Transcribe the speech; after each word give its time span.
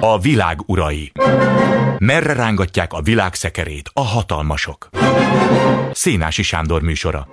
A 0.00 0.18
világ 0.22 0.60
urai. 0.66 1.12
Merre 1.98 2.32
rángatják 2.32 2.92
a 2.92 3.02
világ 3.02 3.34
szekerét 3.34 3.90
a 3.92 4.00
hatalmasok? 4.00 4.88
Szénási 5.92 6.42
Sándor 6.42 6.82
műsora. 6.82 7.28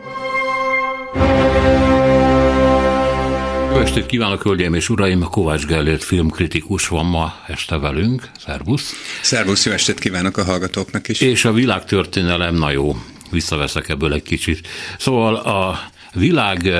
Jó 3.71 3.79
estét 3.79 4.05
kívánok, 4.05 4.41
hölgyeim 4.41 4.73
és 4.73 4.89
uraim! 4.89 5.23
Kovács 5.23 5.65
Gellért 5.65 6.03
filmkritikus 6.03 6.87
van 6.87 7.05
ma 7.05 7.33
este 7.47 7.77
velünk. 7.77 8.31
Szervusz! 8.39 8.93
Szervusz, 9.21 9.65
jó 9.65 9.71
estét 9.71 9.99
kívánok 9.99 10.37
a 10.37 10.43
hallgatóknak 10.43 11.07
is! 11.07 11.21
És 11.21 11.45
a 11.45 11.51
világtörténelem, 11.51 12.55
na 12.55 12.71
jó, 12.71 12.95
visszaveszek 13.31 13.89
ebből 13.89 14.13
egy 14.13 14.23
kicsit. 14.23 14.67
Szóval 14.97 15.35
a 15.35 15.79
világ 16.17 16.71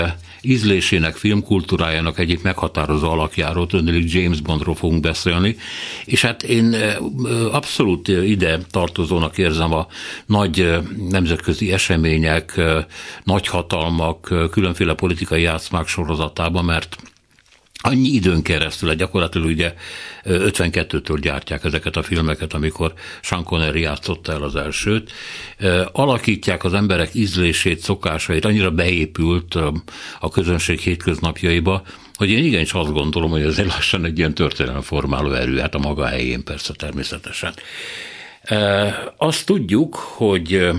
ízlésének, 0.41 1.15
filmkultúrájának 1.15 2.19
egyik 2.19 2.41
meghatározó 2.41 3.09
alakjáról, 3.09 3.67
tudnék 3.67 4.13
James 4.13 4.41
Bondról 4.41 4.75
fogunk 4.75 5.01
beszélni, 5.01 5.55
és 6.05 6.21
hát 6.21 6.43
én 6.43 6.75
abszolút 7.51 8.07
ide 8.07 8.57
tartozónak 8.71 9.37
érzem 9.37 9.73
a 9.73 9.87
nagy 10.25 10.77
nemzetközi 11.09 11.71
események, 11.71 12.61
nagy 13.23 13.47
hatalmak, 13.47 14.49
különféle 14.51 14.93
politikai 14.93 15.41
játszmák 15.41 15.87
sorozatában, 15.87 16.65
mert 16.65 16.97
annyi 17.77 18.07
időn 18.07 18.41
keresztül, 18.41 18.93
gyakorlatilag 18.93 19.47
ugye 19.47 19.73
52-től 20.25 21.17
gyártják 21.21 21.63
ezeket 21.63 21.95
a 21.95 22.03
filmeket, 22.03 22.53
amikor 22.53 22.93
Sean 23.21 23.43
Connery 23.43 23.81
játszotta 23.81 24.31
el 24.31 24.43
az 24.43 24.55
elsőt, 24.55 25.11
alakítják 25.91 26.63
az 26.63 26.73
emberek 26.73 27.09
ízlését, 27.13 27.79
szokásait, 27.79 28.45
annyira 28.45 28.71
beépült 28.71 29.55
a 30.19 30.29
közönség 30.31 30.79
hétköznapjaiba, 30.79 31.83
hogy 32.15 32.29
én 32.29 32.43
igenis 32.43 32.73
azt 32.73 32.93
gondolom, 32.93 33.29
hogy 33.29 33.41
ez 33.41 33.65
lassan 33.65 34.05
egy 34.05 34.17
ilyen 34.17 34.33
történelemformáló 34.33 35.31
erő, 35.31 35.57
hát 35.59 35.75
a 35.75 35.79
maga 35.79 36.05
helyén 36.05 36.43
persze 36.43 36.73
természetesen. 36.73 37.53
Azt 39.17 39.45
tudjuk, 39.45 39.95
hogy 39.95 40.69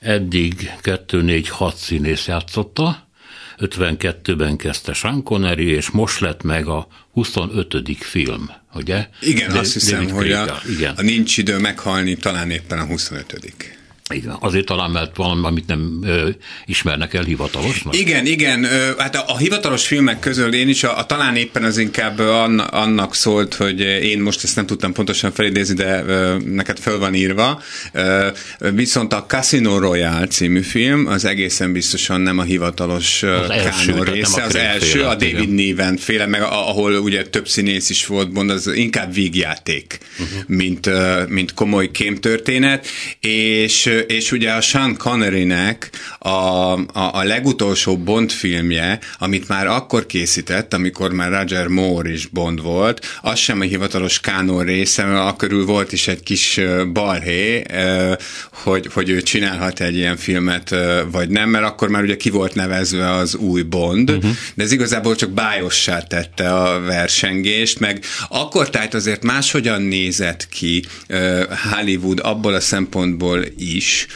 eddig 0.00 0.72
2-4-6 0.82 1.74
színész 1.74 2.26
játszotta, 2.26 3.03
52-ben 3.58 4.56
kezdte 4.56 4.92
Sean 4.92 5.22
Connery, 5.22 5.66
és 5.66 5.90
most 5.90 6.20
lett 6.20 6.42
meg 6.42 6.66
a 6.66 6.86
25. 7.12 7.76
film, 7.98 8.50
ugye? 8.74 9.08
Igen, 9.20 9.52
De, 9.52 9.58
azt 9.58 9.72
hiszem, 9.72 9.98
David 9.98 10.14
hogy 10.14 10.32
a, 10.32 10.60
igen. 10.68 10.94
a 10.96 11.02
Nincs 11.02 11.38
idő 11.38 11.58
meghalni 11.58 12.16
talán 12.16 12.50
éppen 12.50 12.78
a 12.78 12.84
25. 12.84 13.32
Igen, 14.12 14.36
azért 14.40 14.66
talán, 14.66 14.90
mert 14.90 15.16
valamit 15.16 15.66
nem 15.66 16.00
ö, 16.02 16.28
ismernek 16.66 17.14
el 17.14 17.22
hivatalosnak. 17.22 17.98
Igen, 17.98 18.26
igen, 18.26 18.64
ö, 18.64 18.90
hát 18.98 19.16
a, 19.16 19.24
a 19.26 19.38
hivatalos 19.38 19.86
filmek 19.86 20.18
közül 20.18 20.54
én 20.54 20.68
is, 20.68 20.84
a, 20.84 20.98
a 20.98 21.06
talán 21.06 21.36
éppen 21.36 21.64
az 21.64 21.78
inkább 21.78 22.18
an, 22.18 22.58
annak 22.58 23.14
szólt, 23.14 23.54
hogy 23.54 23.80
én 23.80 24.20
most 24.20 24.44
ezt 24.44 24.56
nem 24.56 24.66
tudtam 24.66 24.92
pontosan 24.92 25.32
felidézni, 25.32 25.74
de 25.74 26.04
ö, 26.06 26.36
neked 26.44 26.78
föl 26.78 26.98
van 26.98 27.14
írva. 27.14 27.62
Ö, 27.92 28.28
viszont 28.58 29.12
a 29.12 29.24
Casino 29.26 29.78
Royale 29.78 30.26
című 30.26 30.60
film 30.62 31.06
az 31.06 31.24
egészen 31.24 31.72
biztosan 31.72 32.20
nem 32.20 32.38
a 32.38 32.42
hivatalos 32.42 33.22
az 33.22 33.50
első, 33.50 34.02
része, 34.02 34.42
az 34.42 34.54
első, 34.54 34.86
féle, 34.86 35.08
a 35.08 35.14
David 35.14 35.52
Niven 35.52 35.96
féle, 35.96 36.26
meg 36.26 36.42
ahol 36.42 36.94
ugye 36.94 37.26
több 37.26 37.48
színész 37.48 37.90
is 37.90 38.06
volt, 38.06 38.32
mond, 38.32 38.50
az 38.50 38.66
inkább 38.74 39.14
vígjáték, 39.14 39.98
uh-huh. 40.18 40.42
mint, 40.46 40.90
mint 41.28 41.54
komoly 41.54 41.90
kémtörténet, 41.90 42.86
és 43.20 43.92
és 44.06 44.32
ugye 44.32 44.50
a 44.50 44.60
Sean 44.60 44.96
Connery-nek 44.96 45.90
a, 46.18 46.28
a, 46.28 46.78
a 46.92 47.22
legutolsó 47.22 47.96
Bond 47.96 48.30
filmje, 48.30 48.98
amit 49.18 49.48
már 49.48 49.66
akkor 49.66 50.06
készített, 50.06 50.74
amikor 50.74 51.12
már 51.12 51.32
Roger 51.32 51.66
Moore 51.66 52.10
is 52.10 52.26
Bond 52.26 52.62
volt, 52.62 53.06
az 53.20 53.38
sem 53.38 53.60
a 53.60 53.64
hivatalos 53.64 54.20
kánon 54.20 54.64
része, 54.64 55.04
mert 55.04 55.28
akkörül 55.28 55.64
volt 55.64 55.92
is 55.92 56.08
egy 56.08 56.22
kis 56.22 56.60
balhé, 56.92 57.62
hogy, 58.52 58.88
hogy 58.92 59.08
ő 59.08 59.22
csinálhat 59.22 59.80
egy 59.80 59.96
ilyen 59.96 60.16
filmet, 60.16 60.74
vagy 61.10 61.28
nem, 61.28 61.48
mert 61.48 61.64
akkor 61.64 61.88
már 61.88 62.02
ugye 62.02 62.16
ki 62.16 62.30
volt 62.30 62.54
nevezve 62.54 63.10
az 63.10 63.34
új 63.34 63.62
Bond, 63.62 64.10
uh-huh. 64.10 64.30
de 64.54 64.62
ez 64.62 64.72
igazából 64.72 65.14
csak 65.14 65.30
bájossá 65.30 66.00
tette 66.00 66.54
a 66.54 66.80
versengést, 66.80 67.78
meg 67.78 68.04
akkor 68.28 68.70
tehát 68.70 68.94
azért 68.94 69.22
máshogyan 69.22 69.82
nézett 69.82 70.48
ki 70.48 70.84
Hollywood 71.72 72.20
abból 72.22 72.54
a 72.54 72.60
szempontból 72.60 73.44
is, 73.56 73.83
is, 73.84 74.06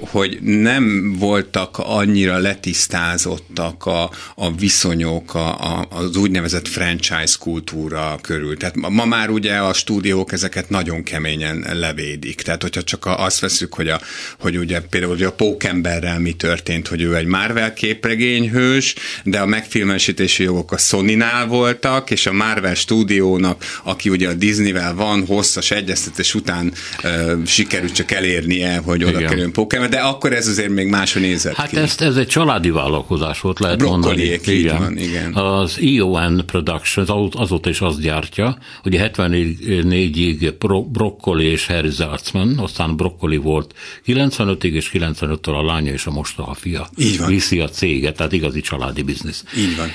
hogy 0.00 0.38
nem 0.40 1.14
voltak 1.18 1.78
annyira 1.78 2.38
letisztázottak 2.38 3.86
a, 3.86 4.10
a 4.34 4.54
viszonyok 4.54 5.34
a, 5.34 5.48
a, 5.78 5.86
az 5.90 6.16
úgynevezett 6.16 6.68
franchise 6.68 7.36
kultúra 7.38 8.18
körül. 8.22 8.56
Tehát 8.56 8.76
ma 8.76 9.04
már 9.04 9.30
ugye 9.30 9.56
a 9.56 9.72
stúdiók 9.72 10.32
ezeket 10.32 10.68
nagyon 10.68 11.02
keményen 11.02 11.66
levédik. 11.72 12.42
Tehát 12.42 12.62
hogyha 12.62 12.82
csak 12.82 13.06
azt 13.06 13.40
veszük, 13.40 13.74
hogy, 13.74 13.88
a, 13.88 14.00
hogy 14.38 14.58
ugye 14.58 14.80
például 14.80 15.12
ugye 15.12 15.26
a 15.26 15.32
Pókemberrel 15.32 16.18
mi 16.18 16.32
történt, 16.32 16.88
hogy 16.88 17.02
ő 17.02 17.16
egy 17.16 17.26
Marvel 17.26 17.72
képregényhős, 17.72 18.94
de 19.24 19.40
a 19.40 19.46
megfilmesítési 19.46 20.42
jogok 20.42 20.72
a 20.72 20.78
Sony-nál 20.78 21.46
voltak, 21.46 22.10
és 22.10 22.26
a 22.26 22.32
Marvel 22.32 22.74
stúdiónak, 22.74 23.64
aki 23.82 24.08
ugye 24.08 24.28
a 24.28 24.34
Disneyvel 24.34 24.94
van, 24.94 25.26
hosszas 25.26 25.70
egyeztetés 25.70 26.34
után 26.34 26.72
uh, 27.04 27.46
sikerült 27.46 27.92
csak 27.92 28.10
elérnie, 28.10 28.76
hogy 28.76 29.01
hogy 29.02 29.14
oda 29.14 29.26
kerüljön 29.26 29.52
Pokémon, 29.52 29.90
de 29.90 29.98
akkor 29.98 30.32
ez 30.32 30.46
azért 30.46 30.68
még 30.68 30.86
máshol 30.88 31.22
nézett 31.22 31.54
Hát 31.54 31.68
ki. 31.68 31.76
ezt, 31.76 32.00
ez 32.00 32.16
egy 32.16 32.26
családi 32.26 32.70
vállalkozás 32.70 33.40
volt, 33.40 33.58
lehet 33.60 33.82
mondani. 33.82 34.38
Igen. 34.46 34.78
Van, 34.78 34.98
igen. 34.98 35.34
Az 35.34 35.78
EON 35.96 36.42
Productions 36.46 37.08
azóta 37.32 37.68
is 37.68 37.80
azt 37.80 38.00
gyártja, 38.00 38.56
hogy 38.82 38.96
74-ig 38.98 40.54
Broccoli 40.92 41.44
és 41.44 41.66
Harry 41.66 41.90
Zaltzman, 41.90 42.58
aztán 42.58 42.96
Broccoli 42.96 43.36
volt 43.36 43.74
95-ig, 44.06 44.62
és 44.72 44.90
95-től 44.92 45.54
a 45.58 45.64
lánya 45.64 45.92
és 45.92 46.06
a 46.06 46.10
mostoha 46.10 46.54
fia 46.54 46.88
Így 46.96 47.18
van. 47.18 47.28
viszi 47.28 47.60
a 47.60 47.68
céget, 47.68 48.16
tehát 48.16 48.32
igazi 48.32 48.60
családi 48.60 49.02
biznisz. 49.02 49.44
Így 49.56 49.76
van. 49.76 49.88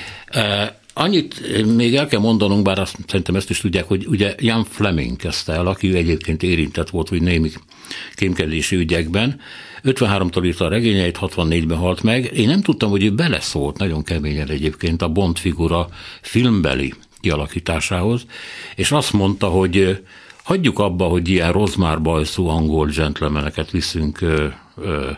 E, 0.43 0.79
Annyit 0.99 1.65
még 1.75 1.95
el 1.95 2.07
kell 2.07 2.19
mondanunk, 2.19 2.63
bár 2.63 2.79
azt, 2.79 2.97
szerintem 3.07 3.35
ezt 3.35 3.49
is 3.49 3.59
tudják, 3.59 3.87
hogy 3.87 4.05
ugye 4.07 4.35
Jan 4.39 4.63
Fleming 4.63 5.15
kezdte 5.15 5.53
el, 5.53 5.67
aki 5.67 5.95
egyébként 5.95 6.43
érintett 6.43 6.89
volt, 6.89 7.09
hogy 7.09 7.21
némi 7.21 7.49
kémkedési 8.15 8.75
ügyekben. 8.75 9.39
53-tól 9.83 10.45
írta 10.45 10.65
a 10.65 10.69
regényeit, 10.69 11.17
64-ben 11.21 11.77
halt 11.77 12.03
meg. 12.03 12.31
Én 12.33 12.47
nem 12.47 12.61
tudtam, 12.61 12.89
hogy 12.89 13.03
ő 13.03 13.11
beleszólt 13.11 13.77
nagyon 13.77 14.03
keményen 14.03 14.49
egyébként 14.49 15.01
a 15.01 15.09
Bond 15.09 15.37
figura 15.37 15.87
filmbeli 16.21 16.93
kialakításához, 17.19 18.25
és 18.75 18.91
azt 18.91 19.13
mondta, 19.13 19.47
hogy 19.47 20.03
hagyjuk 20.43 20.79
abba, 20.79 21.05
hogy 21.05 21.29
ilyen 21.29 21.51
rozmárbajszú 21.51 22.47
angol 22.47 22.87
gentlemaneket 22.87 23.71
viszünk 23.71 24.21
ö, 24.21 24.47
ö, 24.75 25.09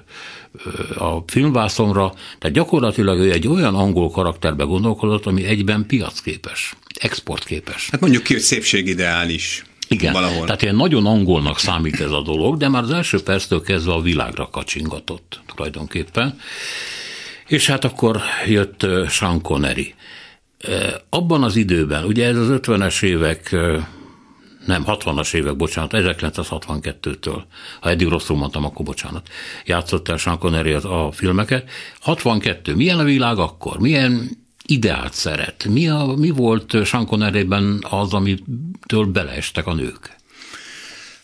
a 0.97 1.17
filmvászonra, 1.27 2.13
tehát 2.39 2.55
gyakorlatilag 2.55 3.19
ő 3.19 3.31
egy 3.31 3.47
olyan 3.47 3.75
angol 3.75 4.09
karakterbe 4.09 4.63
gondolkodott, 4.63 5.25
ami 5.25 5.43
egyben 5.43 5.85
piacképes, 5.85 6.75
exportképes. 6.99 7.89
Hát 7.91 8.01
mondjuk 8.01 8.23
ki, 8.23 8.33
hogy 8.33 8.41
szépségideális. 8.41 9.63
Igen, 9.87 10.13
valahol. 10.13 10.45
tehát 10.45 10.61
ilyen 10.61 10.75
nagyon 10.75 11.05
angolnak 11.05 11.59
számít 11.59 11.99
ez 11.99 12.11
a 12.11 12.21
dolog, 12.21 12.57
de 12.57 12.69
már 12.69 12.83
az 12.83 12.91
első 12.91 13.23
perctől 13.23 13.61
kezdve 13.61 13.93
a 13.93 14.01
világra 14.01 14.49
kacsingatott 14.49 15.41
tulajdonképpen. 15.55 16.39
És 17.47 17.67
hát 17.67 17.85
akkor 17.85 18.21
jött 18.47 18.85
Sean 19.09 19.41
Connery. 19.41 19.93
Abban 21.09 21.43
az 21.43 21.55
időben, 21.55 22.03
ugye 22.03 22.27
ez 22.27 22.37
az 22.37 22.47
50-es 22.51 23.03
évek 23.03 23.55
nem, 24.69 24.83
60-as 24.87 25.33
évek, 25.33 25.55
bocsánat, 25.55 25.91
1962-től, 25.93 27.41
ha 27.81 27.89
eddig 27.89 28.07
rosszul 28.07 28.37
mondtam, 28.37 28.65
akkor 28.65 28.85
bocsánat, 28.85 29.29
játszott 29.65 30.07
el 30.07 30.17
Sean 30.17 30.37
Connery 30.37 30.71
a 30.71 31.11
filmeket. 31.11 31.69
62, 31.99 32.75
milyen 32.75 32.99
a 32.99 33.03
világ 33.03 33.37
akkor? 33.37 33.79
Milyen 33.79 34.29
ideált 34.65 35.13
szeret? 35.13 35.65
Mi, 35.69 35.87
a, 35.87 36.13
mi 36.17 36.29
volt 36.29 36.85
Sean 36.85 37.05
Connery-ben 37.05 37.83
az, 37.89 38.13
amitől 38.13 39.05
beleestek 39.05 39.67
a 39.67 39.73
nők? 39.73 40.17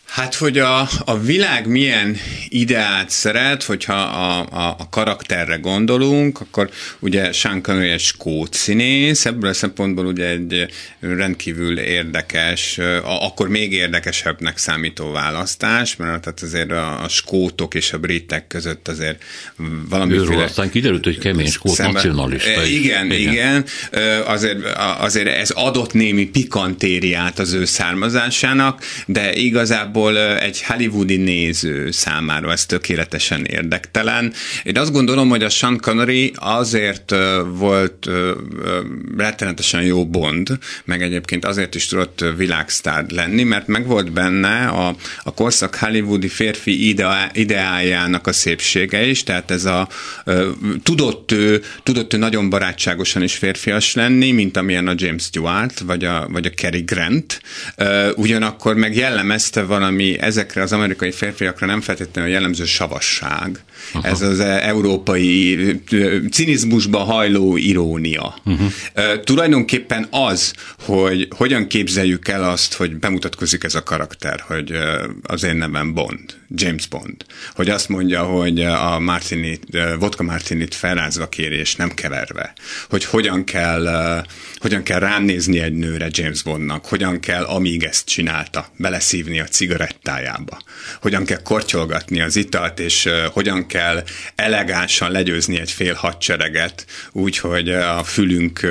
Hát, 0.06 0.34
hogy 0.34 0.58
a, 0.58 0.88
a 1.04 1.18
világ 1.18 1.66
milyen 1.66 2.16
ideát 2.48 3.10
szeret, 3.10 3.62
hogyha 3.62 3.94
a, 3.94 4.46
a, 4.50 4.76
a 4.78 4.88
karakterre 4.88 5.56
gondolunk, 5.56 6.40
akkor 6.40 6.70
ugye 6.98 7.32
Sean 7.32 7.62
Connery 7.62 7.88
egy 7.88 8.00
skót 8.00 8.54
színész, 8.54 9.26
ebből 9.26 9.50
a 9.50 9.52
szempontból 9.52 10.06
ugye 10.06 10.26
egy 10.26 10.66
rendkívül 11.00 11.78
érdekes, 11.78 12.78
akkor 13.02 13.48
még 13.48 13.72
érdekesebbnek 13.72 14.58
számító 14.58 15.10
választás, 15.12 15.96
mert 15.96 16.20
tehát 16.20 16.40
azért 16.42 16.70
a, 16.70 17.02
a 17.02 17.08
skótok 17.08 17.74
és 17.74 17.92
a 17.92 17.98
britek 17.98 18.46
között 18.46 18.88
azért 18.88 19.22
valamiféle... 19.88 20.24
Őről 20.24 20.42
aztán 20.42 20.70
kiderült, 20.70 21.04
hogy 21.04 21.18
kemény 21.18 21.50
skót 21.50 21.74
szemben, 21.74 21.94
nacionalista. 21.94 22.64
Igen, 22.64 23.10
igen, 23.12 23.32
igen. 23.32 23.64
Azért, 24.26 24.64
azért 24.98 25.28
ez 25.28 25.50
adott 25.50 25.92
némi 25.92 26.24
pikantériát 26.24 27.38
az 27.38 27.52
ő 27.52 27.64
származásának, 27.64 28.82
de 29.06 29.34
igazából 29.34 29.95
igazából 29.96 30.38
egy 30.38 30.62
hollywoodi 30.62 31.16
néző 31.16 31.90
számára 31.90 32.52
ez 32.52 32.66
tökéletesen 32.66 33.44
érdektelen. 33.44 34.32
Én 34.62 34.78
azt 34.78 34.92
gondolom, 34.92 35.28
hogy 35.28 35.42
a 35.42 35.48
Sean 35.48 35.78
Connery 35.80 36.32
azért 36.34 37.14
volt 37.46 38.08
rettenetesen 39.16 39.82
jó 39.82 40.06
Bond, 40.06 40.58
meg 40.84 41.02
egyébként 41.02 41.44
azért 41.44 41.74
is 41.74 41.86
tudott 41.86 42.24
világsztár 42.36 43.04
lenni, 43.08 43.42
mert 43.42 43.66
meg 43.66 43.86
volt 43.86 44.12
benne 44.12 44.66
a, 44.66 44.96
a 45.22 45.34
korszak 45.34 45.74
hollywoodi 45.74 46.28
férfi 46.28 46.88
ideá, 46.88 47.30
ideájának 47.32 48.26
a 48.26 48.32
szépsége 48.32 49.06
is, 49.06 49.22
tehát 49.22 49.50
ez 49.50 49.64
a 49.64 49.88
tudott 50.82 51.32
ő, 51.32 51.62
tudott 51.82 52.14
ő 52.14 52.16
nagyon 52.16 52.50
barátságosan 52.50 53.22
is 53.22 53.34
férfias 53.34 53.94
lenni, 53.94 54.30
mint 54.30 54.56
amilyen 54.56 54.88
a 54.88 54.94
James 54.96 55.22
Stewart, 55.22 55.78
vagy 55.78 56.04
a, 56.04 56.26
vagy 56.30 56.46
a 56.46 56.50
Cary 56.50 56.80
Grant, 56.80 57.40
ugyanakkor 58.14 58.74
meg 58.74 58.96
jellemezte 58.96 59.62
valami 59.86 60.18
ezekre 60.20 60.62
az 60.62 60.72
amerikai 60.72 61.10
férfiakra 61.10 61.66
nem 61.66 61.80
feltétlenül 61.80 62.30
jellemző 62.30 62.64
savasság. 62.64 63.60
Aha. 63.92 64.08
Ez 64.08 64.22
az 64.22 64.40
európai 64.40 65.56
cinizmusba 66.30 66.98
hajló 66.98 67.56
irónia. 67.56 68.34
Uh-huh. 68.44 68.72
Tulajdonképpen 69.24 70.06
az, 70.10 70.54
hogy 70.84 71.28
hogyan 71.36 71.66
képzeljük 71.66 72.28
el 72.28 72.50
azt, 72.50 72.74
hogy 72.74 72.96
bemutatkozik 72.96 73.64
ez 73.64 73.74
a 73.74 73.82
karakter, 73.82 74.44
hogy 74.46 74.72
az 75.22 75.42
én 75.42 75.56
nevem 75.56 75.94
Bond, 75.94 76.34
James 76.48 76.86
Bond, 76.86 77.24
hogy 77.54 77.70
azt 77.70 77.88
mondja, 77.88 78.22
hogy 78.22 78.60
a 78.60 78.98
martini, 78.98 79.58
vodka 79.98 80.22
martinit 80.22 80.74
felrázva 80.74 81.28
kéri 81.28 81.56
és 81.56 81.76
nem 81.76 81.90
keverve, 81.90 82.52
hogy 82.88 83.04
hogyan 83.04 83.44
kell, 83.44 84.24
hogyan 84.56 84.82
kell 84.82 84.98
ránézni 84.98 85.60
egy 85.60 85.74
nőre 85.74 86.08
James 86.10 86.42
Bondnak, 86.42 86.86
hogyan 86.86 87.20
kell, 87.20 87.44
amíg 87.44 87.82
ezt 87.84 88.06
csinálta, 88.06 88.66
beleszívni 88.76 89.40
a 89.40 89.44
cigarettájába, 89.44 90.58
hogyan 91.00 91.24
kell 91.24 91.42
kortyolgatni 91.42 92.20
az 92.20 92.36
italt, 92.36 92.78
és 92.80 93.08
hogyan 93.32 93.65
kell 93.66 94.02
elegánsan 94.34 95.10
legyőzni 95.10 95.60
egy 95.60 95.70
fél 95.70 95.94
hadsereget, 95.94 96.86
úgy, 97.12 97.38
hogy 97.38 97.68
a 97.68 98.04
fülünk 98.04 98.66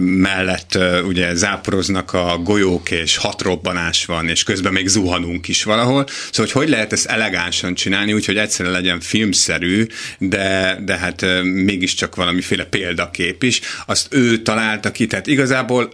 mellett 0.00 0.78
ugye 1.06 1.34
záporoznak 1.34 2.12
a 2.12 2.38
golyók, 2.42 2.90
és 2.90 3.16
hat 3.16 3.42
robbanás 3.42 4.04
van, 4.04 4.28
és 4.28 4.42
közben 4.42 4.72
még 4.72 4.88
zuhanunk 4.88 5.48
is 5.48 5.62
valahol. 5.62 6.06
Szóval, 6.06 6.52
hogy 6.52 6.52
hogy 6.52 6.68
lehet 6.68 6.92
ezt 6.92 7.06
elegánsan 7.06 7.74
csinálni, 7.74 8.12
úgyhogy 8.12 8.36
egyszerűen 8.36 8.74
legyen 8.74 9.00
filmszerű, 9.00 9.86
de, 10.18 10.78
de 10.84 10.96
hát 10.96 11.24
mégiscsak 11.42 12.14
valamiféle 12.14 12.64
példakép 12.64 13.42
is. 13.42 13.60
Azt 13.86 14.14
ő 14.14 14.42
találta 14.42 14.92
ki, 14.92 15.06
tehát 15.06 15.26
igazából 15.26 15.90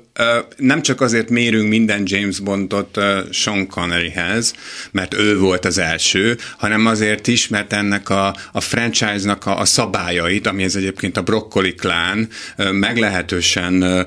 nem 0.57 0.83
csak 0.83 1.01
azért 1.01 1.31
mérünk 1.31 1.69
minden 1.69 2.03
James 2.05 2.39
Bondot 2.41 2.99
Sean 3.31 3.67
Conneryhez, 3.67 4.55
mert 4.91 5.15
ő 5.15 5.39
volt 5.39 5.65
az 5.65 5.79
első, 5.79 6.39
hanem 6.59 6.87
azért 6.87 7.27
is, 7.27 7.49
mert 7.49 7.73
ennek 7.73 8.09
a, 8.09 8.37
a 8.53 8.61
franchise-nak 8.61 9.47
a, 9.47 9.59
a 9.59 9.65
szabályait, 9.65 10.47
amihez 10.47 10.77
egyébként 10.77 11.17
a 11.17 11.23
Broccoli 11.23 11.75
klán 11.75 12.29
meglehetősen 12.73 14.07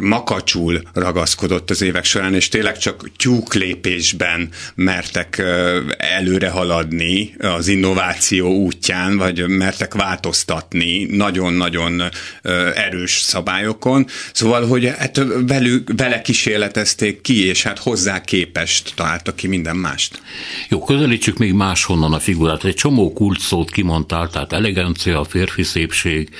makacsul 0.00 0.82
ragaszkodott 0.92 1.70
az 1.70 1.82
évek 1.82 2.04
során, 2.04 2.34
és 2.34 2.48
tényleg 2.48 2.78
csak 2.78 3.10
tyúklépésben 3.16 4.48
mertek 4.74 5.42
előre 5.96 6.48
haladni 6.48 7.34
az 7.38 7.68
innováció 7.68 8.54
útján, 8.54 9.16
vagy 9.16 9.48
mertek 9.48 9.94
változtatni 9.94 11.04
nagyon-nagyon 11.04 12.02
erős 12.74 13.20
szabályokon. 13.20 14.06
Szóval, 14.32 14.66
hogy 14.66 14.87
hát 14.96 15.20
velük, 15.46 15.90
vele 15.96 16.22
kísérletezték 16.22 17.20
ki, 17.20 17.46
és 17.46 17.62
hát 17.62 17.78
hozzá 17.78 18.20
képest 18.20 18.92
találtak 18.94 19.36
ki 19.36 19.46
minden 19.46 19.76
mást. 19.76 20.22
Jó, 20.68 20.84
közelítsük 20.84 21.38
még 21.38 21.52
máshonnan 21.52 22.12
a 22.12 22.18
figurát. 22.18 22.64
Egy 22.64 22.74
csomó 22.74 23.12
kult 23.12 23.40
szót 23.40 23.70
kimondtál, 23.70 24.28
tehát 24.28 24.52
elegancia, 24.52 25.24
férfi 25.24 25.62
szépség, 25.62 26.30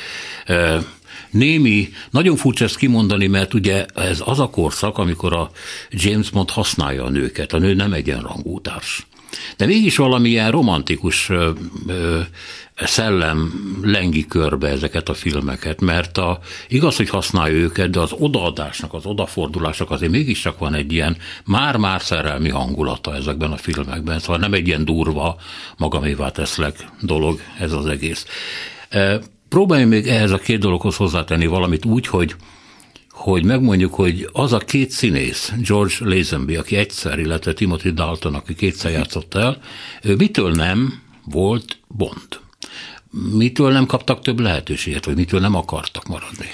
némi, 1.31 1.89
nagyon 2.11 2.37
furcsa 2.37 2.65
ezt 2.65 2.77
kimondani, 2.77 3.27
mert 3.27 3.55
ugye 3.55 3.87
ez 3.95 4.23
az 4.25 4.41
a 4.41 4.51
korszak, 4.51 4.99
amikor 4.99 5.33
a 5.33 5.51
James 5.91 6.31
Bond 6.31 6.51
használja 6.51 7.05
a 7.05 7.11
nőket, 7.11 7.53
a 7.53 7.59
nő 7.59 7.75
nem 7.75 7.93
egyenrangú 7.93 8.61
társ. 8.61 9.07
De 9.57 9.67
mégis 9.67 9.97
valamilyen 9.97 10.51
romantikus 10.51 11.29
ö, 11.29 11.51
ö, 11.87 12.21
szellem 12.87 13.53
lengi 13.83 14.27
körbe 14.27 14.69
ezeket 14.69 15.09
a 15.09 15.15
filmeket, 15.15 15.81
mert 15.81 16.19
a, 16.19 16.39
igaz, 16.69 16.97
hogy 16.97 17.09
használja 17.09 17.57
őket, 17.57 17.91
de 17.91 18.01
az 18.01 18.13
odaadásnak, 18.13 18.95
az 18.95 19.07
odafordulásnak 19.07 19.91
azért 19.91 20.13
mégiscsak 20.13 20.59
van 20.59 20.75
egy 20.75 20.93
ilyen 20.93 21.17
már-már 21.45 22.03
szerelmi 22.03 22.49
hangulata 22.49 23.15
ezekben 23.15 23.53
a 23.53 23.57
filmekben, 23.57 24.19
szóval 24.19 24.39
nem 24.39 24.53
egy 24.53 24.67
ilyen 24.67 24.85
durva, 24.85 25.37
magamévá 25.77 26.31
teszlek 26.31 26.89
dolog 27.01 27.41
ez 27.59 27.73
az 27.73 27.87
egész. 27.87 28.27
Próbálj 29.49 29.85
még 29.85 30.07
ehhez 30.07 30.31
a 30.31 30.39
két 30.39 30.59
dologhoz 30.59 30.97
hozzátenni 30.97 31.47
valamit 31.47 31.85
úgy, 31.85 32.07
hogy 32.07 32.35
hogy 33.19 33.45
megmondjuk, 33.45 33.95
hogy 33.95 34.29
az 34.33 34.53
a 34.53 34.59
két 34.59 34.91
színész, 34.91 35.53
George 35.57 35.95
Lazenby, 35.99 36.57
aki 36.57 36.77
egyszer, 36.77 37.19
illetve 37.19 37.53
Timothy 37.53 37.91
Dalton, 37.91 38.35
aki 38.35 38.55
kétszer 38.55 38.91
játszott 38.91 39.35
el, 39.35 39.61
ő 40.03 40.15
mitől 40.15 40.53
nem 40.53 41.03
volt 41.25 41.79
Bond? 41.89 42.41
Mitől 43.33 43.73
nem 43.73 43.87
kaptak 43.87 44.23
több 44.23 44.41
lehetőséget, 44.41 45.05
vagy 45.05 45.17
mitől 45.17 45.41
nem 45.41 45.55
akartak 45.55 46.07
maradni? 46.07 46.47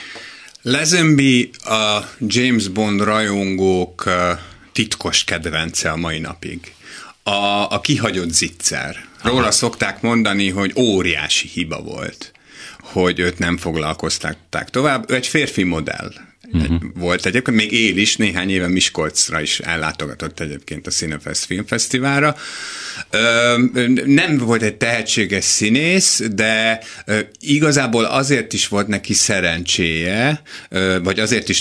Lazenby 0.63 1.51
a 1.65 2.01
James 2.19 2.69
Bond 2.69 3.01
rajongók 3.01 4.05
titkos 4.73 5.25
kedvence 5.25 5.91
a 5.91 5.97
mai 5.97 6.19
napig. 6.19 6.75
A, 7.23 7.71
a 7.71 7.81
kihagyott 7.81 8.33
zicser. 8.33 9.09
Róla 9.23 9.41
Aha. 9.41 9.51
szokták 9.51 10.03
mondani, 10.03 10.51
hogy 10.51 10.73
óriási 10.77 11.49
hiba 11.49 11.83
volt 11.83 12.33
hogy 12.93 13.19
őt 13.19 13.39
nem 13.39 13.57
foglalkoztatták 13.57 14.71
tovább. 14.71 15.11
Ő 15.11 15.15
egy 15.15 15.27
férfi 15.27 15.63
modell 15.63 16.13
uh-huh. 16.53 16.81
volt 16.95 17.27
egyébként, 17.27 17.57
még 17.57 17.73
él 17.73 17.97
is, 17.97 18.17
néhány 18.17 18.51
éve 18.51 18.69
Miskolcra 18.69 19.41
is 19.41 19.61
ellátogatott 19.61 20.41
egyébként 20.41 20.87
a 20.87 20.91
Cinefest 20.91 21.45
Filmfesztiválra. 21.45 22.37
Nem 24.05 24.39
volt 24.39 24.63
egy 24.63 24.75
tehetséges 24.75 25.45
színész, 25.45 26.23
de 26.35 26.81
igazából 27.41 28.05
azért 28.05 28.53
is 28.53 28.69
volt 28.69 28.87
neki 28.87 29.13
szerencséje, 29.13 30.43
vagy 31.03 31.21
azért 31.21 31.49
is 31.49 31.61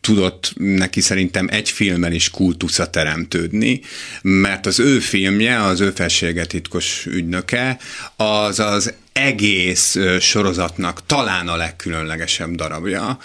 tudott, 0.00 0.52
neki 0.56 1.00
szerintem 1.00 1.48
egy 1.50 1.70
filmen 1.70 2.12
is 2.12 2.30
kultusza 2.30 2.90
teremtődni, 2.90 3.80
mert 4.22 4.66
az 4.66 4.78
ő 4.78 4.98
filmje, 4.98 5.62
az 5.62 5.80
ő 5.80 5.90
felsége 5.90 6.44
titkos 6.44 7.06
ügynöke, 7.06 7.78
az 8.16 8.58
az 8.58 8.94
egész 9.12 9.96
sorozatnak 10.20 11.06
talán 11.06 11.48
a 11.48 11.56
legkülönlegesebb 11.56 12.50
darabja, 12.50 13.18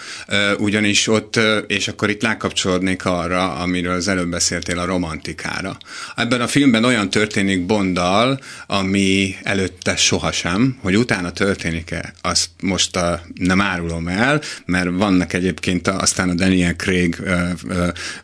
ugyanis 0.58 1.08
ott, 1.08 1.40
és 1.66 1.88
akkor 1.88 2.10
itt 2.10 2.22
lákapcsolódnék 2.22 3.04
arra, 3.04 3.54
amiről 3.54 3.94
az 3.94 4.08
előbb 4.08 4.28
beszéltél, 4.28 4.78
a 4.78 4.84
romantikára. 4.84 5.76
Ebben 6.16 6.40
a 6.40 6.46
filmben 6.46 6.84
olyan 6.84 7.10
történik 7.10 7.66
Bonddal, 7.66 8.40
ami 8.66 9.36
előtte 9.42 9.96
sohasem, 9.96 10.78
hogy 10.82 10.96
utána 10.96 11.30
történik-e, 11.30 12.14
azt 12.22 12.48
most 12.60 12.96
a, 12.96 13.20
nem 13.34 13.60
árulom 13.60 14.08
el, 14.08 14.40
mert 14.64 14.88
vannak 14.92 15.32
egyébként 15.32 15.86
a, 15.86 16.00
aztán 16.00 16.28
a 16.28 16.34
Daniel 16.34 16.76
Craig 16.76 17.22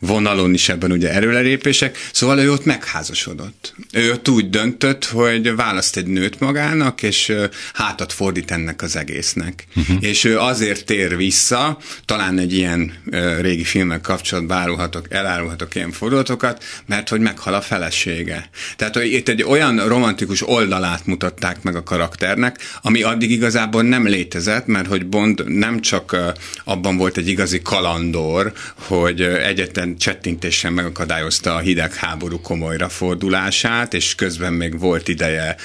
vonalon 0.01 0.55
is 0.55 0.69
ebben 0.69 0.93
ugye 0.93 1.13
erőlerépések, 1.13 1.99
szóval 2.13 2.39
ő 2.39 2.53
ott 2.53 2.65
megházasodott. 2.65 3.75
Ő 3.93 4.13
ott 4.13 4.29
úgy 4.29 4.51
döntött, 4.51 5.05
hogy 5.05 5.55
választ 5.55 5.97
egy 5.97 6.07
nőt 6.07 6.41
magának, 6.41 7.03
és 7.03 7.33
hátat 7.73 8.13
fordít 8.13 8.51
ennek 8.51 8.83
az 8.83 8.97
egésznek. 8.97 9.67
Uh-huh. 9.77 9.97
És 10.01 10.25
ő 10.25 10.39
azért 10.39 10.85
tér 10.85 11.17
vissza, 11.17 11.79
talán 12.05 12.39
egy 12.39 12.53
ilyen 12.53 12.93
régi 13.41 13.65
filmek 13.65 14.01
kapcsolatban 14.01 14.59
árulhatok, 14.59 15.07
elárulhatok 15.11 15.75
ilyen 15.75 15.93
fordulatokat, 15.93 16.65
mert 16.87 17.09
hogy 17.09 17.21
meghal 17.21 17.55
a 17.55 17.61
felesége. 17.61 18.51
Tehát 18.77 18.95
hogy 18.95 19.13
itt 19.13 19.29
egy 19.29 19.43
olyan 19.43 19.89
romantikus 19.89 20.49
oldalát 20.49 21.07
mutatták 21.07 21.63
meg 21.63 21.77
a 21.77 21.83
karakternek, 21.83 22.59
ami 22.83 23.03
addig 23.03 23.31
igazából 23.31 23.83
nem 23.83 24.07
létezett, 24.07 24.67
mert 24.67 24.87
hogy 24.87 25.07
Bond 25.07 25.45
nem 25.47 25.81
csak 25.81 26.17
abban 26.65 26.97
volt 26.97 27.17
egy 27.17 27.29
igazi 27.29 27.63
kalandor, 27.63 28.53
hogy 28.75 29.21
egyetlen 29.21 29.97
csettintéssel 29.97 30.71
megakadályozta 30.71 31.55
a 31.55 31.59
hidegháború 31.59 32.41
komolyra 32.41 32.89
fordulását, 32.89 33.95
és 33.95 34.15
közben 34.15 34.53
még 34.53 34.79
volt 34.79 35.09
ideje 35.09 35.57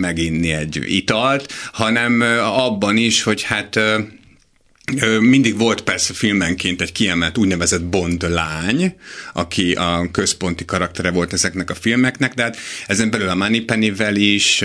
meginni 0.00 0.52
egy 0.52 0.84
italt, 0.92 1.52
hanem 1.72 2.20
abban 2.40 2.96
is, 2.96 3.22
hogy 3.22 3.42
hát 3.42 3.80
mindig 5.20 5.58
volt 5.58 5.80
persze 5.80 6.14
filmenként 6.14 6.80
egy 6.80 6.92
kiemelt 6.92 7.38
úgynevezett 7.38 7.84
Bond 7.84 8.30
lány, 8.30 8.94
aki 9.32 9.72
a 9.72 10.08
központi 10.12 10.64
karaktere 10.64 11.10
volt 11.10 11.32
ezeknek 11.32 11.70
a 11.70 11.74
filmeknek, 11.74 12.34
de 12.34 12.42
hát 12.42 12.56
ezen 12.86 13.10
belül 13.10 13.28
a 13.28 13.34
Moneypenny-vel 13.34 14.16
is, 14.16 14.62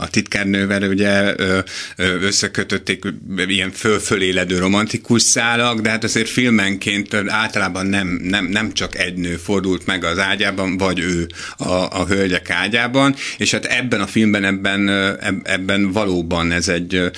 a 0.00 0.08
titkárnővel 0.10 0.82
ugye 0.82 1.34
összekötötték 1.96 3.04
ilyen 3.36 3.70
fölföléledő 3.70 4.58
romantikus 4.58 5.22
szálak, 5.22 5.80
de 5.80 5.90
hát 5.90 6.04
azért 6.04 6.28
filmenként 6.28 7.14
általában 7.26 7.86
nem, 7.86 8.20
nem, 8.22 8.44
nem 8.44 8.72
csak 8.72 8.98
egy 8.98 9.14
nő 9.14 9.36
fordult 9.36 9.86
meg 9.86 10.04
az 10.04 10.18
ágyában, 10.18 10.76
vagy 10.76 10.98
ő 10.98 11.28
a, 11.56 11.72
a 11.72 12.06
hölgyek 12.06 12.50
ágyában, 12.50 13.14
és 13.38 13.50
hát 13.50 13.64
ebben 13.64 14.00
a 14.00 14.06
filmben, 14.06 14.44
ebben, 14.44 14.88
ebben 15.42 15.92
valóban 15.92 16.52
ez 16.52 16.68
egy 16.68 17.10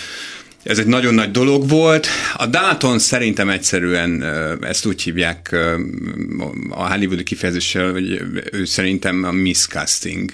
ez 0.62 0.78
egy 0.78 0.86
nagyon 0.86 1.14
nagy 1.14 1.30
dolog 1.30 1.68
volt. 1.68 2.06
A 2.36 2.46
Dalton 2.46 2.98
szerintem 2.98 3.50
egyszerűen 3.50 4.22
ezt 4.62 4.86
úgy 4.86 5.02
hívják 5.02 5.56
a 6.70 6.88
hollywoodi 6.88 7.22
kifejezéssel, 7.22 7.90
hogy 7.90 8.22
ő 8.52 8.64
szerintem 8.64 9.24
a 9.24 9.32
miscasting 9.32 10.30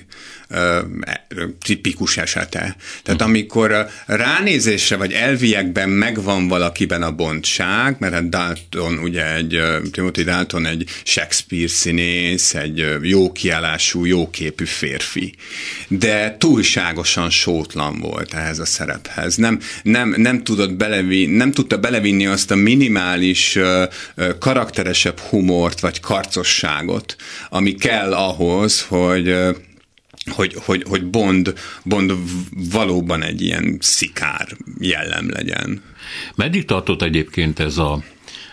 tipikus 1.63 2.17
esete. 2.17 2.77
Tehát 3.03 3.23
amikor 3.23 3.89
ránézésre 4.07 4.97
vagy 4.97 5.13
elviekben 5.13 5.89
megvan 5.89 6.49
valakiben 6.49 7.03
a 7.03 7.13
bontság, 7.13 7.97
mert 7.99 8.13
hát 8.13 8.29
Dalton 8.29 8.99
ugye 8.99 9.35
egy, 9.35 9.63
Timothy 9.93 10.23
Dalton 10.23 10.67
egy 10.67 10.85
Shakespeare 11.05 11.69
színész, 11.69 12.55
egy 12.55 12.87
jó 13.03 13.33
kiállású, 13.33 14.05
jó 14.05 14.31
képű 14.31 14.65
férfi. 14.65 15.35
De 15.89 16.37
túlságosan 16.39 17.31
sótlan 17.31 17.99
volt 17.99 18.35
ehhez 18.35 18.59
a 18.59 18.67
szerephez. 18.67 19.37
Nem, 19.37 19.61
nem, 19.83 20.15
nem, 20.17 20.45
tudott 20.45 20.73
belevinni, 20.73 21.37
nem 21.37 21.51
tudta 21.51 21.79
belevinni 21.79 22.27
azt 22.27 22.51
a 22.51 22.55
minimális 22.55 23.59
karakteresebb 24.39 25.19
humort 25.19 25.81
vagy 25.81 26.01
karcosságot, 26.01 27.17
ami 27.49 27.75
kell 27.75 28.13
ahhoz, 28.13 28.85
hogy 28.89 29.35
hogy, 30.31 30.55
hogy, 30.65 30.85
hogy 30.89 31.05
Bond, 31.05 31.55
Bond 31.85 32.13
valóban 32.73 33.23
egy 33.23 33.43
ilyen 33.43 33.79
szikár 33.81 34.57
jellem 34.79 35.31
legyen. 35.31 35.83
Meddig 36.35 36.65
tartott 36.65 37.03
egyébként 37.03 37.59
ez 37.59 37.79
a, 37.79 38.03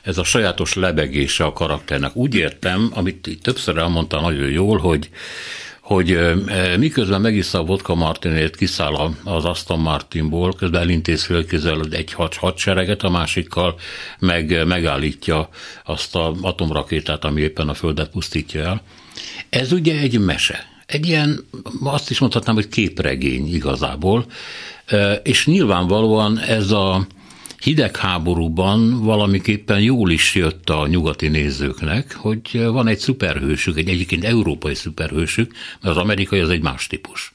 ez 0.03 0.17
a 0.17 0.24
sajátos 0.24 0.74
lebegése 0.74 1.44
a 1.44 1.53
karakternek? 1.53 2.15
Úgy 2.15 2.36
értem, 2.36 2.89
amit 2.94 3.39
többször 3.41 3.77
elmondta 3.77 4.22
nagyon 4.22 4.50
jól, 4.50 4.77
hogy 4.77 5.10
hogy 5.86 6.20
miközben 6.77 7.22
megissza 7.22 7.60
a 7.60 7.63
vodka 7.63 7.96
martinét, 7.96 8.55
kiszáll 8.55 8.94
az 9.24 9.46
Aston 9.46 9.79
Martinból, 9.79 10.53
közben 10.53 10.82
elintéz 10.82 11.24
félkézzel 11.24 11.82
egy 11.91 12.13
hadsereget, 12.13 13.03
a 13.03 13.10
másikkal 13.10 13.75
meg 14.20 14.65
megállítja 14.67 15.50
azt 15.84 16.15
az 16.15 16.38
atomrakétát, 16.41 17.25
ami 17.25 17.41
éppen 17.41 17.70
a 17.70 17.74
Földet 17.74 18.10
pusztítja 18.10 18.62
el. 18.62 18.82
Ez 19.50 19.72
ugye 19.72 20.00
egy 20.00 20.20
mese 20.20 20.75
egy 20.86 21.08
ilyen, 21.08 21.46
azt 21.84 22.10
is 22.10 22.20
mondhatnám, 22.20 22.56
hogy 22.56 22.68
képregény 22.68 23.54
igazából, 23.54 24.25
és 25.24 25.46
nyilvánvalóan 25.46 26.39
ez 26.39 26.72
a 26.72 27.08
hidegháborúban 27.60 29.04
valamiképpen 29.04 29.82
jól 29.82 30.12
is 30.12 30.36
jött 30.36 30.70
a 30.70 30.88
nyugati 30.88 31.27
nézőknek, 31.27 32.15
hogy 32.15 32.63
van 32.63 32.88
egy 32.88 33.00
szuperhősük, 33.00 33.77
egy 33.77 33.89
egyébként 33.89 34.24
európai 34.24 34.74
szuperhősük, 34.74 35.51
mert 35.82 35.96
az 35.96 36.01
amerikai 36.01 36.39
az 36.39 36.50
egy 36.50 36.62
más 36.62 36.88
típus. 36.88 37.34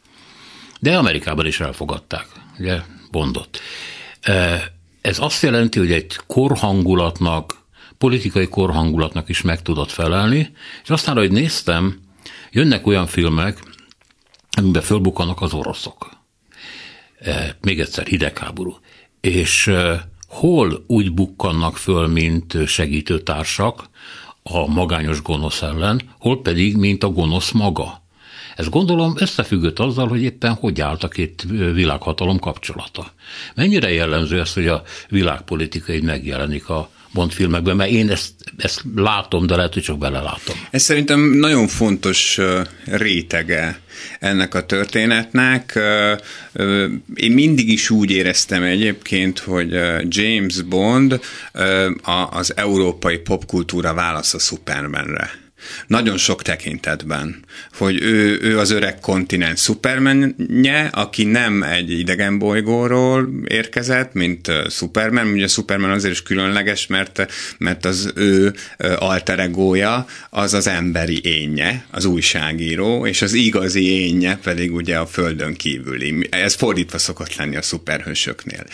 De 0.81 0.97
Amerikában 0.97 1.47
is 1.47 1.61
elfogadták, 1.61 2.27
ugye, 2.59 2.81
Bondot. 3.11 3.61
Ez 5.01 5.19
azt 5.19 5.43
jelenti, 5.43 5.79
hogy 5.79 5.93
egy 5.93 6.19
korhangulatnak, 6.27 7.59
politikai 7.99 8.49
korhangulatnak 8.49 9.29
is 9.29 9.43
meg 9.43 9.63
tudott 9.63 9.91
felelni, 9.91 10.53
és 10.83 10.91
aztán, 10.91 11.17
hogy 11.17 11.31
néztem, 11.31 12.01
Jönnek 12.53 12.87
olyan 12.87 13.07
filmek, 13.07 13.59
amiben 14.51 14.83
fölbukkanak 14.83 15.41
az 15.41 15.53
oroszok. 15.53 16.11
E, 17.19 17.57
még 17.61 17.81
egyszer 17.81 18.07
hidegháború. 18.07 18.77
És 19.21 19.67
e, 19.67 20.09
hol 20.29 20.85
úgy 20.87 21.13
bukkannak 21.13 21.77
föl, 21.77 22.07
mint 22.07 22.67
segítőtársak 22.67 23.89
a 24.43 24.67
magányos 24.67 25.23
gonosz 25.23 25.63
ellen, 25.63 26.01
hol 26.19 26.43
pedig, 26.43 26.77
mint 26.77 27.03
a 27.03 27.09
gonosz 27.09 27.51
maga. 27.51 28.03
Ez 28.57 28.69
gondolom 28.69 29.15
összefüggött 29.19 29.79
azzal, 29.79 30.09
hogy 30.09 30.23
éppen 30.23 30.55
hogy 30.55 30.81
állt 30.81 31.03
a 31.03 31.09
két 31.09 31.43
világhatalom 31.73 32.39
kapcsolata. 32.39 33.13
Mennyire 33.55 33.93
jellemző 33.93 34.41
ez, 34.41 34.53
hogy 34.53 34.67
a 34.67 34.83
világpolitika 35.09 35.93
így 35.93 36.03
megjelenik 36.03 36.69
a 36.69 36.91
Bond 37.13 37.33
filmekben, 37.33 37.77
mert 37.77 37.91
én 37.91 38.11
ezt, 38.11 38.33
ezt 38.57 38.83
látom, 38.95 39.47
de 39.47 39.57
lehet, 39.57 39.75
hogy 39.75 39.83
csak 39.83 39.99
belelátom. 39.99 40.57
Ez 40.71 40.83
szerintem 40.83 41.21
nagyon 41.21 41.69
fontos 41.69 42.41
rétege 42.85 43.81
ennek 44.21 44.55
a 44.55 44.67
történetnek. 44.67 45.79
Én 47.15 47.33
mindig 47.33 47.69
is 47.69 47.91
úgy 47.91 48.11
éreztem 48.11 48.63
egyébként, 48.63 49.39
hogy 49.39 49.71
James 50.09 50.63
Bond 50.63 51.21
az 52.31 52.57
európai 52.57 53.19
popkultúra 53.19 53.95
válasz 53.95 54.35
a 54.35 54.39
Supermanre. 54.39 55.31
Nagyon 55.87 56.17
sok 56.17 56.43
tekintetben, 56.43 57.45
hogy 57.75 58.03
ő, 58.03 58.39
ő 58.43 58.59
az 58.59 58.71
öreg 58.71 59.01
kontinens 59.01 59.61
szupermenje, 59.61 60.91
aki 60.93 61.25
nem 61.25 61.63
egy 61.63 61.91
idegen 61.91 62.39
bolygóról 62.39 63.29
érkezett, 63.47 64.13
mint 64.13 64.53
Superman. 64.71 65.27
Ugye 65.27 65.47
Superman 65.47 65.91
azért 65.91 66.13
is 66.13 66.23
különleges, 66.23 66.87
mert, 66.87 67.33
mert 67.59 67.85
az 67.85 68.13
ő 68.15 68.55
alteregója 68.97 70.07
az 70.31 70.55
az 70.55 70.67
emberi 70.67 71.21
énje, 71.25 71.85
az 71.91 72.05
újságíró, 72.05 73.07
és 73.07 73.23
az 73.23 73.33
igazi 73.33 74.03
énje 74.03 74.39
pedig 74.43 74.75
ugye 74.75 74.97
a 74.97 75.07
földön 75.07 75.55
kívüli. 75.55 76.29
Ez 76.31 76.55
fordítva 76.55 76.99
szokott 76.99 77.37
lenni 77.37 77.57
a 77.57 77.63
szuperhősöknél. 77.63 78.65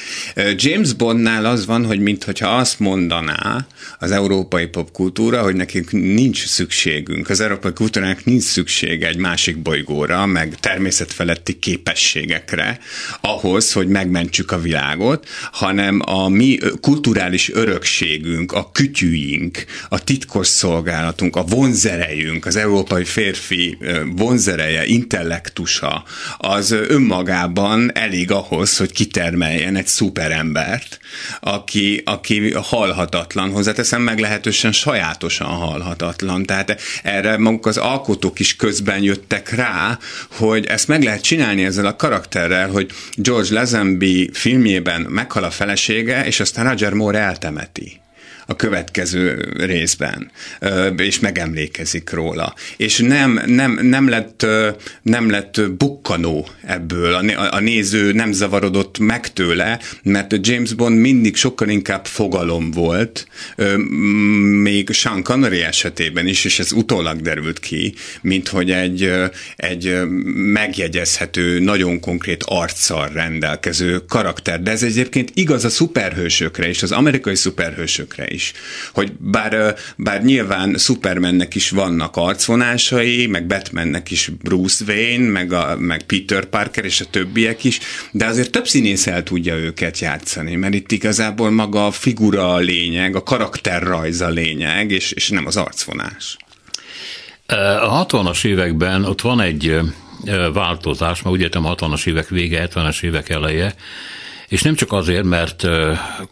James 0.57 0.93
Bondnál 0.93 1.45
az 1.45 1.67
van, 1.67 1.87
hogy 1.87 2.01
mintha 2.01 2.57
azt 2.57 2.79
mondaná 2.79 3.67
az 3.99 4.11
európai 4.11 4.67
popkultúra, 4.67 5.43
hogy 5.43 5.55
nekünk 5.55 5.93
nincs 5.93 6.47
szükség 6.47 6.75
szükségünk. 6.77 7.31
Az 7.31 7.41
európai 7.41 7.73
kultúrának 7.73 8.25
nincs 8.25 8.43
szüksége 8.43 9.09
egy 9.09 9.17
másik 9.17 9.59
bolygóra, 9.59 10.27
meg 10.27 10.55
természetfeletti 10.61 11.59
képességekre 11.59 12.79
ahhoz, 13.21 13.73
hogy 13.73 13.89
megmentsük 13.89 14.53
a 14.53 14.61
világot, 14.61 15.29
hanem 15.53 16.01
a 16.05 16.29
mi 16.29 16.59
kulturális 16.81 17.53
örökségünk, 17.53 18.53
a 18.53 18.71
kütyűink, 18.73 19.65
a 19.89 20.05
titkos 20.05 20.47
szolgálatunk, 20.47 21.37
a 21.37 21.43
vonzerejünk, 21.43 22.47
az 22.47 22.57
európai 22.57 23.05
férfi 23.05 23.79
vonzereje, 24.17 24.87
intellektusa, 24.87 26.05
az 26.39 26.71
önmagában 26.71 27.91
elég 27.95 28.31
ahhoz, 28.31 28.77
hogy 28.77 28.93
kitermeljen 28.93 29.77
egy 29.77 29.87
szuperembert, 29.87 30.99
aki, 31.41 32.03
aki 32.05 32.53
halhatatlan, 32.53 33.51
hozzáteszem 33.51 34.03
meglehetősen 34.03 34.73
sajátosan 34.73 35.47
halhatatlan. 35.47 36.43
Tehát 36.43 36.66
tehát 36.67 36.83
erre 37.03 37.37
maguk 37.37 37.67
az 37.67 37.77
alkotók 37.77 38.39
is 38.39 38.57
közben 38.57 39.03
jöttek 39.03 39.51
rá, 39.51 39.99
hogy 40.31 40.67
ezt 40.67 40.89
meg 40.89 41.03
lehet 41.03 41.23
csinálni 41.23 41.65
ezzel 41.65 41.87
a 41.87 41.97
karakterrel, 41.97 42.69
hogy 42.69 42.91
George 43.15 43.55
Lazenby 43.55 44.31
filmjében 44.33 45.01
meghal 45.01 45.45
a 45.45 45.51
felesége, 45.51 46.27
és 46.27 46.41
aztán 46.41 46.69
Roger 46.69 46.93
Moore 46.93 47.19
eltemeti 47.19 48.01
a 48.47 48.57
következő 48.57 49.53
részben, 49.57 50.31
és 50.97 51.19
megemlékezik 51.19 52.11
róla. 52.11 52.55
És 52.77 52.99
nem, 52.99 53.41
nem, 53.47 53.79
nem, 53.83 54.09
lett, 54.09 54.47
nem 55.03 55.31
lett 55.31 55.71
bukkanó 55.71 56.49
ebből, 56.63 57.15
a 57.51 57.61
néző 57.61 58.13
nem 58.13 58.33
zavarodott 58.33 58.99
meg 58.99 59.33
tőle, 59.33 59.81
mert 60.03 60.47
James 60.47 60.73
Bond 60.73 60.99
mindig 60.99 61.37
sokkal 61.37 61.69
inkább 61.69 62.07
fogalom 62.07 62.71
volt, 62.71 63.27
még 64.63 64.91
Sean 64.91 65.23
Connery 65.23 65.63
esetében 65.63 66.27
is, 66.27 66.45
és 66.45 66.59
ez 66.59 66.73
utólag 66.73 67.21
derült 67.21 67.59
ki, 67.59 67.95
mint 68.21 68.49
hogy 68.49 68.71
egy, 68.71 69.13
egy 69.57 69.99
megjegyezhető, 70.35 71.59
nagyon 71.59 72.01
konkrét 72.01 72.43
arccal 72.47 73.09
rendelkező 73.09 74.05
karakter. 74.09 74.63
De 74.63 74.71
ez 74.71 74.83
egyébként 74.83 75.31
igaz 75.35 75.65
a 75.65 75.69
szuperhősökre 75.69 76.69
és 76.69 76.83
az 76.83 76.93
amerikai 76.93 77.35
szuperhősökre 77.35 78.25
is. 78.37 78.53
Hogy 78.93 79.13
bár, 79.19 79.77
bár 79.97 80.23
nyilván 80.23 80.77
Supermannek 80.79 81.55
is 81.55 81.71
vannak 81.71 82.17
arcvonásai, 82.17 83.27
meg 83.27 83.47
Batmannek 83.47 84.11
is 84.11 84.31
Bruce 84.43 84.85
Wayne, 84.89 85.31
meg, 85.31 85.53
a, 85.53 85.77
meg 85.79 86.03
Peter 86.03 86.45
Parker 86.45 86.85
és 86.85 87.01
a 87.01 87.05
többiek 87.11 87.65
is, 87.65 87.79
de 88.11 88.27
azért 88.27 88.51
több 88.51 88.67
színész 88.67 89.07
el 89.07 89.23
tudja 89.23 89.55
őket 89.55 89.99
játszani, 89.99 90.55
mert 90.55 90.75
itt 90.75 90.93
igazából 90.93 91.51
maga 91.51 91.87
a 91.87 91.91
figura 91.91 92.55
a 92.55 92.59
lényeg, 92.59 93.17
a 93.17 93.23
karakterrajz 93.23 94.21
a 94.21 94.29
lényeg, 94.29 94.91
és, 94.91 95.13
és 95.13 95.29
nem 95.29 95.47
az 95.47 95.57
arcvonás. 95.57 96.37
A 97.81 98.07
60-as 98.07 98.45
években 98.45 99.05
ott 99.05 99.21
van 99.21 99.41
egy 99.41 99.81
változás, 100.53 101.23
mert 101.23 101.37
úgy 101.37 101.43
értem 101.43 101.65
a 101.65 101.75
60-as 101.75 102.07
évek 102.07 102.29
vége, 102.29 102.69
70-es 102.75 103.03
évek 103.03 103.29
eleje, 103.29 103.75
És 104.49 104.63
nem 104.63 104.75
csak 104.75 104.93
azért, 104.93 105.25
mert 105.25 105.67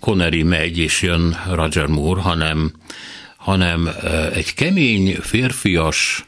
Connery 0.00 0.42
megy 0.42 0.78
és 0.78 1.02
jön 1.02 1.37
Roger 1.50 1.87
Moore, 1.87 2.21
hanem, 2.21 2.73
hanem 3.37 3.90
egy 4.33 4.54
kemény, 4.54 5.14
férfias, 5.21 6.25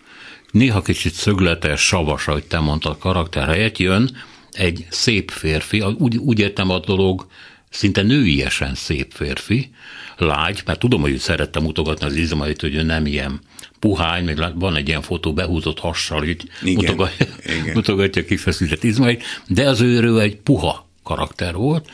néha 0.51 0.83
kicsit 0.83 1.13
szögletes, 1.13 1.81
savas, 1.81 2.29
ahogy 2.29 2.45
te 2.45 2.59
mondtad, 2.59 2.99
karakter 2.99 3.49
helyett 3.49 3.79
jön 3.79 4.17
egy 4.51 4.87
szép 4.91 5.31
férfi, 5.31 5.81
úgy, 5.81 6.17
úgy 6.17 6.39
értem 6.39 6.71
a 6.71 6.79
dolog, 6.79 7.27
szinte 7.71 8.03
nőiesen 8.03 8.75
szép 8.75 9.13
férfi, 9.13 9.71
lágy, 10.17 10.63
mert 10.65 10.79
tudom, 10.79 11.01
hogy 11.01 11.13
ő 11.13 11.19
szerette 11.19 11.61
mutogatni 11.61 12.07
az 12.07 12.15
izmait, 12.15 12.61
hogy 12.61 12.75
ő 12.75 12.83
nem 12.83 13.07
ilyen 13.07 13.41
puhány, 13.79 14.25
meg 14.25 14.59
van 14.59 14.77
egy 14.77 14.89
ilyen 14.89 15.03
fotó 15.03 15.33
behúzott 15.33 15.79
hassal, 15.79 16.19
hogy 16.19 16.37
mutogatja, 16.75 17.27
mutogatja 17.75 18.25
kifeszített 18.25 18.85
izmait, 18.85 19.25
de 19.47 19.69
az 19.69 19.81
őről 19.81 20.21
egy 20.21 20.37
puha 20.37 20.86
karakter 21.07 21.55
volt, 21.55 21.89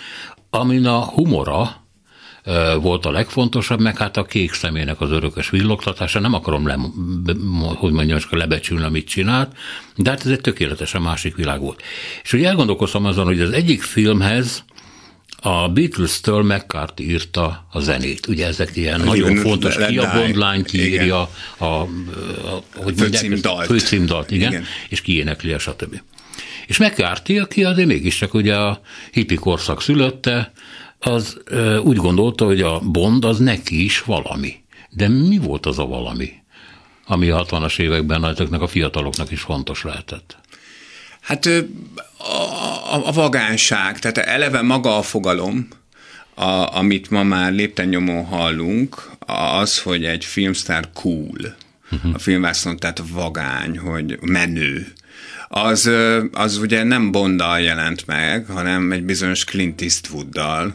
amin 0.51 0.87
a 0.87 1.05
humora 1.05 1.81
volt 2.81 3.07
a 3.07 3.11
legfontosabb, 3.11 3.81
meg 3.81 3.97
hát 3.97 4.17
a 4.17 4.25
kék 4.25 4.53
szemének 4.53 5.01
az 5.01 5.11
örökös 5.11 5.51
villogtatása. 5.51 6.21
Nem 6.21 6.35
akarom, 6.35 6.67
le, 6.67 6.79
hogy 7.75 7.93
mondjam, 7.93 8.19
csak 8.19 8.33
lebecsülni, 8.33 8.85
amit 8.85 9.09
csinált, 9.09 9.57
de 9.97 10.11
hát 10.11 10.25
ez 10.25 10.31
egy 10.31 10.41
tökéletesen 10.41 11.03
másik 11.03 11.37
világ 11.37 11.61
volt. 11.61 11.83
És 12.23 12.33
ugye 12.33 12.49
elgondolkoztam 12.49 13.05
azon, 13.05 13.25
hogy 13.25 13.41
az 13.41 13.51
egyik 13.51 13.83
filmhez 13.83 14.65
a 15.37 15.69
Beatles-től 15.69 16.43
McCarthy 16.43 17.11
írta 17.11 17.67
a 17.71 17.81
zenét. 17.81 18.27
Ugye 18.27 18.47
ezek 18.47 18.77
ilyen 18.77 19.01
a 19.01 19.05
nagyon 19.05 19.37
fontos, 19.37 19.77
ki 19.87 19.99
a 19.99 20.13
Bondlány 20.15 20.65
írja 20.73 21.21
a, 21.57 21.65
a, 21.65 21.65
a 21.65 22.63
hogy 22.75 22.95
főcímdalt. 22.97 23.67
főcímdalt, 23.67 24.31
igen, 24.31 24.53
igen, 24.53 24.65
és 24.89 25.01
ki 25.01 25.17
énekli, 25.17 25.59
stb. 25.59 26.01
És 26.67 26.79
McCarthy, 26.79 27.39
aki 27.39 27.65
azért 27.65 27.89
mégiscsak 27.89 28.35
ugye 28.35 28.57
a 28.57 28.81
hippi 29.13 29.35
korszak 29.35 29.83
szülötte, 29.83 30.53
az 30.99 31.41
úgy 31.83 31.97
gondolta, 31.97 32.45
hogy 32.45 32.61
a 32.61 32.81
Bond 32.81 33.25
az 33.25 33.39
neki 33.39 33.85
is 33.85 34.03
valami. 34.03 34.55
De 34.91 35.09
mi 35.09 35.39
volt 35.39 35.67
az 35.67 35.79
a 35.79 35.87
valami, 35.87 36.33
ami 37.07 37.31
a 37.31 37.45
60-as 37.45 37.79
években 37.79 38.25
ezeknek 38.25 38.61
a 38.61 38.67
fiataloknak 38.67 39.31
is 39.31 39.41
fontos 39.41 39.83
lehetett? 39.83 40.37
Hát 41.21 41.47
a, 42.87 43.09
a 43.09 43.13
vagánság, 43.13 43.99
tehát 43.99 44.19
eleve 44.19 44.63
maga 44.63 44.97
a 44.97 45.03
fogalom, 45.03 45.69
a, 46.35 46.77
amit 46.77 47.11
ma 47.11 47.23
már 47.23 47.53
lépten 47.53 48.25
hallunk, 48.25 49.11
az, 49.27 49.79
hogy 49.79 50.05
egy 50.05 50.25
filmstar 50.25 50.89
cool, 50.93 51.57
uh-huh. 51.93 52.15
a 52.15 52.19
filmvászon, 52.19 52.77
tehát 52.77 53.03
vagány, 53.13 53.79
hogy 53.79 54.19
menő, 54.21 54.93
az, 55.55 55.91
az 56.33 56.57
ugye 56.57 56.83
nem 56.83 57.11
Bonddal 57.11 57.61
jelent 57.61 58.07
meg, 58.07 58.47
hanem 58.47 58.93
egy 58.93 59.05
bizonyos 59.05 59.45
Clint 59.45 59.83
Eastwooddal 59.83 60.75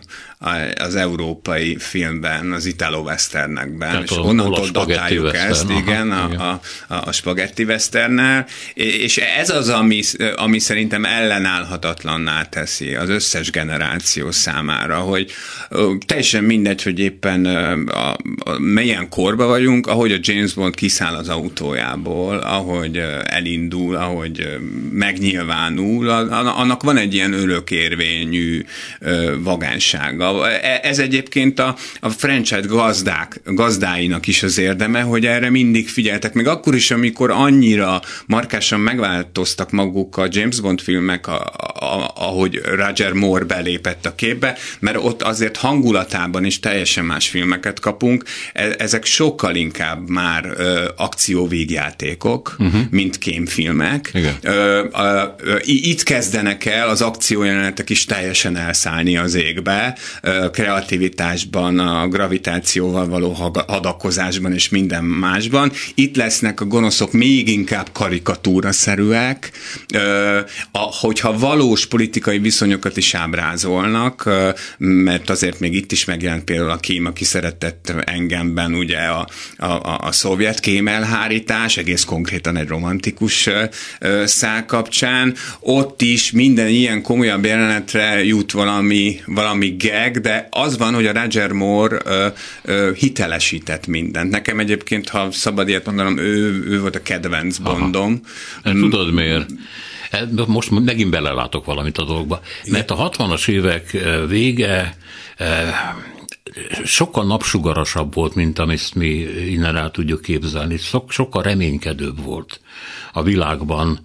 az 0.75 0.96
európai 0.96 1.77
filmben, 1.79 2.51
az 2.51 2.65
Italo 2.65 3.00
Westernekben, 3.00 3.89
Tehát 3.89 4.03
és 4.03 4.17
onnantól 4.17 4.70
datáljuk 4.70 5.36
ezt, 5.36 5.70
aha, 5.70 5.79
igen, 5.79 6.12
a, 6.12 6.25
igen. 6.27 6.39
A, 6.39 6.60
a, 6.88 7.01
a 7.06 7.12
spagetti 7.12 7.63
westernnel, 7.63 8.46
és 8.74 9.17
ez 9.17 9.50
az, 9.50 9.70
ami, 9.70 10.01
ami 10.36 10.60
szerintem 10.60 11.06
ellenállhatatlanná 11.06 12.44
teszi 12.44 12.96
az 12.96 13.10
összes 13.10 13.51
generáció 13.51 14.32
számára, 14.32 14.98
hogy 14.98 15.32
teljesen 16.06 16.44
mindegy, 16.44 16.84
hogy 16.84 17.00
éppen 17.00 17.46
a, 17.46 18.12
a, 18.12 18.17
melyen 18.60 19.10
korba 19.10 19.46
vagyunk, 19.46 19.88
ahogy 19.88 20.12
a 20.12 20.17
James 20.22 20.53
Bond 20.53 20.75
kiszáll 20.75 21.15
az 21.15 21.29
autójából, 21.29 22.38
ahogy 22.38 22.98
elindul, 23.24 23.96
ahogy 23.96 24.58
megnyilvánul, 24.91 26.10
annak 26.10 26.84
van 26.84 26.98
egy 26.98 27.13
ilyen 27.13 27.34
örökérvényű 27.34 28.65
vagánsága. 29.38 30.25
E, 30.46 30.80
ez 30.84 31.00
egyébként 31.00 31.60
a, 31.60 31.76
a 32.00 32.10
franchise 32.10 32.60
gazdák, 32.68 33.42
gazdáinak 33.46 34.28
is 34.28 34.44
az 34.44 34.58
érdeme, 34.58 35.02
hogy 35.02 35.26
erre 35.26 35.50
mindig 35.50 35.90
figyeltek, 35.90 36.34
még 36.34 36.48
akkor 36.48 36.76
is, 36.76 36.92
amikor 36.92 37.32
annyira 37.32 38.02
markásan 38.26 38.80
megváltoztak 38.80 39.72
maguk 39.72 40.18
a 40.18 40.28
James 40.30 40.60
Bond 40.60 40.82
filmek, 40.82 41.28
a, 41.28 41.42
a, 41.80 42.12
ahogy 42.16 42.62
Roger 42.76 43.14
Moore 43.14 43.46
belépett 43.46 44.06
a 44.06 44.16
képbe, 44.16 44.58
mert 44.80 44.98
ott 45.02 45.22
azért 45.22 45.58
hangulatában 45.58 46.46
is 46.46 46.60
teljesen 46.60 47.06
más 47.06 47.28
filmeket 47.28 47.80
kapunk, 47.80 48.24
e, 48.54 48.76
ezek 48.78 49.06
sokkal 49.06 49.56
inkább 49.56 50.10
már 50.10 50.54
ö, 50.58 50.90
akcióvégjátékok, 50.96 52.56
uh-huh. 52.60 52.82
mint 52.90 53.18
kémfilmek. 53.18 54.12
Igen. 54.14 54.36
Ö, 54.42 54.86
itt 55.62 56.04
kezdenek 56.04 56.66
el 56.66 56.90
az 56.90 57.02
akciójelenetek 57.02 57.90
is 57.90 58.06
teljesen 58.06 58.58
elszállni 58.58 59.18
az 59.18 59.36
égbe, 59.36 59.98
kreativitásban, 60.52 61.80
a 61.80 62.08
gravitációval 62.08 63.08
való 63.08 63.32
hadakozásban 63.68 64.54
és 64.54 64.70
minden 64.70 65.04
másban. 65.04 65.72
Itt 65.96 66.15
lesznek 66.15 66.62
a 66.62 66.65
gonoszok 66.65 67.12
még 67.12 67.48
inkább 67.48 67.88
karikatúraszerűek, 67.91 69.52
hogyha 70.72 71.38
valós 71.38 71.86
politikai 71.86 72.39
viszonyokat 72.39 72.98
is 72.98 73.13
ábrázolnak, 73.13 74.30
mert 74.78 75.30
azért 75.30 75.60
még 75.60 75.74
itt 75.74 75.91
is 75.91 76.06
megjelent 76.06 76.44
például 76.44 76.70
a 76.70 76.78
kém, 76.78 77.06
aki 77.06 77.24
szeretett 77.24 77.94
engemben 78.06 78.74
ugye 78.74 78.98
a, 78.98 79.28
a, 79.58 79.98
a, 80.08 80.12
szovjet 80.12 80.60
kémelhárítás, 80.60 81.78
egész 81.78 82.04
konkrétan 82.04 82.58
egy 82.58 82.68
romantikus 82.68 83.50
szál 84.26 84.65
kapcsán, 84.65 85.36
ott 85.60 86.02
is 86.02 86.32
minden 86.32 86.68
ilyen 86.68 87.02
komolyabb 87.02 87.46
jelenetre 87.46 88.24
jut 88.24 88.52
valami, 88.52 89.20
valami 89.26 89.76
gag, 89.78 90.07
de 90.12 90.48
az 90.52 90.78
van, 90.78 90.93
hogy 90.93 91.06
a 91.06 91.22
Roger 91.22 91.52
Moore 91.52 91.98
ö, 92.04 92.28
ö, 92.63 92.91
hitelesített 92.96 93.88
mindent. 93.88 94.32
Nekem 94.32 94.60
egyébként, 94.60 95.10
ha 95.10 95.32
szabad 95.32 95.67
ilyet 95.67 95.86
mondanom, 95.86 96.17
ő, 96.17 96.63
ő 96.65 96.82
volt 96.82 96.96
a 96.96 97.02
kedvenc 97.02 97.58
bondom. 97.58 98.22
Aha. 98.63 98.76
Tudod 98.76 99.13
miért? 99.13 99.50
E, 100.12 100.28
most 100.48 100.70
megint 100.72 101.10
belelátok 101.10 101.65
valamit 101.65 101.98
a 101.98 102.04
dolgokba. 102.04 102.41
Mert 102.72 102.91
a 102.91 103.10
60-as 103.10 103.50
évek 103.50 103.98
vége 104.28 104.98
sokkal 106.84 107.26
napsugarasabb 107.26 108.13
volt, 108.13 108.36
mint 108.36 108.60
amit 108.60 108.96
mi 108.96 109.08
innen 109.50 109.76
el 109.76 109.91
tudjuk 109.91 110.22
képzelni. 110.22 110.78
Sokkal 111.08 111.43
reménykedőbb 111.43 112.24
volt 112.24 112.60
a 113.13 113.24
világban 113.24 114.00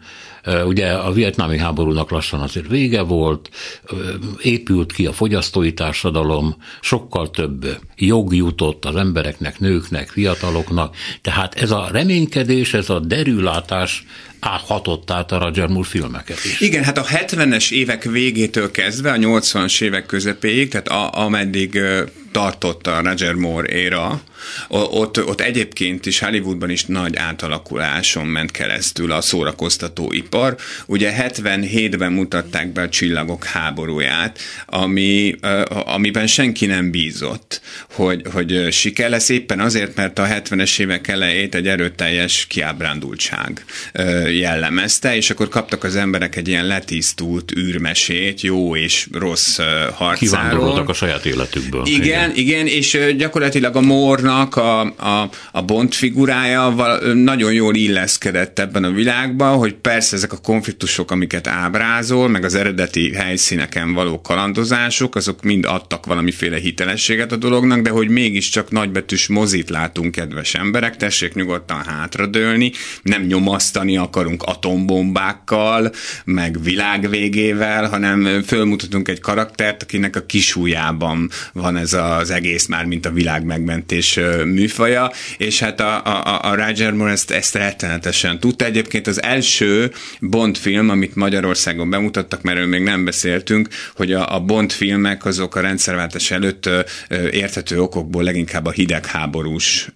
Ugye 0.66 0.92
a 0.92 1.12
vietnámi 1.12 1.58
háborúnak 1.58 2.10
lassan 2.10 2.40
azért 2.40 2.68
vége 2.68 3.02
volt, 3.02 3.50
épült 4.42 4.92
ki 4.92 5.06
a 5.06 5.12
fogyasztói 5.12 5.72
társadalom, 5.72 6.56
sokkal 6.80 7.30
több 7.30 7.78
jog 7.96 8.34
jutott 8.34 8.84
az 8.84 8.96
embereknek, 8.96 9.58
nőknek, 9.58 10.08
fiataloknak, 10.08 10.96
tehát 11.20 11.54
ez 11.54 11.70
a 11.70 11.88
reménykedés, 11.92 12.74
ez 12.74 12.90
a 12.90 12.98
derülátás 12.98 14.06
hatott 14.48 15.10
át 15.10 15.32
a 15.32 15.38
Roger 15.38 15.68
Moore 15.68 15.88
filmeket 15.88 16.44
is. 16.44 16.60
Igen, 16.60 16.84
hát 16.84 16.98
a 16.98 17.04
70-es 17.04 17.70
évek 17.70 18.02
végétől 18.02 18.70
kezdve 18.70 19.10
a 19.10 19.16
80-as 19.16 19.82
évek 19.82 20.06
közepéig, 20.06 20.68
tehát 20.68 20.88
a, 20.88 21.24
ameddig 21.24 21.80
tartott 22.32 22.86
a 22.86 23.00
Roger 23.02 23.34
Moore 23.34 23.72
éra, 23.72 24.22
ott, 24.68 25.24
ott 25.24 25.40
egyébként 25.40 26.06
is 26.06 26.18
Hollywoodban 26.18 26.70
is 26.70 26.84
nagy 26.84 27.16
átalakuláson 27.16 28.26
ment 28.26 28.50
keresztül 28.50 29.12
a 29.12 29.20
szórakoztató 29.20 30.12
ipar. 30.12 30.56
Ugye 30.86 31.14
77-ben 31.18 32.12
mutatták 32.12 32.72
be 32.72 32.82
a 32.82 32.88
Csillagok 32.88 33.44
háborúját, 33.44 34.38
ami, 34.66 35.34
amiben 35.84 36.26
senki 36.26 36.66
nem 36.66 36.90
bízott, 36.90 37.60
hogy, 37.90 38.22
hogy 38.32 38.68
siker 38.70 39.10
lesz, 39.10 39.28
éppen 39.28 39.60
azért, 39.60 39.96
mert 39.96 40.18
a 40.18 40.26
70-es 40.26 40.80
évek 40.80 41.08
elejét 41.08 41.54
egy 41.54 41.68
erőteljes 41.68 42.46
kiábrándultság 42.46 43.64
jellemezte, 44.32 45.16
és 45.16 45.30
akkor 45.30 45.48
kaptak 45.48 45.84
az 45.84 45.96
emberek 45.96 46.36
egy 46.36 46.48
ilyen 46.48 46.66
letisztult 46.66 47.52
űrmesét, 47.56 48.40
jó 48.40 48.76
és 48.76 49.08
rossz 49.12 49.56
harcáról. 49.56 50.14
Kivándoroltak 50.18 50.88
a 50.88 50.92
saját 50.92 51.26
életükből. 51.26 51.82
Igen, 51.86 52.00
igen, 52.02 52.32
igen 52.34 52.66
és 52.66 52.98
gyakorlatilag 53.16 53.76
a 53.76 53.80
Mornak 53.80 54.56
a, 54.56 54.80
a, 54.80 55.30
a 55.52 55.62
Bond 55.62 55.92
figurája 55.92 56.74
nagyon 57.14 57.52
jól 57.52 57.74
illeszkedett 57.74 58.58
ebben 58.58 58.84
a 58.84 58.90
világban, 58.90 59.56
hogy 59.56 59.74
persze 59.74 60.16
ezek 60.16 60.32
a 60.32 60.36
konfliktusok, 60.36 61.10
amiket 61.10 61.46
ábrázol, 61.46 62.28
meg 62.28 62.44
az 62.44 62.54
eredeti 62.54 63.12
helyszíneken 63.14 63.92
való 63.92 64.20
kalandozások, 64.20 65.14
azok 65.14 65.42
mind 65.42 65.64
adtak 65.64 66.06
valamiféle 66.06 66.58
hitelességet 66.58 67.32
a 67.32 67.36
dolognak, 67.36 67.80
de 67.80 67.90
hogy 67.90 68.08
mégiscsak 68.08 68.70
nagybetűs 68.70 69.26
mozit 69.26 69.70
látunk, 69.70 70.12
kedves 70.12 70.54
emberek, 70.54 70.96
tessék 70.96 71.34
nyugodtan 71.34 71.82
hátradőlni, 71.84 72.72
nem 73.02 73.22
nyomasztani 73.22 73.96
akar 73.96 74.21
akarunk 74.22 74.42
atombombákkal, 74.42 75.92
meg 76.24 76.62
világvégével, 76.62 77.88
hanem 77.88 78.42
fölmutatunk 78.42 79.08
egy 79.08 79.20
karaktert, 79.20 79.82
akinek 79.82 80.16
a 80.16 80.26
kisújában 80.26 81.30
van 81.52 81.76
ez 81.76 81.92
az 81.92 82.30
egész 82.30 82.66
már, 82.66 82.84
mint 82.84 83.06
a 83.06 83.10
világ 83.10 83.44
megmentés 83.44 84.20
műfaja, 84.44 85.10
és 85.36 85.58
hát 85.58 85.80
a, 85.80 86.04
a, 86.04 86.50
a 86.50 86.54
Roger 86.54 86.92
Moore 86.92 87.12
ezt, 87.12 87.30
ezt 87.30 87.54
rettenetesen 87.54 88.40
tudta. 88.40 88.64
Egyébként 88.64 89.06
az 89.06 89.22
első 89.22 89.92
Bond 90.20 90.56
film, 90.56 90.88
amit 90.88 91.14
Magyarországon 91.14 91.90
bemutattak, 91.90 92.42
mert 92.42 92.66
még 92.66 92.82
nem 92.82 93.04
beszéltünk, 93.04 93.68
hogy 93.94 94.12
a, 94.12 94.34
a 94.34 94.40
Bond 94.40 94.72
filmek 94.72 95.24
azok 95.24 95.56
a 95.56 95.60
rendszerváltás 95.60 96.30
előtt 96.30 96.68
érthető 97.30 97.80
okokból 97.80 98.22
leginkább 98.22 98.66
a 98.66 98.70
hidegháborús, 98.70 99.88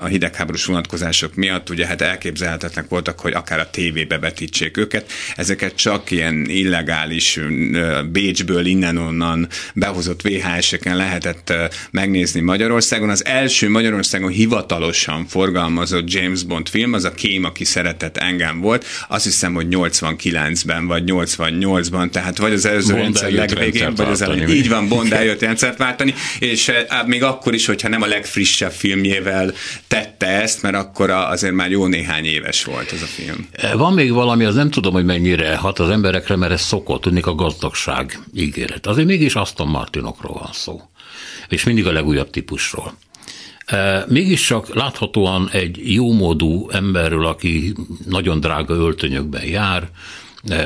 a 0.00 0.06
hidegháborús 0.06 0.64
vonatkozások 0.64 1.34
miatt, 1.34 1.70
ugye 1.70 1.86
hát 1.86 2.00
elképzelhetetlenek 2.00 2.90
voltak, 2.90 3.20
hogy 3.20 3.32
akár 3.32 3.58
a 3.58 3.69
tévébe 3.70 4.18
vetítsék 4.18 4.76
őket. 4.76 5.12
Ezeket 5.36 5.74
csak 5.74 6.10
ilyen 6.10 6.46
illegális 6.48 7.38
Bécsből 8.12 8.66
innen-onnan 8.66 9.48
behozott 9.74 10.22
VHS-eken 10.22 10.96
lehetett 10.96 11.52
megnézni 11.90 12.40
Magyarországon. 12.40 13.08
Az 13.10 13.24
első 13.24 13.68
Magyarországon 13.68 14.30
hivatalosan 14.30 15.26
forgalmazott 15.26 16.12
James 16.12 16.42
Bond 16.42 16.68
film, 16.68 16.92
az 16.92 17.04
a 17.04 17.14
Kém, 17.14 17.44
aki 17.44 17.64
szeretett 17.64 18.16
engem 18.16 18.60
volt. 18.60 18.86
Azt 19.08 19.24
hiszem, 19.24 19.54
hogy 19.54 19.66
89-ben 19.70 20.86
vagy 20.86 21.02
88-ban, 21.06 22.10
tehát 22.10 22.38
vagy 22.38 22.52
az 22.52 22.64
előző 22.64 22.92
Bond 22.92 23.02
rendszer 23.02 23.32
legvégén, 23.32 23.94
vagy 23.94 24.08
az 24.08 24.22
elején. 24.22 24.48
Így 24.48 24.68
van, 24.68 24.88
Bond 24.88 25.12
eljött 25.12 25.40
rendszert 25.40 25.78
váltani, 25.78 26.14
és 26.38 26.72
még 27.06 27.22
akkor 27.22 27.54
is, 27.54 27.66
hogyha 27.66 27.88
nem 27.88 28.02
a 28.02 28.06
legfrissebb 28.06 28.72
filmjével 28.72 29.52
tette 29.88 30.26
ezt, 30.26 30.62
mert 30.62 30.74
akkor 30.74 31.10
azért 31.10 31.54
már 31.54 31.70
jó 31.70 31.86
néhány 31.86 32.24
éves 32.24 32.64
volt 32.64 32.92
ez 32.92 33.02
a 33.02 33.06
film. 33.06 33.48
Van 33.76 33.92
még 33.92 34.12
valami, 34.12 34.44
az 34.44 34.54
nem 34.54 34.70
tudom, 34.70 34.92
hogy 34.92 35.04
mennyire 35.04 35.56
hat 35.56 35.78
az 35.78 35.88
emberekre, 35.88 36.36
mert 36.36 36.52
ez 36.52 36.60
szokott, 36.60 37.00
tudni 37.00 37.20
a 37.20 37.34
gazdagság 37.34 38.18
ígéret. 38.34 38.86
Azért 38.86 39.06
mégis 39.06 39.34
Aston 39.34 39.68
Martinokról 39.68 40.38
van 40.38 40.52
szó, 40.52 40.80
és 41.48 41.64
mindig 41.64 41.86
a 41.86 41.92
legújabb 41.92 42.30
típusról. 42.30 42.94
Mégiscsak 44.06 44.74
láthatóan 44.74 45.48
egy 45.52 45.94
jómódú 45.94 46.70
emberről, 46.70 47.26
aki 47.26 47.74
nagyon 48.06 48.40
drága 48.40 48.74
öltönyökben 48.74 49.44
jár, 49.44 49.88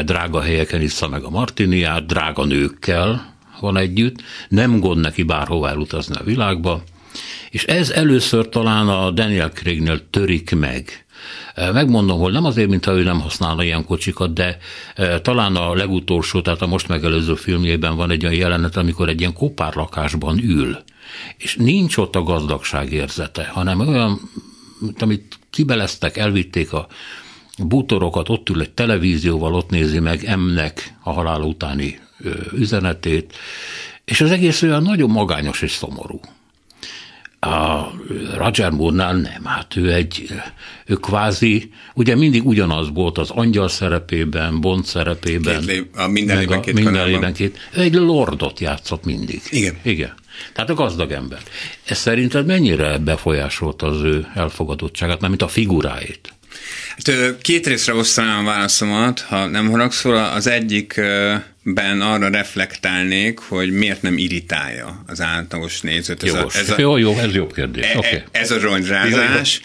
drága 0.05 0.41
helyeken 0.41 0.81
issza 0.81 1.09
meg 1.09 1.23
a 1.23 1.31
martiniát, 1.31 2.07
drága 2.07 2.45
nőkkel 2.45 3.35
van 3.61 3.77
együtt, 3.77 4.23
nem 4.49 4.81
gond 4.81 5.01
neki 5.01 5.23
bárhová 5.23 5.75
utazni 5.75 6.15
a 6.17 6.25
világba, 6.25 6.83
és 7.51 7.65
ez 7.65 7.91
először 7.91 8.49
talán 8.49 8.89
a 8.89 9.11
Daniel 9.11 9.51
Craignél 9.51 10.11
törik 10.11 10.55
meg. 10.55 11.04
Megmondom, 11.73 12.21
hogy 12.21 12.33
nem 12.33 12.45
azért, 12.45 12.69
mintha 12.69 12.93
ő 12.93 13.03
nem 13.03 13.21
használna 13.21 13.65
ilyen 13.65 13.85
kocsikat, 13.85 14.33
de 14.33 14.59
talán 15.23 15.57
a 15.57 15.75
legutolsó, 15.75 16.41
tehát 16.41 16.63
a 16.63 16.67
most 16.67 16.89
megelőző 16.89 17.35
filmjében 17.35 17.97
van 17.97 18.11
egy 18.11 18.25
olyan 18.25 18.37
jelenet, 18.37 18.77
amikor 18.77 19.09
egy 19.09 19.21
ilyen 19.21 19.33
kopárlakásban 19.33 20.39
ül, 20.43 20.79
és 21.37 21.57
nincs 21.57 21.97
ott 21.97 22.17
a 22.17 22.23
gazdagság 22.23 22.93
érzete, 22.93 23.45
hanem 23.45 23.81
olyan, 23.81 24.21
amit 24.99 25.39
kibeleztek, 25.51 26.17
elvitték 26.17 26.73
a 26.73 26.87
bútorokat, 27.59 28.29
ott 28.29 28.49
ül 28.49 28.61
egy 28.61 28.71
televízióval, 28.71 29.55
ott 29.55 29.71
nézi 29.71 29.99
meg 29.99 30.25
emnek 30.25 30.95
a 31.03 31.13
halál 31.13 31.41
utáni 31.41 31.99
üzenetét, 32.53 33.37
és 34.05 34.21
az 34.21 34.31
egész 34.31 34.63
olyan 34.63 34.83
nagyon 34.83 35.11
magányos 35.11 35.63
és 35.63 35.71
szomorú. 35.71 36.21
A 37.45 37.93
Roger 38.37 38.71
Moore-nál 38.71 39.15
nem, 39.15 39.45
hát 39.45 39.77
ő 39.77 39.93
egy, 39.93 40.29
ő 40.87 40.95
kvázi, 40.95 41.71
ugye 41.95 42.17
mindig 42.17 42.47
ugyanaz 42.47 42.89
volt 42.93 43.19
az 43.19 43.31
angyal 43.31 43.69
szerepében, 43.69 44.61
Bond 44.61 44.85
szerepében. 44.85 45.67
Két, 45.67 45.91
a 45.97 46.09
minden 46.09 46.41
évben 46.41 46.61
két 46.61 46.75
Minden 46.75 47.33
két. 47.33 47.59
Ő 47.77 47.81
egy 47.81 47.95
lordot 47.95 48.61
játszott 48.61 49.05
mindig. 49.05 49.43
Igen. 49.51 49.77
Igen. 49.83 50.13
Tehát 50.53 50.71
a 50.71 50.75
gazdag 50.75 51.11
ember. 51.11 51.39
Ez 51.85 51.99
szerinted 51.99 52.47
mennyire 52.47 52.99
befolyásolta 52.99 53.87
az 53.87 54.03
ő 54.03 54.27
elfogadottságát, 54.35 55.29
mint 55.29 55.43
a 55.43 55.49
figuráit? 55.49 56.33
Hát, 56.97 57.41
két 57.41 57.67
részre 57.67 57.95
osztanám 57.95 58.47
a 58.47 58.51
válaszomat, 58.51 59.21
ha 59.21 59.47
nem 59.47 59.71
haragszol. 59.71 60.17
Az 60.17 60.47
egyikben 61.65 62.01
arra 62.01 62.29
reflektálnék, 62.29 63.39
hogy 63.39 63.71
miért 63.71 64.03
nem 64.03 64.19
irritálja 64.19 65.03
az 65.07 65.21
átlagos 65.21 65.81
nézőt. 65.81 66.23
Ez 66.23 66.35
a, 66.35 66.49
ez 66.55 66.71
a, 66.71 66.75
jó, 66.79 66.97
jó, 66.97 67.19
ez 67.19 67.35
jobb 67.35 67.53
kérdés. 67.53 67.85
E, 67.85 67.99
okay. 67.99 68.23
Ez 68.31 68.51
a 68.51 68.61
rongyrázás. 68.61 69.61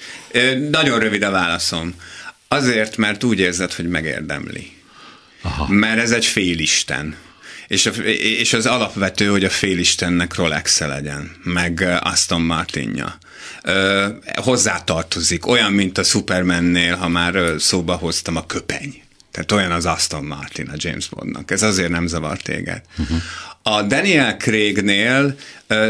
Nagyon 0.72 1.00
rövid 1.00 1.24
a 1.24 1.32
válaszom. 1.32 1.94
Azért, 2.48 2.98
mert 2.98 3.24
úgy 3.24 3.40
érzed, 3.40 3.74
hogy 3.74 3.88
megérdemli. 3.88 4.72
Aha. 5.42 5.68
Mert 5.68 6.00
ez 6.00 6.12
egy 6.12 6.26
félisten. 6.26 7.16
És, 7.68 7.86
a, 7.86 7.90
és 8.40 8.54
az 8.54 8.66
alapvető, 8.66 9.28
hogy 9.28 9.44
a 9.44 9.50
félistennek 9.50 10.36
rolex 10.36 10.82
-e 10.82 10.88
legyen, 10.88 11.32
meg 11.44 12.00
Aston 12.02 12.42
Martinja 12.42 13.18
ö, 13.64 14.08
hozzátartozik, 14.36 15.48
olyan, 15.48 15.72
mint 15.72 15.98
a 15.98 16.04
Supermannél, 16.04 16.96
ha 16.96 17.08
már 17.08 17.40
szóba 17.58 17.96
hoztam 17.96 18.36
a 18.36 18.46
köpeny. 18.46 19.02
Tehát 19.32 19.52
olyan 19.52 19.72
az 19.72 19.86
Aston 19.86 20.24
Martin 20.24 20.70
a 20.70 20.76
James 20.76 21.10
Bondnak. 21.10 21.52
Ez 21.52 21.62
azért 21.62 21.90
nem 21.90 22.08
zavar 22.08 22.38
téged. 22.38 22.82
Uh-huh. 22.98 23.18
A 23.62 23.82
Daniel 23.82 24.38
Craignél 24.38 25.36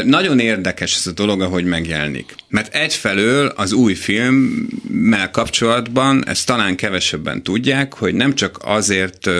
nagyon 0.04 0.38
érdekes 0.38 0.96
ez 0.96 1.06
a 1.06 1.12
dolog, 1.12 1.40
ahogy 1.40 1.64
megjelenik. 1.64 2.34
Mert 2.48 2.74
egyfelől 2.74 3.46
az 3.46 3.72
új 3.72 3.94
filmmel 3.94 5.30
kapcsolatban, 5.30 6.26
ezt 6.26 6.46
talán 6.46 6.76
kevesebben 6.76 7.42
tudják, 7.42 7.94
hogy 7.94 8.14
nem 8.14 8.34
csak 8.34 8.58
azért 8.62 9.30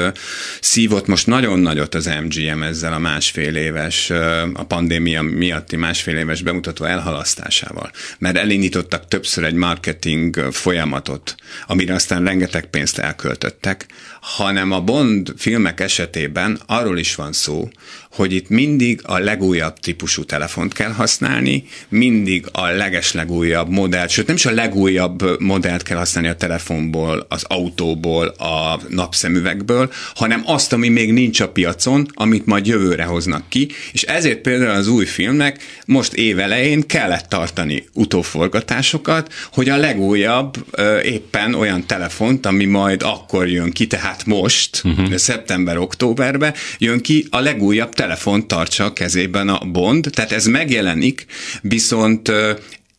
szívott 0.60 1.06
most 1.06 1.26
nagyon 1.26 1.58
nagyot 1.58 1.94
az 1.94 2.10
MGM 2.22 2.62
ezzel 2.62 2.92
a 2.92 2.98
másfél 2.98 3.56
éves, 3.56 4.10
a 4.54 4.64
pandémia 4.68 5.22
miatti 5.22 5.76
másfél 5.76 6.16
éves 6.16 6.42
bemutató 6.42 6.84
elhalasztásával, 6.84 7.90
mert 8.18 8.36
elindítottak 8.36 9.08
többször 9.08 9.44
egy 9.44 9.54
marketing 9.54 10.48
folyamatot, 10.50 11.34
amire 11.66 11.94
aztán 11.94 12.24
rengeteg 12.24 12.66
pénzt 12.66 12.98
elköltöttek, 12.98 13.86
hanem 14.20 14.72
a 14.72 14.80
Bond 14.80 15.32
filmek 15.36 15.80
esetében 15.80 16.60
arról 16.66 16.98
is 16.98 17.14
van 17.14 17.32
szó, 17.32 17.68
hogy 18.10 18.32
itt 18.32 18.48
mindig 18.48 19.00
a 19.04 19.18
legújabb 19.18 19.78
típusú 19.78 20.24
telefont 20.30 20.72
kell 20.72 20.92
használni, 20.92 21.64
mindig 21.88 22.46
a 22.52 22.66
legeslegújabb 22.66 23.68
modell, 23.68 24.06
sőt 24.06 24.26
nem 24.26 24.36
is 24.36 24.46
a 24.46 24.50
legújabb 24.50 25.40
modellt 25.40 25.82
kell 25.82 25.96
használni 25.96 26.28
a 26.28 26.34
telefonból, 26.34 27.26
az 27.28 27.44
autóból, 27.48 28.26
a 28.26 28.80
napszemüvegből, 28.88 29.92
hanem 30.14 30.42
azt, 30.46 30.72
ami 30.72 30.88
még 30.88 31.12
nincs 31.12 31.40
a 31.40 31.48
piacon, 31.48 32.06
amit 32.14 32.46
majd 32.46 32.66
jövőre 32.66 33.04
hoznak 33.04 33.48
ki, 33.48 33.68
és 33.92 34.02
ezért 34.02 34.38
például 34.38 34.70
az 34.70 34.88
új 34.88 35.04
filmnek 35.04 35.82
most 35.86 36.12
évelején 36.12 36.86
kellett 36.86 37.28
tartani 37.28 37.84
utóforgatásokat, 37.92 39.32
hogy 39.52 39.68
a 39.68 39.76
legújabb 39.76 40.56
éppen 41.02 41.54
olyan 41.54 41.86
telefont, 41.86 42.46
ami 42.46 42.64
majd 42.64 43.02
akkor 43.02 43.48
jön 43.48 43.70
ki, 43.70 43.86
tehát 43.86 44.26
most, 44.26 44.82
uh-huh. 44.84 45.14
szeptember-októberben 45.14 46.54
jön 46.78 47.00
ki, 47.00 47.26
a 47.30 47.40
legújabb 47.40 47.94
telefont 47.94 48.46
tartsa 48.46 48.84
a 48.84 48.92
kezében 48.92 49.48
a 49.48 49.64
Bond, 49.64 50.10
tehát 50.20 50.34
ez 50.34 50.46
megjelenik, 50.46 51.26
viszont 51.62 52.32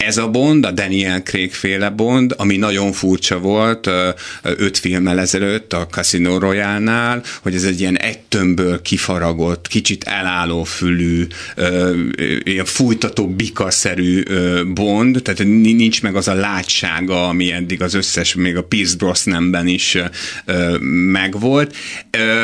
ez 0.06 0.18
a 0.18 0.28
Bond, 0.28 0.66
a 0.66 0.72
Daniel 0.72 1.22
Craig 1.24 1.54
féle 1.54 1.90
Bond, 1.90 2.34
ami 2.38 2.58
nagyon 2.58 2.92
furcsa 2.92 3.40
volt 3.40 3.90
öt 4.44 4.78
filmmel 4.78 5.20
ezelőtt 5.20 5.74
a 5.74 5.88
Casino 5.88 6.38
Royale-nál, 6.38 7.24
hogy 7.42 7.56
ez 7.56 7.64
egy 7.64 7.80
ilyen 7.80 7.98
egy 7.98 8.20
tömbből 8.20 8.82
kifaragott, 8.82 9.68
kicsit 9.68 10.04
elálló 10.04 10.64
fülű, 10.64 11.28
ilyen 12.44 12.66
fújtató 12.66 13.28
bikaszerű 13.28 14.24
Bond, 14.74 15.22
tehát 15.22 15.44
nincs 15.44 16.02
meg 16.02 16.16
az 16.16 16.28
a 16.28 16.34
látsága, 16.34 17.28
ami 17.28 17.52
eddig 17.52 17.82
az 17.82 17.94
összes, 17.94 18.36
még 18.36 18.58
a 18.58 18.64
Pierce 18.64 18.96
Brosnanben 18.98 19.68
is 19.68 19.98
megvolt. 21.12 21.76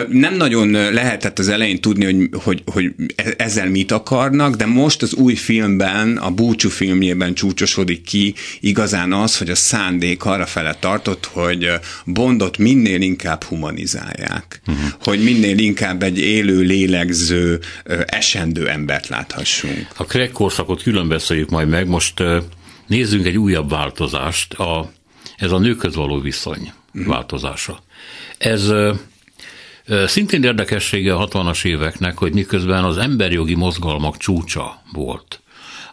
Nem 0.09 0.35
nagyon 0.35 0.71
lehetett 0.71 1.39
az 1.39 1.47
elején 1.47 1.79
tudni, 1.79 2.05
hogy, 2.05 2.29
hogy, 2.33 2.61
hogy 2.65 2.93
e-, 3.15 3.33
ezzel 3.37 3.69
mit 3.69 3.91
akarnak, 3.91 4.55
de 4.55 4.65
most 4.65 5.01
az 5.01 5.13
új 5.13 5.35
filmben, 5.35 6.17
a 6.17 6.31
búcsú 6.31 6.69
filmjében 6.69 7.33
csúcsosodik 7.47 8.01
ki 8.01 8.33
igazán 8.59 9.13
az, 9.13 9.37
hogy 9.37 9.49
a 9.49 9.55
szándék 9.55 10.25
arra 10.25 10.45
fele 10.45 10.73
tartott, 10.73 11.25
hogy 11.25 11.69
Bondot 12.05 12.57
minél 12.57 13.01
inkább 13.01 13.43
humanizálják. 13.43 14.61
Uh-huh. 14.67 14.85
Hogy 15.01 15.23
minél 15.23 15.57
inkább 15.57 16.03
egy 16.03 16.19
élő, 16.19 16.59
lélegző, 16.59 17.59
esendő 18.05 18.69
embert 18.69 19.07
láthassunk. 19.07 19.87
A 19.97 20.03
Craig 20.03 20.31
korszakot 20.31 20.83
külön 20.83 21.07
beszéljük 21.07 21.49
majd 21.49 21.67
meg. 21.67 21.87
Most 21.87 22.23
nézzünk 22.87 23.25
egy 23.25 23.37
újabb 23.37 23.69
változást, 23.69 24.53
a, 24.53 24.91
ez 25.37 25.51
a 25.51 25.59
nőkhöz 25.59 25.95
való 25.95 26.19
viszony 26.19 26.71
uh-huh. 26.93 27.13
változása. 27.13 27.83
Ez 28.37 28.71
Szintén 30.05 30.43
érdekessége 30.43 31.13
a 31.13 31.27
60-as 31.27 31.65
éveknek, 31.65 32.17
hogy 32.17 32.33
miközben 32.33 32.83
az 32.83 32.97
emberjogi 32.97 33.55
mozgalmak 33.55 34.17
csúcsa 34.17 34.81
volt, 34.91 35.41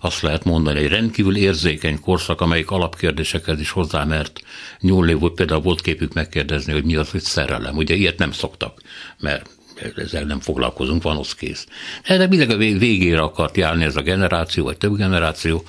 azt 0.05 0.21
lehet 0.21 0.45
mondani, 0.45 0.79
egy 0.79 0.89
rendkívül 0.89 1.37
érzékeny 1.37 2.01
korszak, 2.01 2.41
amelyik 2.41 2.71
alapkérdésekhez 2.71 3.61
is 3.61 3.71
hozzá 3.71 4.05
mert 4.05 4.41
nyúlni 4.81 5.13
volt, 5.13 5.35
például 5.35 5.61
volt 5.61 5.81
képük 5.81 6.13
megkérdezni, 6.13 6.73
hogy 6.73 6.85
mi 6.85 6.97
az, 6.97 7.11
hogy 7.11 7.21
szerelem. 7.21 7.77
Ugye 7.77 7.95
ilyet 7.95 8.19
nem 8.19 8.33
szoktak, 8.33 8.81
mert 9.19 9.51
ezzel 9.97 10.25
nem 10.25 10.41
foglalkozunk, 10.41 11.03
van 11.03 11.17
az 11.17 11.35
kész. 11.35 11.67
De 12.07 12.27
mindig 12.27 12.51
a 12.51 12.57
végére 12.57 13.21
akart 13.21 13.57
járni 13.57 13.85
ez 13.85 13.97
a 13.97 14.03
generáció, 14.03 14.65
vagy 14.65 14.77
több 14.77 14.97
generáció, 14.97 15.65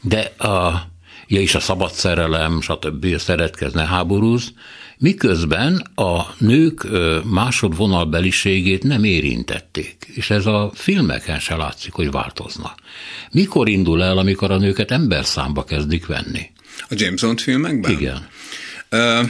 de 0.00 0.20
a, 0.38 0.82
ja 1.26 1.40
is 1.40 1.54
a 1.54 1.60
szabad 1.60 1.92
szerelem, 1.92 2.60
stb. 2.60 3.16
szeretkezne 3.16 3.86
háborúz, 3.86 4.52
miközben 5.02 5.86
a 5.94 6.20
nők 6.38 6.86
másodvonalbeliségét 7.24 8.82
nem 8.82 9.04
érintették, 9.04 10.06
és 10.14 10.30
ez 10.30 10.46
a 10.46 10.70
filmeken 10.74 11.38
se 11.38 11.56
látszik, 11.56 11.92
hogy 11.92 12.10
változna. 12.10 12.74
Mikor 13.30 13.68
indul 13.68 14.02
el, 14.02 14.18
amikor 14.18 14.50
a 14.50 14.56
nőket 14.56 14.90
emberszámba 14.90 15.64
kezdik 15.64 16.06
venni? 16.06 16.50
A 16.78 16.94
James 16.96 17.20
Bond 17.20 17.40
filmekben? 17.40 17.90
Igen. 17.90 18.28
Uh... 18.90 19.28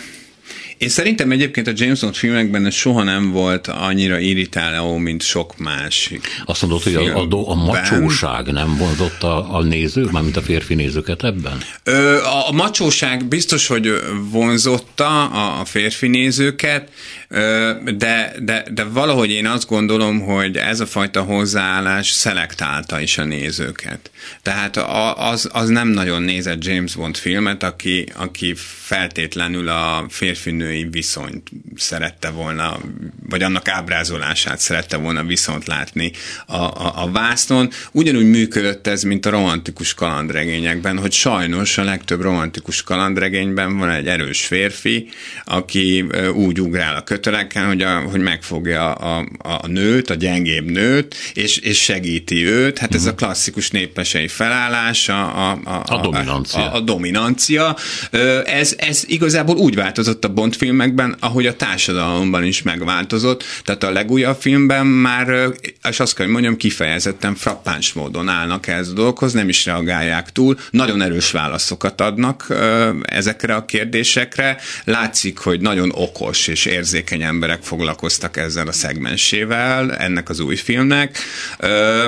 Én 0.82 0.88
szerintem 0.88 1.30
egyébként 1.30 1.66
a 1.66 1.72
James 1.74 2.00
Bond 2.00 2.14
filmekben 2.14 2.66
ez 2.66 2.74
soha 2.74 3.02
nem 3.02 3.30
volt 3.30 3.66
annyira 3.66 4.18
irritáló, 4.18 4.96
mint 4.96 5.22
sok 5.22 5.58
másik. 5.58 6.26
Azt 6.44 6.62
mondod, 6.62 6.82
hogy 6.82 6.94
a, 6.94 7.18
a, 7.18 7.50
a 7.50 7.54
macsóság 7.54 8.46
nem 8.46 8.76
vonzott 8.76 9.22
a, 9.22 9.54
a 9.54 9.62
nézők, 9.62 10.10
mármint 10.10 10.36
a 10.36 10.42
férfi 10.42 10.74
nézőket 10.74 11.24
ebben? 11.24 11.58
Ö, 11.84 12.22
a, 12.22 12.48
a 12.48 12.52
macsóság 12.52 13.24
biztos, 13.24 13.66
hogy 13.66 13.92
vonzotta 14.30 15.24
a, 15.24 15.60
a 15.60 15.64
férfi 15.64 16.08
nézőket, 16.08 16.90
de, 17.96 18.34
de, 18.38 18.64
de 18.70 18.84
valahogy 18.84 19.30
én 19.30 19.46
azt 19.46 19.68
gondolom, 19.68 20.20
hogy 20.20 20.56
ez 20.56 20.80
a 20.80 20.86
fajta 20.86 21.22
hozzáállás 21.22 22.10
szelektálta 22.10 23.00
is 23.00 23.18
a 23.18 23.24
nézőket. 23.24 24.10
Tehát 24.42 24.76
az, 25.16 25.48
az 25.52 25.68
nem 25.68 25.88
nagyon 25.88 26.22
nézett 26.22 26.64
James 26.64 26.94
Bond 26.94 27.16
filmet, 27.16 27.62
aki, 27.62 28.06
aki 28.16 28.54
feltétlenül 28.82 29.68
a 29.68 30.06
férfi-női 30.72 30.88
viszonyt 30.90 31.50
szerette 31.76 32.30
volna, 32.30 32.78
vagy 33.28 33.42
annak 33.42 33.68
ábrázolását 33.68 34.58
szerette 34.58 34.96
volna 34.96 35.24
viszont 35.24 35.66
látni 35.66 36.12
a, 36.46 36.56
a, 36.56 36.92
a 37.02 37.10
vásznon. 37.10 37.70
Ugyanúgy 37.92 38.30
működött 38.30 38.86
ez, 38.86 39.02
mint 39.02 39.26
a 39.26 39.30
romantikus 39.30 39.94
kalandregényekben, 39.94 40.98
hogy 40.98 41.12
sajnos 41.12 41.78
a 41.78 41.84
legtöbb 41.84 42.20
romantikus 42.20 42.82
kalandregényben 42.82 43.78
van 43.78 43.90
egy 43.90 44.06
erős 44.06 44.46
férfi, 44.46 45.08
aki 45.44 46.04
úgy 46.34 46.60
ugrál 46.60 46.96
a 46.96 47.02
köt 47.02 47.20
köteleken, 47.22 47.66
hogy, 47.66 47.82
a, 47.82 48.00
hogy 48.00 48.20
megfogja 48.20 48.92
a, 48.92 49.26
a 49.38 49.66
nőt, 49.66 50.10
a 50.10 50.14
gyengébb 50.14 50.70
nőt, 50.70 51.14
és, 51.34 51.56
és 51.56 51.82
segíti 51.82 52.46
őt. 52.46 52.78
Hát 52.78 52.94
ez 52.94 53.04
a 53.04 53.08
mhm. 53.08 53.16
klasszikus 53.16 53.70
népesei 53.70 54.28
felállás, 54.28 55.08
a, 55.08 55.50
a, 55.50 55.60
a, 55.64 55.82
a 55.86 56.00
dominancia. 56.00 56.70
A, 56.70 56.74
a 56.74 56.80
dominancia. 56.80 57.76
Ez, 58.44 58.74
ez 58.78 59.04
igazából 59.06 59.56
úgy 59.56 59.74
változott 59.74 60.24
a 60.24 60.28
Bond 60.28 60.56
filmekben, 60.62 61.16
ahogy 61.20 61.46
a 61.46 61.56
társadalomban 61.56 62.44
is 62.44 62.62
megváltozott. 62.62 63.44
Tehát 63.64 63.82
a 63.82 63.90
legújabb 63.90 64.40
filmben 64.40 64.86
már, 64.86 65.48
és 65.88 66.00
azt 66.00 66.14
kell, 66.14 66.24
hogy 66.24 66.34
mondjam, 66.34 66.56
kifejezetten 66.56 67.34
frappáns 67.34 67.92
módon 67.92 68.28
állnak 68.28 68.66
ez 68.66 68.88
a 68.88 68.92
dolgokhoz, 68.92 69.32
nem 69.32 69.48
is 69.48 69.64
reagálják 69.64 70.32
túl, 70.32 70.58
nagyon 70.70 71.02
erős 71.02 71.30
válaszokat 71.30 72.00
adnak 72.00 72.46
ezekre 73.02 73.54
a 73.54 73.64
kérdésekre. 73.64 74.58
Látszik, 74.84 75.38
hogy 75.38 75.60
nagyon 75.60 75.92
okos 75.94 76.46
és 76.46 76.64
érzékeny 76.64 77.22
emberek 77.22 77.62
foglalkoztak 77.62 78.36
ezzel 78.36 78.68
a 78.68 78.72
szegmensével, 78.72 79.96
ennek 79.96 80.28
az 80.28 80.40
új 80.40 80.56
filmnek. 80.56 81.18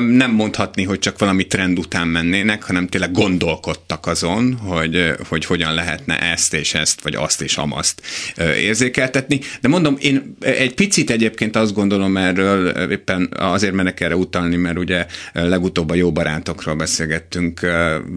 Nem 0.00 0.30
mondhatni, 0.30 0.82
hogy 0.82 0.98
csak 0.98 1.18
valami 1.18 1.46
trend 1.46 1.78
után 1.78 2.08
mennének, 2.08 2.62
hanem 2.62 2.86
tényleg 2.86 3.12
gondolkodtak 3.12 4.06
azon, 4.06 4.52
hogy, 4.52 5.12
hogy 5.28 5.44
hogyan 5.44 5.74
lehetne 5.74 6.20
ezt 6.20 6.54
és 6.54 6.74
ezt, 6.74 7.02
vagy 7.02 7.14
azt 7.14 7.42
és 7.42 7.56
amazt 7.56 8.02
érzékeltetni. 8.56 9.40
De 9.60 9.68
mondom, 9.68 9.96
én 10.00 10.36
egy 10.40 10.74
picit 10.74 11.10
egyébként 11.10 11.56
azt 11.56 11.74
gondolom 11.74 12.16
erről, 12.16 12.68
éppen 12.90 13.28
azért 13.36 13.74
mennek 13.74 14.00
erre 14.00 14.16
utalni, 14.16 14.56
mert 14.56 14.78
ugye 14.78 15.06
legutóbb 15.32 15.90
a 15.90 15.94
jó 15.94 16.12
barátokról 16.12 16.74
beszélgettünk 16.74 17.60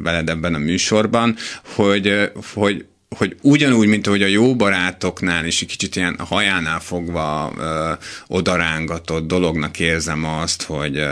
veled 0.03 0.29
ebben 0.29 0.53
a 0.53 0.57
műsorban, 0.57 1.35
hogy, 1.75 2.31
hogy 2.53 2.85
hogy 3.17 3.35
ugyanúgy, 3.41 3.87
mint 3.87 4.07
ahogy 4.07 4.21
a 4.21 4.27
jó 4.27 4.55
barátoknál 4.55 5.45
is 5.45 5.65
kicsit 5.65 5.95
ilyen 5.95 6.15
hajánál 6.19 6.79
fogva 6.79 7.53
ö, 7.57 7.91
odarángatott 8.27 9.27
dolognak 9.27 9.79
érzem 9.79 10.25
azt, 10.25 10.63
hogy, 10.63 11.03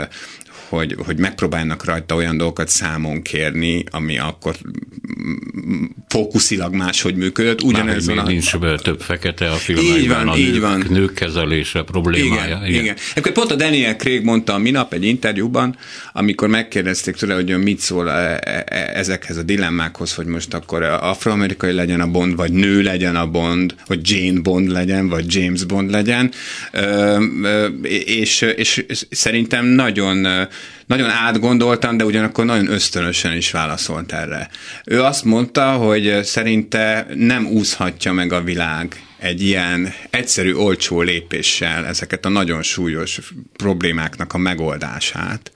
hogy, 0.68 0.96
hogy 1.04 1.18
megpróbálnak 1.18 1.84
rajta 1.84 2.14
olyan 2.14 2.36
dolgokat 2.36 2.68
számon 2.68 3.22
kérni, 3.22 3.84
ami 3.90 4.18
akkor 4.18 4.56
fókuszilag 6.08 6.74
máshogy 6.74 7.16
működött. 7.16 7.62
Ugyanez 7.62 8.06
van 8.06 8.18
a... 8.18 8.26
nincs 8.26 8.56
több 8.82 9.00
fekete 9.00 9.50
a 9.50 9.54
filmekben, 9.54 9.98
így 9.98 10.08
van, 10.08 10.28
a 10.28 10.36
így 10.36 10.52
nők, 10.52 10.60
van. 10.60 10.84
nők 10.88 11.14
kezelése 11.14 11.82
problémája. 11.82 12.44
Igen, 12.44 12.66
igen. 12.66 12.82
igen. 12.82 12.96
Akkor 13.16 13.32
pont 13.32 13.50
a 13.50 13.54
Daniel 13.54 13.96
Craig 13.96 14.24
mondta 14.24 14.54
a 14.54 14.58
minap 14.58 14.92
egy 14.92 15.04
interjúban, 15.04 15.76
amikor 16.12 16.48
megkérdezték 16.48 17.14
tőle, 17.14 17.34
hogy 17.34 17.58
mit 17.58 17.78
szól 17.78 18.10
e, 18.10 18.40
e, 18.44 18.64
e, 18.66 18.90
ezekhez 18.94 19.36
a 19.36 19.42
dilemmákhoz, 19.42 20.14
hogy 20.14 20.26
most 20.26 20.54
akkor 20.54 20.82
afroamerikai 20.82 21.72
legyen 21.72 22.00
a 22.00 22.06
Bond, 22.06 22.36
vagy 22.36 22.52
nő 22.52 22.82
legyen 22.82 23.16
a 23.16 23.26
Bond, 23.26 23.74
vagy 23.86 24.10
Jane 24.10 24.40
Bond 24.40 24.68
legyen, 24.68 25.08
vagy 25.08 25.34
James 25.34 25.64
Bond 25.64 25.90
legyen, 25.90 26.30
és, 28.04 28.40
és, 28.56 28.76
és 28.76 29.06
szerintem 29.10 29.66
nagyon 29.66 30.48
nagyon 30.86 31.10
átgondoltan, 31.10 31.96
de 31.96 32.04
ugyanakkor 32.04 32.44
nagyon 32.44 32.70
ösztönösen 32.70 33.36
is 33.36 33.50
válaszolt 33.50 34.12
erre. 34.12 34.48
Ő 34.84 35.02
azt 35.02 35.24
mondta, 35.24 35.72
hogy 35.72 36.24
szerinte 36.24 37.06
nem 37.14 37.46
úszhatja 37.46 38.12
meg 38.12 38.32
a 38.32 38.42
világ 38.42 39.06
egy 39.18 39.42
ilyen 39.42 39.92
egyszerű, 40.10 40.54
olcsó 40.54 41.00
lépéssel 41.00 41.86
ezeket 41.86 42.24
a 42.24 42.28
nagyon 42.28 42.62
súlyos 42.62 43.20
problémáknak 43.56 44.32
a 44.32 44.38
megoldását, 44.38 45.52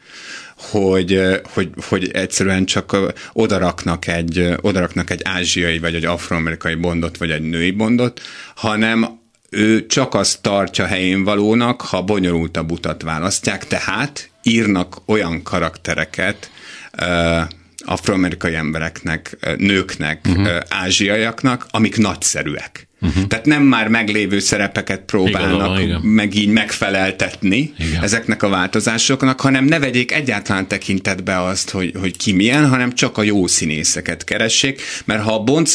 hogy, 0.57 1.21
hogy, 1.53 1.71
hogy 1.89 2.11
egyszerűen 2.11 2.65
csak 2.65 2.97
odaraknak 3.33 4.07
egy, 4.07 4.55
odaraknak 4.61 5.11
egy 5.11 5.21
ázsiai, 5.25 5.79
vagy 5.79 5.95
egy 5.95 6.05
afroamerikai 6.05 6.75
bondot, 6.75 7.17
vagy 7.17 7.31
egy 7.31 7.43
női 7.43 7.71
bondot, 7.71 8.21
hanem 8.55 9.19
ő 9.51 9.87
csak 9.87 10.15
azt 10.15 10.43
tartja 10.43 10.87
helyén 10.87 11.25
valónak, 11.25 11.81
ha 11.81 12.03
bonyolultabb 12.03 12.71
utat 12.71 13.03
választják, 13.03 13.67
tehát 13.67 14.30
írnak 14.43 14.97
olyan 15.07 15.43
karaktereket, 15.43 16.51
uh, 16.99 17.41
afroamerikai 17.85 18.55
embereknek, 18.55 19.37
nőknek, 19.57 20.27
uh-huh. 20.29 20.57
ázsiaiaknak, 20.69 21.67
amik 21.71 21.97
nagyszerűek. 21.97 22.89
Uh-huh. 23.03 23.27
Tehát 23.27 23.47
nem 23.47 23.63
már 23.63 23.89
meglévő 23.89 24.39
szerepeket 24.39 25.01
próbálnak 25.01 25.81
igen, 25.81 26.01
meg 26.01 26.35
így 26.35 26.49
megfeleltetni 26.49 27.73
igen. 27.79 28.03
ezeknek 28.03 28.43
a 28.43 28.49
változásoknak, 28.49 29.41
hanem 29.41 29.65
ne 29.65 29.79
vegyék 29.79 30.13
egyáltalán 30.13 30.69
tekintetbe 30.69 31.43
azt, 31.43 31.71
hogy, 31.71 31.93
hogy 31.99 32.17
ki 32.17 32.33
milyen, 32.33 32.69
hanem 32.69 32.95
csak 32.95 33.19
a 33.19 33.23
jó 33.23 33.47
színészeket 33.47 34.25
keressék, 34.25 34.83
mert 35.05 35.23
ha 35.23 35.35
a 35.35 35.43
Bond 35.43 35.69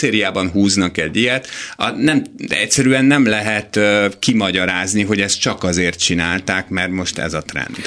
húznak 0.51 0.97
egy 0.97 1.15
ilyet, 1.15 1.47
a, 1.75 1.89
nem, 1.89 2.23
egyszerűen 2.47 3.05
nem 3.05 3.25
lehet 3.25 3.75
uh, 3.75 4.05
kimagyarázni, 4.19 5.03
hogy 5.03 5.21
ezt 5.21 5.39
csak 5.39 5.63
azért 5.63 5.99
csinálták, 5.99 6.69
mert 6.69 6.91
most 6.91 7.17
ez 7.17 7.33
a 7.33 7.41
trend. 7.41 7.77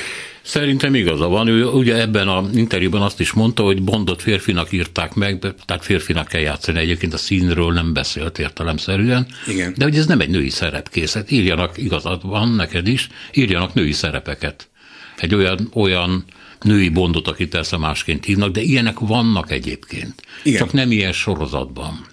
Szerintem 0.49 0.95
igaza 0.95 1.29
van. 1.29 1.47
Ő 1.47 1.65
ugye 1.65 2.01
ebben 2.01 2.29
a 2.29 2.49
interjúban 2.55 3.03
azt 3.03 3.21
is 3.21 3.33
mondta, 3.33 3.63
hogy 3.63 3.83
Bondot 3.83 4.23
férfinak 4.23 4.73
írták 4.73 5.15
meg, 5.15 5.39
tehát 5.65 5.85
férfinak 5.85 6.29
kell 6.29 6.41
játszani. 6.41 6.79
Egyébként 6.79 7.15
a 7.15 7.17
színről 7.17 7.73
nem 7.73 7.93
beszélt 7.93 8.39
értelemszerűen. 8.39 9.27
Igen. 9.47 9.75
De 9.77 9.85
ugye 9.85 9.99
ez 9.99 10.07
nem 10.07 10.21
egy 10.21 10.29
női 10.29 10.49
szerepkészlet. 10.49 11.31
Írjanak, 11.31 11.79
igazad 11.79 12.27
van 12.27 12.49
neked 12.49 12.87
is, 12.87 13.09
írjanak 13.33 13.75
női 13.75 13.93
szerepeket. 13.93 14.69
Egy 15.17 15.35
olyan, 15.35 15.69
olyan 15.75 16.25
női 16.61 16.89
bondot, 16.89 17.29
akit 17.29 17.49
persze 17.49 17.77
másként 17.77 18.25
hívnak, 18.25 18.51
de 18.51 18.61
ilyenek 18.61 18.99
vannak 18.99 19.51
egyébként. 19.51 20.23
Igen. 20.43 20.59
Csak 20.59 20.73
nem 20.73 20.93
ilyen 20.93 21.13
sorozatban. 21.13 22.07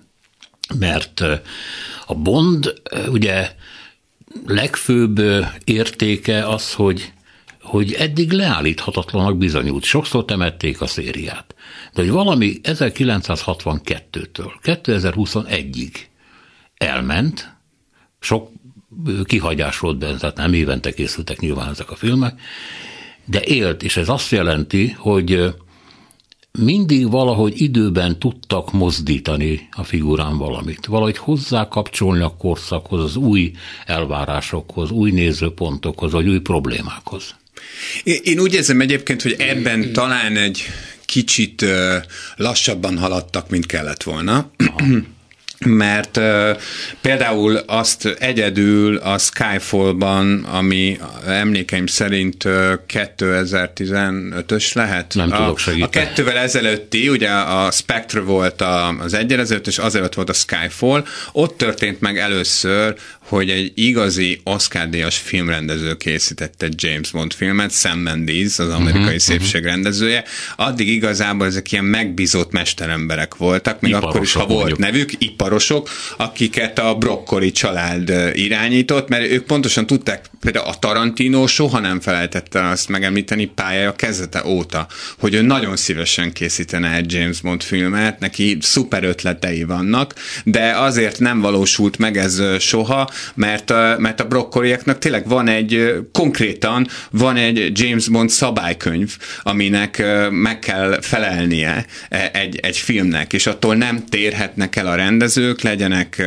Mert 0.79 1.23
a 2.05 2.15
Bond 2.15 2.73
ugye 3.07 3.51
legfőbb 4.45 5.21
értéke 5.63 6.47
az, 6.47 6.73
hogy 6.73 7.13
hogy 7.65 7.93
eddig 7.93 8.31
leállíthatatlanak 8.31 9.37
bizonyult. 9.37 9.83
Sokszor 9.83 10.25
temették 10.25 10.81
a 10.81 10.87
szériát. 10.87 11.55
De 11.93 12.01
hogy 12.01 12.11
valami 12.11 12.59
1962-től 12.63 14.51
2021-ig 14.63 15.93
elment, 16.77 17.55
sok 18.19 18.49
kihagyás 19.23 19.79
volt 19.79 19.97
benne, 19.97 20.17
tehát 20.17 20.37
nem 20.37 20.53
évente 20.53 20.91
készültek 20.93 21.39
nyilván 21.39 21.69
ezek 21.69 21.91
a 21.91 21.95
filmek, 21.95 22.39
de 23.25 23.41
élt, 23.43 23.83
és 23.83 23.97
ez 23.97 24.09
azt 24.09 24.31
jelenti, 24.31 24.89
hogy 24.89 25.55
mindig 26.51 27.11
valahogy 27.11 27.61
időben 27.61 28.19
tudtak 28.19 28.71
mozdítani 28.71 29.69
a 29.71 29.83
figurán 29.83 30.37
valamit, 30.37 30.85
valahogy 30.85 31.17
hozzá 31.17 31.67
kapcsolni 31.67 32.21
a 32.21 32.35
korszakhoz, 32.37 33.03
az 33.03 33.15
új 33.15 33.51
elvárásokhoz, 33.85 34.91
új 34.91 35.11
nézőpontokhoz, 35.11 36.11
vagy 36.11 36.27
új 36.27 36.39
problémákhoz. 36.39 37.35
Én 38.03 38.39
úgy 38.39 38.53
érzem 38.53 38.81
egyébként, 38.81 39.21
hogy 39.21 39.35
ebben 39.39 39.93
talán 39.93 40.37
egy 40.37 40.63
kicsit 41.05 41.65
lassabban 42.35 42.97
haladtak, 42.97 43.49
mint 43.49 43.65
kellett 43.65 44.03
volna. 44.03 44.51
Mert 45.65 46.17
uh, 46.17 46.49
például 47.01 47.55
azt 47.55 48.05
egyedül 48.19 48.97
a 48.97 49.17
Skyfall-ban, 49.17 50.43
ami 50.43 50.99
emlékeim 51.27 51.87
szerint 51.87 52.43
uh, 52.43 52.73
2015-ös 52.87 54.73
lehet. 54.73 55.13
Nem 55.13 55.31
a, 55.31 55.37
tudok 55.37 55.59
segíteni. 55.59 56.05
A 56.05 56.05
kettővel 56.05 56.37
ezelőtti, 56.37 57.09
ugye 57.09 57.29
a 57.29 57.71
Spectre 57.71 58.19
volt 58.19 58.61
a, 58.61 58.87
az 58.87 59.13
egyenezőt, 59.13 59.67
és 59.67 59.77
azért 59.77 60.15
volt 60.15 60.29
a 60.29 60.33
Skyfall. 60.33 61.03
Ott 61.31 61.57
történt 61.57 61.99
meg 61.99 62.17
először, 62.17 62.95
hogy 63.27 63.49
egy 63.49 63.71
igazi 63.75 64.41
Oscar-díjas 64.43 65.17
filmrendező 65.17 65.93
készített 65.93 66.61
egy 66.61 66.83
James 66.83 67.11
Bond 67.11 67.33
filmet, 67.33 67.71
Sam 67.71 67.99
Mendes, 67.99 68.59
az 68.59 68.69
amerikai 68.69 69.01
uh-huh, 69.01 69.17
szépségrendezője. 69.17 70.23
Addig 70.55 70.87
igazából 70.87 71.45
ezek 71.45 71.71
ilyen 71.71 71.85
megbízott 71.85 72.51
mesteremberek 72.51 73.35
voltak, 73.35 73.81
még 73.81 73.91
iparosok 73.91 74.09
akkor 74.09 74.25
is, 74.25 74.33
ha 74.33 74.45
volt 74.45 74.57
mondjuk. 74.57 74.79
nevük, 74.79 75.11
iparosok, 75.45 75.89
akiket 76.17 76.79
a 76.79 76.95
Broccoli 76.95 77.51
család 77.51 78.13
irányított, 78.33 79.09
mert 79.09 79.31
ők 79.31 79.45
pontosan 79.45 79.85
tudták, 79.85 80.25
például 80.39 80.67
a 80.67 80.79
Tarantino 80.79 81.47
soha 81.47 81.79
nem 81.79 81.99
felejtette 81.99 82.67
azt 82.69 82.89
megemlíteni 82.89 83.45
pályája 83.45 83.95
kezdete 83.95 84.45
óta, 84.45 84.87
hogy 85.19 85.33
ő 85.33 85.41
nagyon 85.41 85.75
szívesen 85.75 86.33
készítene 86.33 86.95
egy 86.95 87.13
James 87.13 87.41
Bond 87.41 87.63
filmet, 87.63 88.19
neki 88.19 88.57
szuper 88.61 89.03
ötletei 89.03 89.63
vannak, 89.63 90.13
de 90.43 90.71
azért 90.77 91.19
nem 91.19 91.41
valósult 91.41 91.97
meg 91.97 92.17
ez 92.17 92.41
soha, 92.59 93.09
mert 93.33 93.69
a, 93.69 93.95
mert 93.99 94.19
a 94.19 94.27
brokkoliaknak 94.27 94.99
tényleg 94.99 95.27
van 95.27 95.47
egy, 95.47 95.93
konkrétan 96.11 96.87
van 97.11 97.35
egy 97.35 97.79
James 97.79 98.07
Bond 98.07 98.29
szabálykönyv, 98.29 99.17
aminek 99.43 100.03
meg 100.29 100.59
kell 100.59 101.01
felelnie 101.01 101.85
e, 102.09 102.29
egy, 102.33 102.59
egy 102.61 102.77
filmnek, 102.77 103.33
és 103.33 103.47
attól 103.47 103.75
nem 103.75 104.05
térhetnek 104.09 104.75
el 104.75 104.87
a 104.87 104.95
rendezők, 104.95 105.33
legyenek 105.61 106.23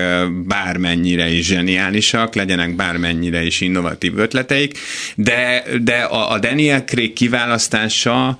bármennyire 0.46 1.30
is 1.30 1.46
zseniálisak, 1.46 2.34
legyenek 2.34 2.76
bármennyire 2.76 3.42
is 3.42 3.60
innovatív 3.60 4.18
ötleteik, 4.18 4.78
de, 5.14 5.64
de 5.82 5.96
a, 5.96 6.32
a 6.32 6.38
Daniel 6.38 6.84
Craig 6.84 7.12
kiválasztása, 7.12 8.38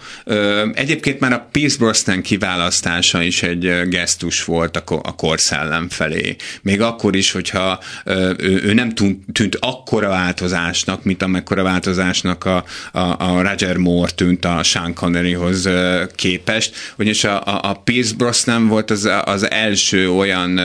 egyébként 0.75 1.21
már 1.21 1.33
a 1.33 1.49
Pierce 1.53 1.77
Brosnan 1.79 2.23
kiválasztása 2.23 3.23
is 3.23 3.43
egy 3.43 3.89
gesztus 3.89 4.45
volt 4.45 4.77
a, 4.77 4.83
a 5.03 5.15
korszellem 5.15 5.89
felé. 5.89 6.37
Még 6.63 6.81
akkor 6.81 7.17
is, 7.17 7.33
hogyha 7.33 7.81
ő, 8.37 8.61
ő 8.63 8.73
nem 8.75 8.95
tűnt, 8.95 9.23
tűnt 9.33 9.57
akkora 9.61 10.09
változásnak, 10.09 11.05
mint 11.05 11.23
amekkora 11.23 11.63
változásnak 11.63 12.45
a, 12.45 12.65
a, 12.93 12.99
a 12.99 13.43
Roger 13.43 13.77
Moore 13.77 14.11
tűnt 14.11 14.45
a 14.45 14.63
Sean 14.63 14.95
Conneryhoz 14.95 15.69
képest, 16.15 16.95
ugyanis 16.99 17.25
a, 17.25 17.43
a, 17.45 17.61
a 17.63 17.75
Pierce 17.75 18.15
Brosnan 18.17 18.69
volt 18.69 18.91
az, 18.91 19.09
az 19.25 19.51
első 19.51 20.11
olyan, 20.11 20.58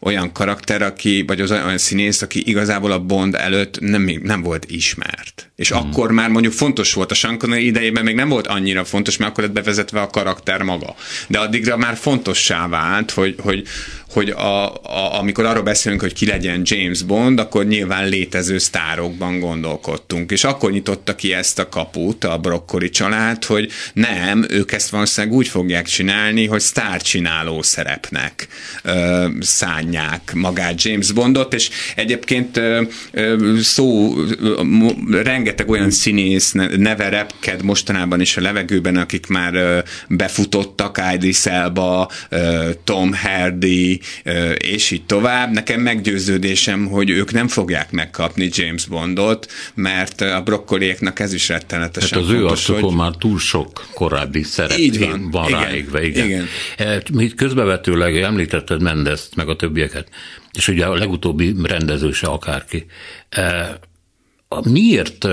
olyan 0.00 0.32
karakter, 0.32 0.82
aki, 0.82 1.24
vagy 1.26 1.40
az 1.40 1.50
olyan 1.50 1.78
színész, 1.78 2.22
aki 2.22 2.42
igazából 2.46 2.92
a 2.92 2.98
Bond 2.98 3.34
előtt 3.34 3.80
nem, 3.80 4.10
nem 4.22 4.42
volt 4.42 4.64
ismert. 4.70 5.50
És 5.56 5.74
mm. 5.74 5.76
akkor 5.76 6.12
már 6.12 6.28
mondjuk 6.28 6.52
fontos 6.52 6.94
volt 6.94 7.10
a 7.10 7.14
Sean 7.14 7.38
Connery 7.38 7.66
idejében, 7.66 8.04
még 8.04 8.14
nem 8.14 8.28
volt 8.28 8.46
annyira 8.46 8.84
fontos, 8.84 9.16
mert 9.16 9.30
akkor 9.30 9.44
lett 9.44 9.52
bevezetve 9.52 10.00
a 10.00 10.06
karakter 10.06 10.62
maga. 10.62 10.94
De 11.28 11.38
addigra 11.38 11.76
már 11.76 11.96
fontossá 11.96 12.68
vált, 12.68 13.10
hogy, 13.10 13.34
hogy, 13.38 13.66
hogy 14.16 14.30
a, 14.30 14.74
a, 14.74 15.18
amikor 15.18 15.44
arról 15.44 15.62
beszélünk, 15.62 16.00
hogy 16.00 16.12
ki 16.12 16.26
legyen 16.26 16.60
James 16.64 17.02
Bond, 17.02 17.38
akkor 17.38 17.66
nyilván 17.66 18.08
létező 18.08 18.58
sztárokban 18.58 19.40
gondolkodtunk. 19.40 20.30
És 20.30 20.44
akkor 20.44 20.70
nyitotta 20.70 21.14
ki 21.14 21.32
ezt 21.32 21.58
a 21.58 21.68
kaput 21.68 22.24
a 22.24 22.38
brokkoli 22.38 22.90
család, 22.90 23.44
hogy 23.44 23.70
nem, 23.92 24.46
ők 24.48 24.72
ezt 24.72 24.90
valószínűleg 24.90 25.36
úgy 25.36 25.48
fogják 25.48 25.86
csinálni, 25.86 26.46
hogy 26.46 26.60
sztárcsináló 26.60 27.62
szerepnek 27.62 28.48
ö, 28.82 29.26
szánják 29.40 30.32
magát 30.34 30.82
James 30.82 31.12
Bondot, 31.12 31.54
és 31.54 31.70
egyébként 31.96 32.56
ö, 32.56 32.82
ö, 33.10 33.54
szó, 33.60 34.16
ö, 34.40 34.62
rengeteg 35.22 35.68
olyan 35.68 35.90
színész 35.90 36.52
neve 36.76 37.08
repked 37.08 37.62
mostanában 37.62 38.20
is 38.20 38.36
a 38.36 38.40
levegőben, 38.40 38.96
akik 38.96 39.26
már 39.26 39.54
ö, 39.54 39.78
befutottak, 40.08 41.00
Idris 41.14 41.46
Elba, 41.46 42.10
ö, 42.28 42.70
Tom 42.84 43.14
Hardy, 43.14 44.00
és 44.56 44.90
így 44.90 45.04
tovább. 45.04 45.52
Nekem 45.52 45.80
meggyőződésem, 45.80 46.86
hogy 46.86 47.10
ők 47.10 47.32
nem 47.32 47.48
fogják 47.48 47.90
megkapni 47.90 48.48
James 48.52 48.86
Bondot, 48.86 49.52
mert 49.74 50.20
a 50.20 50.42
brokkoliéknak 50.42 51.20
ez 51.20 51.32
is 51.32 51.48
rettenetesen 51.48 52.18
hát 52.18 52.28
az 52.28 52.34
fontos, 52.34 52.68
ő 52.68 52.80
hogy... 52.80 52.94
már 52.94 53.12
túl 53.18 53.38
sok 53.38 53.86
korábbi 53.94 54.42
szerep 54.42 54.78
így 54.78 54.98
van, 54.98 55.30
van 55.30 55.48
igen, 55.48 55.60
ráégve. 55.60 56.04
Igen. 56.04 56.26
igen. 56.26 56.46
E, 56.76 57.02
közbevetőleg 57.36 58.16
említetted 58.16 58.82
Mendezt, 58.82 59.34
meg 59.34 59.48
a 59.48 59.56
többieket, 59.56 60.08
és 60.52 60.68
ugye 60.68 60.84
a 60.84 60.94
legutóbbi 60.94 61.54
rendező 61.62 62.12
se 62.12 62.26
akárki. 62.26 62.86
E, 63.28 63.78
miért 64.62 65.26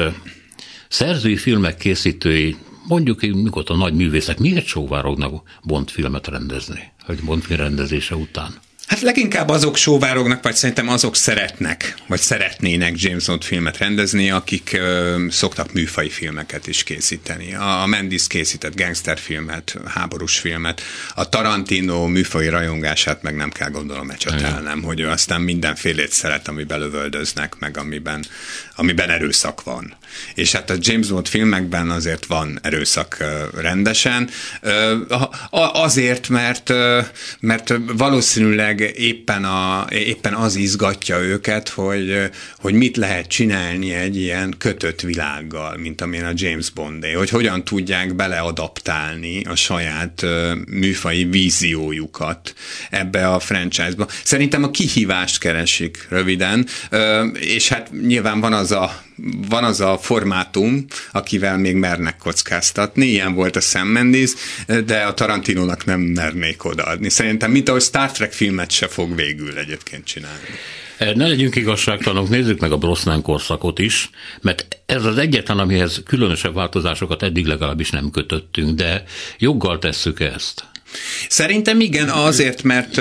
szerzői 0.88 1.38
filmek 1.38 1.77
készítői 1.77 2.55
mondjuk 2.88 3.19
a 3.65 3.75
nagy 3.75 3.93
művészek 3.93 4.38
miért 4.38 4.65
sóvárognak 4.65 5.59
Bond 5.63 5.89
filmet 5.89 6.27
rendezni, 6.27 6.91
hogy 7.06 7.24
Bond 7.24 7.44
film 7.44 7.60
rendezése 7.60 8.16
után? 8.16 8.62
Hát 8.88 9.02
leginkább 9.02 9.50
azok 9.50 9.78
sóvárognak, 9.78 10.44
vagy 10.44 10.56
szerintem 10.56 10.89
azok 10.89 11.16
szeretnek, 11.16 11.96
vagy 12.08 12.20
szeretnének 12.20 13.02
James 13.02 13.26
Bond 13.26 13.44
filmet 13.44 13.78
rendezni, 13.78 14.32
akik 14.32 14.70
ö, 14.74 15.26
szoktak 15.30 15.74
műfai 15.74 16.10
filmeket 16.10 16.68
is 16.68 16.84
készíteni. 16.84 17.56
A, 17.56 17.82
a 17.82 17.86
Mendes 17.86 18.28
készített 18.28 18.76
gangsterfilmet, 18.76 19.78
háborús 19.86 20.39
filmet, 20.39 20.82
a 21.16 21.30
Tarantino 21.30 22.08
műfai 22.08 22.48
rajongását 22.48 23.22
meg 23.22 23.36
nem 23.36 23.50
kell 23.50 23.70
gondolom 23.70 24.10
ecsetelnem, 24.10 24.82
hogy 24.82 25.00
ő 25.00 25.10
aztán 25.10 25.42
mindenfélét 25.42 26.12
szeret, 26.12 26.48
amiben 26.48 26.80
lövöldöznek, 26.80 27.56
meg 27.60 27.78
amiben, 27.78 28.26
amiben 28.76 29.10
erőszak 29.10 29.63
van. 29.63 29.98
És 30.36 30.52
hát 30.52 30.69
a 30.69 30.76
James 30.80 31.08
Bond 31.08 31.28
filmekben 31.28 31.89
azért 31.89 32.26
van 32.26 32.60
erőszak 32.62 33.23
rendesen, 33.56 34.30
azért, 35.73 36.30
mert, 36.30 36.73
mert 37.39 37.73
valószínűleg 37.97 38.93
éppen, 38.95 39.43
a, 39.43 39.86
éppen 39.89 40.34
az 40.34 40.56
izgatja 40.56 41.19
őket, 41.19 41.69
hogy, 41.69 42.30
hogy 42.58 42.73
mit 42.73 42.97
lehet 42.97 43.28
csinálni 43.28 43.93
egy 43.93 44.17
ilyen 44.17 44.56
kötött 44.58 45.02
világgal, 45.02 45.78
mint 45.78 46.02
amilyen 46.02 46.26
a 46.26 46.34
James 46.36 46.69
Bondé, 46.69 47.12
hogy 47.12 47.30
hogyan 47.30 47.63
tudják 47.63 48.15
beleadaptálni 48.15 49.43
a 49.43 49.56
saját 49.56 50.26
műfai 50.67 51.23
víziójukat 51.23 52.54
ebbe 52.89 53.28
a 53.28 53.39
franchise-ba. 53.39 54.08
Szerintem 54.23 54.63
a 54.63 54.71
kihívást 54.71 55.39
keresik 55.39 56.06
röviden, 56.10 56.67
és 57.34 57.67
hát 57.67 57.91
nyilván 57.91 58.39
van 58.39 58.54
az 58.54 58.71
a 58.71 59.04
van 59.49 59.63
az 59.63 59.81
a 59.81 59.97
formátum, 59.97 60.86
akivel 61.12 61.57
még 61.57 61.75
mernek 61.75 62.17
kockáztatni, 62.17 63.05
ilyen 63.05 63.33
volt 63.33 63.55
a 63.55 63.59
Sam 63.59 63.88
Mendes, 63.88 64.31
de 64.86 64.97
a 64.97 65.13
Tarantinónak 65.13 65.86
nem 65.86 65.99
mernék 65.99 66.65
odaadni. 66.65 67.09
Szerintem, 67.09 67.51
mint 67.51 67.69
ahogy 67.69 67.81
Star 67.81 68.12
Trek 68.12 68.31
filmet 68.31 68.71
se 68.71 68.88
fog 68.88 69.15
végül 69.15 69.57
egyébként 69.57 70.05
csinálni. 70.05 70.47
Eh, 70.97 71.13
ne 71.13 71.27
legyünk 71.27 71.55
igazságtalanok, 71.55 72.29
nézzük 72.29 72.59
meg 72.59 72.71
a 72.71 72.77
Brosnan 72.77 73.21
korszakot 73.21 73.79
is, 73.79 74.09
mert 74.41 74.77
ez 74.86 75.05
az 75.05 75.17
egyetlen, 75.17 75.59
amihez 75.59 76.01
különösebb 76.05 76.53
változásokat 76.53 77.23
eddig 77.23 77.45
legalábbis 77.45 77.89
nem 77.89 78.09
kötöttünk, 78.12 78.75
de 78.75 79.03
joggal 79.38 79.79
tesszük 79.79 80.19
ezt. 80.19 80.65
Szerintem 81.27 81.79
igen, 81.79 82.09
azért, 82.09 82.63
mert 82.63 82.97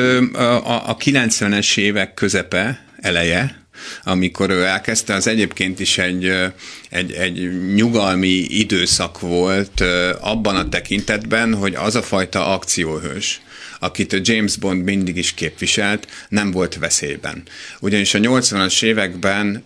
a 0.64 0.96
90-es 0.96 1.76
évek 1.76 2.14
közepe, 2.14 2.87
eleje, 2.96 3.62
amikor 4.05 4.51
ő 4.51 4.64
elkezdte, 4.64 5.14
az 5.14 5.27
egyébként 5.27 5.81
is 5.81 5.99
egy, 5.99 6.33
egy, 6.90 7.12
egy 7.12 7.64
nyugalmi 7.75 8.47
időszak 8.49 9.21
volt 9.21 9.85
abban 10.21 10.57
a 10.57 10.68
tekintetben, 10.68 11.55
hogy 11.55 11.75
az 11.75 11.95
a 11.95 12.03
fajta 12.03 12.47
akcióhős, 12.47 13.40
akit 13.83 14.29
James 14.29 14.57
Bond 14.57 14.85
mindig 14.85 15.16
is 15.16 15.35
képviselt, 15.35 16.07
nem 16.29 16.51
volt 16.51 16.75
veszélyben. 16.75 17.42
Ugyanis 17.81 18.14
a 18.14 18.18
80-as 18.18 18.83
években 18.83 19.64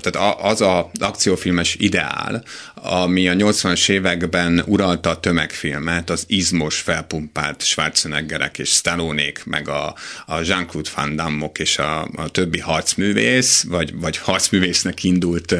tehát 0.00 0.38
az 0.40 0.60
az 0.60 1.00
akciófilmes 1.00 1.76
ideál, 1.78 2.44
ami 2.74 3.28
a 3.28 3.34
80-as 3.34 3.88
években 3.88 4.62
uralta 4.66 5.10
a 5.10 5.20
tömegfilmet, 5.20 6.10
az 6.10 6.24
izmos, 6.26 6.78
felpumpált 6.78 7.62
Schwarzeneggerek 7.62 8.58
és 8.58 8.68
Stallonék, 8.68 9.42
meg 9.44 9.68
a, 9.68 9.94
a 10.26 10.40
Jean-Claude 10.40 10.90
Van 10.96 11.16
damme 11.16 11.50
és 11.54 11.78
a, 11.78 12.02
a 12.02 12.28
többi 12.28 12.58
harcművész, 12.58 13.64
vagy, 13.68 13.94
vagy 13.94 14.16
harcművésznek 14.16 15.04
indult 15.04 15.54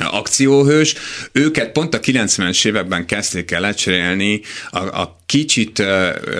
akcióhős, 0.00 0.94
őket 1.32 1.72
pont 1.72 1.94
a 1.94 2.00
90-es 2.00 2.66
években 2.66 3.06
kezdték 3.06 3.50
el 3.50 3.60
lecserélni 3.60 4.40
a, 4.70 4.78
a 4.78 5.16
kicsit 5.26 5.78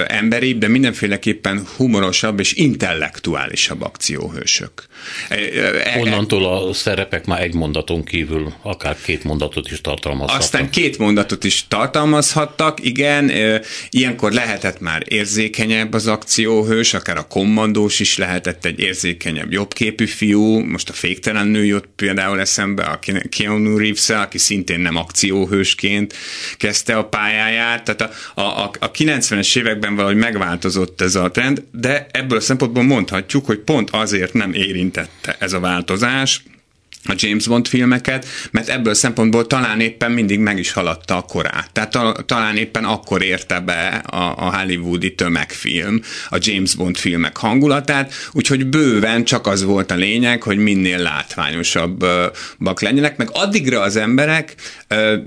emberibb, 0.07 0.59
de 0.59 0.69
mindenféleképpen 0.69 1.67
humorosabb 1.77 2.41
és 2.41 2.53
intellektuálisabb 2.53 3.83
akcióhősök. 3.83 4.87
E, 5.29 5.35
e, 5.35 5.99
Onnantól 5.99 6.45
a 6.45 6.73
szerepek 6.73 7.27
már 7.27 7.43
egy 7.43 7.55
mondaton 7.55 8.05
kívül 8.05 8.53
akár 8.63 8.97
két 9.03 9.25
mondatot 9.25 9.71
is 9.71 9.81
tartalmazhattak. 9.81 10.43
Aztán 10.43 10.71
két 10.71 10.99
mondatot 10.99 11.45
is 11.45 11.65
tartalmazhattak, 11.69 12.85
igen, 12.85 13.31
ilyenkor 13.91 14.33
lehetett 14.33 14.81
már 14.81 15.03
érzékenyebb 15.09 15.93
az 15.93 16.07
akcióhős, 16.07 16.95
akár 16.95 17.17
a 17.17 17.27
kommandós 17.27 18.01
is 18.01 18.19
lehetett 18.19 18.65
egy 18.65 18.81
érzékenyebb, 18.81 19.53
jobbképű 19.53 20.07
fiú, 20.07 20.59
most 20.59 20.89
a 20.89 20.93
féktelen 20.93 21.47
nő 21.47 21.65
jött 21.65 21.89
például 21.97 22.41
eszembe, 22.41 22.83
a 22.83 22.99
Keanu 23.29 23.79
reeves 23.79 24.09
aki 24.09 24.39
szintén 24.39 24.81
nem 24.81 24.97
akcióhősként 24.97 26.15
kezdte 26.57 26.97
a 26.97 27.05
pályáját, 27.05 27.85
tehát 27.85 28.15
a, 28.35 28.41
a, 28.41 28.71
a 28.79 28.91
90-es 28.91 29.59
években 29.59 29.95
valahogy 29.95 30.17
megváltozott 30.17 31.01
ez 31.01 31.15
a 31.15 31.31
trend, 31.31 31.63
de 31.73 32.07
ebből 32.11 32.39
a 32.39 32.41
szempontból 32.41 32.83
mondhatjuk, 32.83 33.47
hogy 33.47 33.59
pont 33.59 33.91
azért 33.91 34.33
nem 34.33 34.53
érintette 34.85 35.37
ez 35.39 35.53
a 35.53 35.61
változás, 35.61 36.43
a 37.07 37.15
James 37.17 37.47
Bond 37.47 37.69
filmeket, 37.69 38.27
mert 38.51 38.69
ebből 38.69 38.95
szempontból 38.95 39.47
talán 39.47 39.81
éppen 39.81 40.11
mindig 40.11 40.39
meg 40.39 40.59
is 40.59 40.73
haladta 40.73 41.17
a 41.17 41.23
korát. 41.23 41.73
Tehát 41.73 41.91
ta, 41.91 42.17
talán 42.27 42.57
éppen 42.57 42.85
akkor 42.85 43.23
érte 43.23 43.61
be 43.61 43.87
a, 44.07 44.17
a 44.17 44.57
hollywoodi 44.57 45.15
tömegfilm, 45.15 46.01
a 46.29 46.39
James 46.41 46.75
Bond 46.75 46.97
filmek 46.97 47.37
hangulatát, 47.37 48.13
úgyhogy 48.33 48.67
bőven 48.67 49.25
csak 49.25 49.47
az 49.47 49.65
volt 49.65 49.91
a 49.91 49.95
lényeg, 49.95 50.43
hogy 50.43 50.57
minél 50.57 50.99
látványosabbak 50.99 52.81
legyenek, 52.81 53.17
meg 53.17 53.29
addigra 53.33 53.81
az 53.81 53.97
emberek 53.97 54.55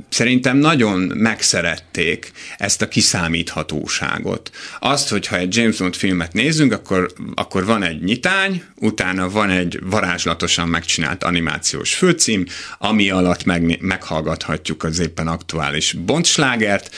szerintem 0.10 0.58
nagyon 0.58 1.00
megszerették 1.00 2.32
ezt 2.58 2.82
a 2.82 2.88
kiszámíthatóságot. 2.88 4.52
Azt, 4.80 5.10
hogyha 5.10 5.38
egy 5.38 5.56
James 5.56 5.78
Bond 5.78 5.96
filmet 5.96 6.34
nézünk, 6.34 6.74
akkor, 6.74 7.14
akkor 7.36 7.66
van 7.66 7.84
egy 7.84 8.04
nyitány, 8.04 8.64
utána 8.76 9.30
van 9.30 9.50
egy 9.50 9.80
varázslatosan 9.84 10.68
megcsinált 10.68 11.24
animáció 11.24 11.46
animációs 11.48 11.94
főcím, 11.94 12.46
ami 12.78 13.10
alatt 13.10 13.44
meg, 13.44 13.78
meghallgathatjuk 13.82 14.84
az 14.84 15.00
éppen 15.00 15.28
aktuális 15.28 15.94
bontslágert, 16.06 16.96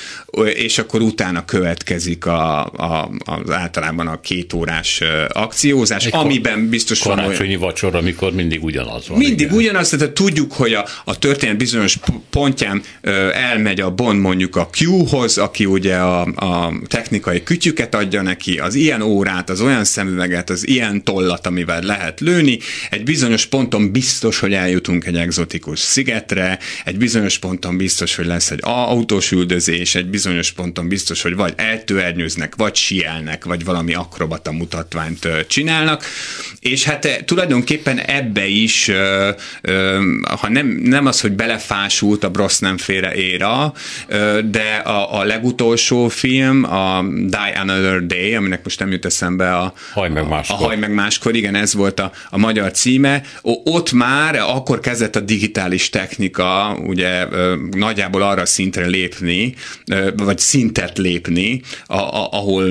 és 0.54 0.78
akkor 0.78 1.02
utána 1.02 1.46
következik 1.46 2.26
a, 2.26 2.66
a, 2.66 3.12
az 3.26 3.50
általában 3.52 4.08
a 4.08 4.20
két 4.20 4.54
órás 4.54 5.02
akciózás, 5.28 6.06
Egy 6.06 6.16
amiben 6.16 6.70
biztos 6.70 7.04
van 7.04 7.20
olyan... 7.20 7.60
vacsora, 7.60 7.98
amikor 7.98 8.34
mindig 8.34 8.64
ugyanaz 8.64 9.08
van. 9.08 9.18
Mindig 9.18 9.40
igen. 9.40 9.56
ugyanaz, 9.56 9.90
tehát 9.90 10.14
tudjuk, 10.14 10.54
hogy 10.54 10.74
a, 10.74 10.86
a 11.06 11.18
történet 11.18 11.58
bizonyos 11.58 11.98
pontján 12.60 12.84
elmegy 13.34 13.82
a 13.82 13.92
Bond 13.92 14.20
mondjuk 14.20 14.56
a 14.56 14.70
Q-hoz, 14.80 15.38
aki 15.38 15.66
ugye 15.66 15.96
a, 15.96 16.22
a 16.22 16.74
technikai 16.88 17.44
kütyüket 17.44 17.96
adja 17.96 18.22
neki, 18.22 18.58
az 18.58 18.76
ilyen 18.76 19.02
órát, 19.02 19.50
az 19.50 19.62
olyan 19.62 19.84
szemüveget, 19.84 20.50
az 20.50 20.68
ilyen 20.68 21.04
tollat, 21.04 21.48
amivel 21.48 21.82
lehet 21.82 22.20
lőni. 22.20 22.60
Egy 22.90 23.04
bizonyos 23.04 23.46
ponton 23.46 23.92
biztos, 23.92 24.40
hogy 24.40 24.54
eljutunk 24.54 25.06
egy 25.06 25.16
egzotikus 25.16 25.80
szigetre, 25.80 26.60
egy 26.86 26.98
bizonyos 26.98 27.38
ponton 27.38 27.78
biztos, 27.78 28.16
hogy 28.16 28.26
lesz 28.26 28.52
egy 28.52 28.60
autós 28.62 29.32
üldözés, 29.32 29.96
egy 29.96 30.08
bizonyos 30.08 30.52
ponton 30.52 30.88
biztos, 30.88 31.22
hogy 31.22 31.36
vagy 31.36 31.54
eltőernyőznek, 31.56 32.56
vagy 32.56 32.76
sielnek, 32.76 33.46
vagy 33.46 33.66
valami 33.66 33.94
akrobata 33.94 34.52
mutatványt 34.52 35.28
csinálnak, 35.48 36.04
és 36.60 36.84
hát 36.84 37.24
tulajdonképpen 37.26 38.00
ebbe 38.00 38.48
is, 38.48 38.92
ha 40.42 40.50
nem, 40.50 40.68
nem 40.68 41.06
az, 41.06 41.22
hogy 41.22 41.32
belefásult 41.32 42.24
a 42.24 42.30
Brosnan 42.40 42.78
féle 42.78 43.14
éra, 43.16 43.74
de 44.46 44.82
a, 44.84 45.20
a 45.20 45.24
legutolsó 45.24 46.08
film, 46.08 46.64
a 46.64 47.04
Die 47.26 47.60
Another 47.60 48.06
Day, 48.06 48.36
aminek 48.36 48.64
most 48.64 48.80
nem 48.80 48.92
jut 48.92 49.06
eszembe 49.06 49.56
a 49.56 49.74
Haj 49.94 50.10
meg 50.10 50.28
máskor. 50.28 50.56
A 50.56 50.64
Haj 50.64 50.78
meg 50.78 50.94
máskor, 50.94 51.36
igen, 51.36 51.56
ez 51.56 51.74
volt 51.74 52.00
a, 52.00 52.12
a 52.30 52.38
magyar 52.38 52.72
címe. 52.72 53.22
Ott 53.64 53.92
már 53.92 54.36
akkor 54.36 54.80
kezdett 54.80 55.16
a 55.16 55.20
digitális 55.20 55.90
technika 55.90 56.78
ugye 56.86 57.28
nagyjából 57.72 58.22
arra 58.22 58.46
szintre 58.46 58.86
lépni, 58.86 59.54
vagy 60.16 60.40
szintet 60.40 60.98
lépni, 60.98 61.62
ahol 61.86 62.68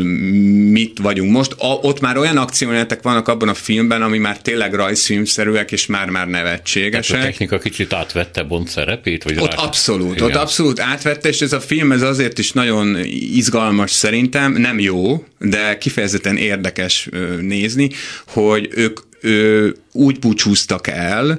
mit 0.70 0.98
vagyunk 0.98 1.32
most. 1.32 1.54
ott 1.58 2.00
már 2.00 2.16
olyan 2.16 2.36
akciójelenetek 2.36 3.02
vannak 3.02 3.28
abban 3.28 3.48
a 3.48 3.54
filmben, 3.54 4.02
ami 4.02 4.18
már 4.18 4.38
tényleg 4.38 4.74
rajzfilmszerűek, 4.74 5.72
és 5.72 5.86
már-már 5.86 6.26
nevetségesek. 6.28 7.10
Tehát 7.10 7.26
a 7.26 7.28
technika 7.28 7.58
kicsit 7.58 7.92
átvette 7.92 8.42
Bond 8.42 8.68
szerepét? 8.68 9.22
Vagy 9.24 9.38
ott. 9.38 9.56
Abszolút, 9.58 10.14
Igen. 10.14 10.28
ott 10.28 10.34
abszolút 10.34 10.80
átvette, 10.80 11.28
és 11.28 11.40
ez 11.40 11.52
a 11.52 11.60
film 11.60 11.92
ez 11.92 12.02
azért 12.02 12.38
is 12.38 12.52
nagyon 12.52 12.96
izgalmas 13.32 13.90
szerintem, 13.90 14.52
nem 14.52 14.78
jó, 14.78 15.24
de 15.38 15.78
kifejezetten 15.78 16.36
érdekes 16.36 17.08
nézni, 17.40 17.90
hogy 18.26 18.68
ők 18.74 18.98
ő, 19.20 19.76
úgy 19.92 20.18
búcsúztak 20.18 20.86
el 20.86 21.38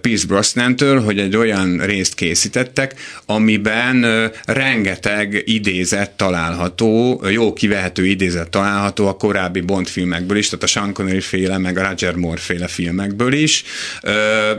Pierce 0.00 0.26
Brosnan-től, 0.26 1.00
hogy 1.00 1.18
egy 1.18 1.36
olyan 1.36 1.78
részt 1.78 2.14
készítettek, 2.14 2.94
amiben 3.26 4.30
rengeteg 4.44 5.42
idézet 5.44 6.10
található, 6.10 7.22
jó 7.30 7.52
kivehető 7.52 8.06
idézet 8.06 8.50
található 8.50 9.06
a 9.06 9.16
korábbi 9.16 9.60
Bond 9.60 9.88
filmekből 9.88 10.36
is, 10.36 10.48
tehát 10.48 10.64
a 10.64 10.66
Sean 10.66 10.92
Connery 10.92 11.20
féle, 11.20 11.58
meg 11.58 11.78
a 11.78 11.88
Roger 11.88 12.14
Moore 12.14 12.40
féle 12.40 12.66
filmekből 12.66 13.32
is, 13.32 13.64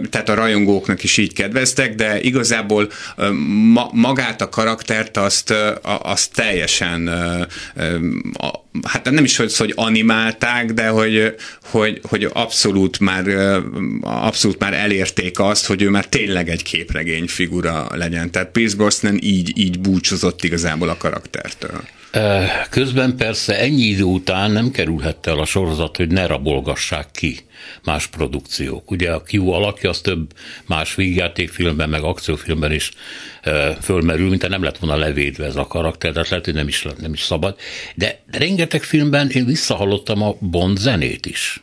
tehát 0.10 0.30
a 0.30 0.34
rajongóknak 0.34 1.04
is 1.04 1.18
így 1.18 1.34
kedveztek, 1.34 1.96
de 1.96 2.20
igazából 2.20 2.92
magát 3.92 4.42
a 4.42 4.50
karaktert 4.50 5.18
azt, 5.18 5.54
azt 6.02 6.34
teljesen 6.34 7.10
hát 8.84 9.12
nem 9.12 9.24
is, 9.24 9.38
hogy, 9.38 9.56
hogy 9.58 9.74
animálták, 9.76 10.74
de 10.74 10.88
hogy, 10.88 11.36
hogy, 11.64 12.00
hogy 12.04 12.30
abszolút 12.34 13.00
már 13.00 13.28
abszolút 14.02 14.60
már 14.60 14.74
elérték 14.74 15.40
azt, 15.40 15.66
hogy 15.66 15.82
ő 15.82 15.90
már 15.90 16.06
tényleg 16.06 16.50
egy 16.50 16.64
képregény 16.64 17.28
figura 17.28 17.88
legyen. 17.94 18.32
Tehát 18.32 18.52
Pierce 18.52 18.76
Brosnan 18.76 19.20
így, 19.22 19.58
így 19.58 19.80
búcsúzott 19.80 20.44
igazából 20.44 20.90
a 20.90 20.98
karaktertől. 20.98 21.84
Közben 22.70 23.16
persze 23.16 23.60
ennyi 23.60 23.84
idő 23.84 24.04
után 24.04 24.52
nem 24.52 24.72
kerülhette 24.72 25.32
el 25.32 25.40
a 25.40 25.46
sorozat, 25.46 25.98
hogy 25.98 26.08
ne 26.08 26.26
rabolgassák 26.26 27.12
ki 27.12 27.40
más 27.84 28.08
produkciók. 28.08 28.92
Ugye 28.92 29.12
a 29.12 29.24
Q 29.32 29.50
alakja 29.50 29.90
az 29.90 30.02
több 30.02 30.34
más 30.66 30.96
vígjátékfilmben, 30.96 31.90
meg 31.90 32.04
akciófilmben 32.04 32.72
is 32.72 32.92
fölmerül, 33.82 34.30
mint 34.30 34.48
nem 34.48 34.64
lett 34.64 34.78
volna 34.78 34.96
levédve 34.96 35.46
ez 35.46 35.56
a 35.56 35.68
karakter, 35.68 36.12
tehát 36.12 36.30
lehet, 36.30 36.46
hogy 36.46 36.54
nem 36.54 36.68
is, 36.68 36.88
nem 37.00 37.14
is 37.14 37.22
szabad. 37.22 37.56
De, 37.96 38.20
de 38.32 38.38
rengeteg 38.38 38.84
filmben 38.84 39.30
én 39.30 39.46
visszahallottam 39.46 40.22
a 40.22 40.36
Bond 40.40 40.78
zenét 40.78 41.26
is. 41.26 41.62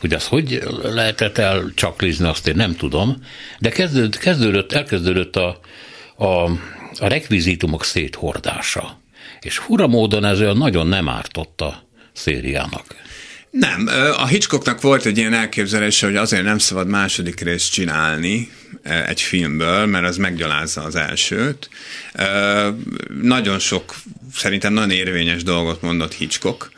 Hogy 0.00 0.14
az 0.14 0.26
hogy 0.26 0.62
lehetett 0.82 1.38
elcsaklizni, 1.38 2.26
azt 2.26 2.48
én 2.48 2.56
nem 2.56 2.76
tudom, 2.76 3.16
de 3.58 3.68
kezdődött, 3.68 4.18
kezdődött 4.18 4.72
elkezdődött 4.72 5.36
a, 5.36 5.60
a, 6.16 6.26
a 6.98 7.08
rekvizitumok 7.08 7.84
széthordása. 7.84 9.00
És 9.40 9.58
fura 9.58 9.86
módon 9.86 10.24
ez 10.24 10.40
olyan 10.40 10.56
nagyon 10.56 10.86
nem 10.86 11.08
ártott 11.08 11.60
a 11.60 11.88
szériának. 12.12 12.94
Nem, 13.50 13.88
a 14.16 14.26
Hitchcocknak 14.26 14.80
volt 14.80 15.06
egy 15.06 15.18
ilyen 15.18 15.32
elképzelése, 15.32 16.06
hogy 16.06 16.16
azért 16.16 16.44
nem 16.44 16.58
szabad 16.58 16.88
második 16.88 17.40
részt 17.40 17.72
csinálni 17.72 18.50
egy 18.82 19.20
filmből, 19.20 19.86
mert 19.86 20.06
az 20.06 20.16
meggyalázza 20.16 20.82
az 20.82 20.96
elsőt. 20.96 21.68
Nagyon 23.22 23.58
sok, 23.58 23.94
szerintem 24.34 24.72
nagyon 24.72 24.90
érvényes 24.90 25.42
dolgot 25.42 25.82
mondott 25.82 26.14
Hitchcock, 26.14 26.70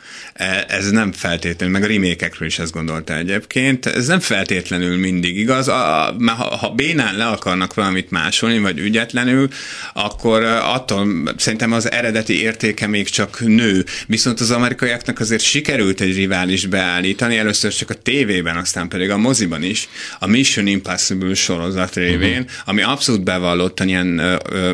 ez 0.67 0.89
nem 0.89 1.11
feltétlenül, 1.11 1.79
meg 1.79 1.89
a 1.89 1.91
remékekről 1.93 2.47
is 2.47 2.59
ezt 2.59 2.71
gondolta 2.71 3.17
egyébként, 3.17 3.85
ez 3.85 4.07
nem 4.07 4.19
feltétlenül 4.19 4.97
mindig 4.97 5.37
igaz, 5.37 5.67
a, 5.67 6.15
mert 6.17 6.37
ha, 6.37 6.55
ha 6.55 6.69
bénán 6.69 7.17
le 7.17 7.25
akarnak 7.25 7.73
valamit 7.73 8.11
másolni, 8.11 8.59
vagy 8.59 8.79
ügyetlenül, 8.79 9.47
akkor 9.93 10.43
attól 10.43 11.07
szerintem 11.37 11.71
az 11.71 11.91
eredeti 11.91 12.41
értéke 12.41 12.87
még 12.87 13.09
csak 13.09 13.39
nő. 13.39 13.85
Viszont 14.07 14.39
az 14.39 14.51
amerikaiaknak 14.51 15.19
azért 15.19 15.41
sikerült 15.41 16.01
egy 16.01 16.15
rivális 16.15 16.65
beállítani, 16.65 17.37
először 17.37 17.73
csak 17.73 17.89
a 17.89 17.93
tévében, 17.93 18.57
aztán 18.57 18.87
pedig 18.87 19.09
a 19.09 19.17
moziban 19.17 19.63
is, 19.63 19.89
a 20.19 20.27
Mission 20.27 20.67
Impossible 20.67 21.33
sorozat 21.33 21.95
révén, 21.95 22.31
uh-huh. 22.31 22.49
ami 22.65 22.81
abszolút 22.81 23.23
bevallottan 23.23 23.87
ilyen 23.87 24.17
ö, 24.17 24.35
ö, 24.49 24.71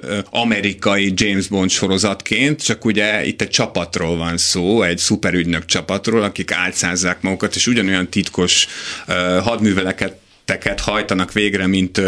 ö, 0.00 0.18
amerikai 0.30 1.12
James 1.14 1.46
Bond 1.46 1.70
sorozatként, 1.70 2.64
csak 2.64 2.84
ugye 2.84 3.24
itt 3.24 3.40
egy 3.40 3.50
csapatról 3.50 4.16
van 4.16 4.36
szó, 4.36 4.82
egy 4.82 4.95
szuperügynök 4.98 5.64
csapatról, 5.64 6.22
akik 6.22 6.52
álcázzák 6.52 7.22
magukat, 7.22 7.54
és 7.54 7.66
ugyanolyan 7.66 8.08
titkos 8.08 8.66
uh, 9.08 9.14
hadműveleket 9.38 10.18
tetteket 10.46 10.80
hajtanak 10.80 11.32
végre, 11.32 11.66
mint 11.66 12.00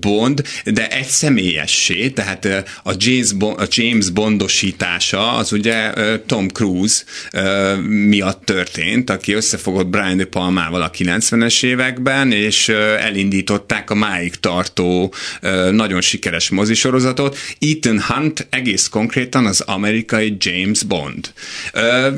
Bond, 0.00 0.42
de 0.64 0.88
egy 0.88 1.06
személyessé, 1.06 2.08
tehát 2.08 2.44
a 2.84 2.92
James, 2.96 3.32
Bond, 3.32 3.60
a 3.60 3.66
James 3.70 4.10
Bondosítása 4.10 5.32
az 5.32 5.52
ugye 5.52 5.92
Tom 6.26 6.48
Cruise 6.48 7.02
miatt 7.86 8.44
történt, 8.44 9.10
aki 9.10 9.32
összefogott 9.32 9.86
Brian 9.86 10.16
De 10.16 10.24
Palmával 10.24 10.82
a 10.82 10.90
90-es 10.90 11.64
években, 11.64 12.32
és 12.32 12.68
elindították 12.98 13.90
a 13.90 13.94
máig 13.94 14.34
tartó 14.34 15.14
nagyon 15.70 16.00
sikeres 16.00 16.48
mozisorozatot. 16.48 17.38
Ethan 17.58 18.02
Hunt 18.02 18.46
egész 18.50 18.88
konkrétan 18.88 19.46
az 19.46 19.60
amerikai 19.60 20.36
James 20.38 20.82
Bond. 20.82 21.32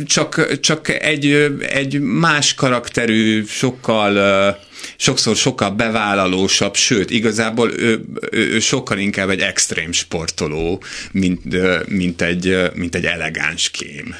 Csak, 0.07 0.61
csak 0.61 0.89
egy, 0.89 1.53
egy 1.69 2.01
más 2.01 2.55
karakterű, 2.55 3.45
sokkal 3.45 4.61
sokszor 4.97 5.37
sokkal 5.37 5.71
bevállalósabb, 5.71 6.75
sőt, 6.75 7.11
igazából 7.11 7.73
ő, 7.73 8.05
ő, 8.31 8.53
ő 8.53 8.59
sokkal 8.59 8.99
inkább 8.99 9.29
egy 9.29 9.41
extrém 9.41 9.93
sportoló, 9.93 10.83
mint, 11.13 11.41
mint, 11.89 12.23
egy, 12.23 12.71
mint 12.75 12.95
egy 12.95 13.05
elegáns 13.05 13.71
kém. 13.71 14.15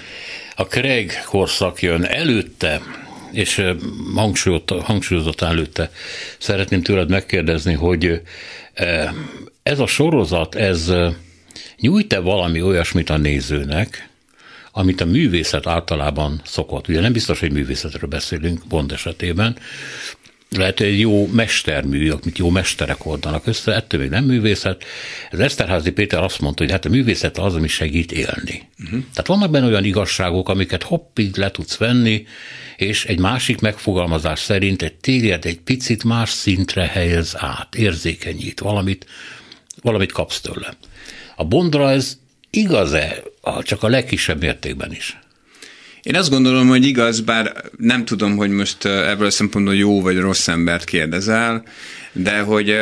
A 0.57 0.63
Craig 0.63 1.13
korszak 1.25 1.83
jön 1.83 2.05
előtte, 2.05 2.81
és 3.33 3.65
hangsúlyozott 4.83 5.41
előtte 5.41 5.91
szeretném 6.39 6.83
tőled 6.83 7.11
megkérdezni, 7.11 7.73
hogy 7.73 8.21
ez 9.63 9.79
a 9.79 9.87
sorozat, 9.87 10.55
ez 10.55 10.93
nyújt-e 11.77 12.19
valami 12.19 12.63
olyasmit 12.63 13.11
a 13.11 13.17
nézőnek, 13.17 14.11
amit 14.73 15.01
a 15.01 15.05
művészet 15.05 15.67
általában 15.67 16.41
szokott. 16.45 16.89
Ugye 16.89 17.01
nem 17.01 17.13
biztos, 17.13 17.41
hogy 17.41 17.53
művészetről 17.53 18.11
beszélünk 18.11 18.67
Bond 18.67 18.93
esetében, 18.93 19.57
lehet, 20.57 20.79
hogy 20.79 20.87
egy 20.87 21.01
jó 21.01 21.27
mestermű, 21.27 22.11
amit 22.11 22.39
jó 22.39 22.51
mesterek 22.51 23.07
oldanak 23.07 23.47
össze, 23.47 23.75
ettől 23.75 24.01
még 24.01 24.11
nem 24.11 24.25
művészet. 24.25 24.85
Ez 25.31 25.39
Eszterházi 25.39 25.91
Péter 25.91 26.23
azt 26.23 26.41
mondta, 26.41 26.63
hogy 26.63 26.73
hát 26.73 26.85
a 26.85 26.89
művészet 26.89 27.39
az, 27.39 27.55
ami 27.55 27.69
segít 27.69 28.13
élni. 28.13 28.69
Uh-huh. 28.85 29.01
Tehát 29.15 29.27
vannak 29.27 29.51
benne 29.51 29.67
olyan 29.67 29.85
igazságok, 29.85 30.49
amiket 30.49 30.83
hopp, 30.83 31.19
így 31.19 31.37
le 31.37 31.51
tudsz 31.51 31.77
venni, 31.77 32.27
és 32.77 33.05
egy 33.05 33.19
másik 33.19 33.61
megfogalmazás 33.61 34.39
szerint 34.39 34.83
egy 34.83 34.95
téged 34.95 35.45
egy 35.45 35.61
picit 35.61 36.05
más 36.05 36.31
szintre 36.31 36.87
helyez 36.87 37.35
át, 37.37 37.75
érzékenyít, 37.75 38.61
valamit, 38.61 39.07
valamit 39.83 40.13
kapsz 40.13 40.41
tőle. 40.41 40.77
A 41.37 41.45
Bondra 41.45 41.91
ez 41.91 42.19
igaz-e, 42.51 43.23
csak 43.61 43.83
a 43.83 43.89
legkisebb 43.89 44.41
mértékben 44.41 44.93
is? 44.93 45.19
Én 46.03 46.17
azt 46.17 46.31
gondolom, 46.31 46.69
hogy 46.69 46.87
igaz, 46.87 47.21
bár 47.21 47.53
nem 47.77 48.05
tudom, 48.05 48.37
hogy 48.37 48.51
most 48.51 48.85
ebből 48.85 49.27
a 49.27 49.31
szempontból 49.31 49.75
jó 49.75 50.01
vagy 50.01 50.19
rossz 50.19 50.49
embert 50.49 50.85
kérdezel, 50.85 51.63
de 52.13 52.41
hogy 52.41 52.77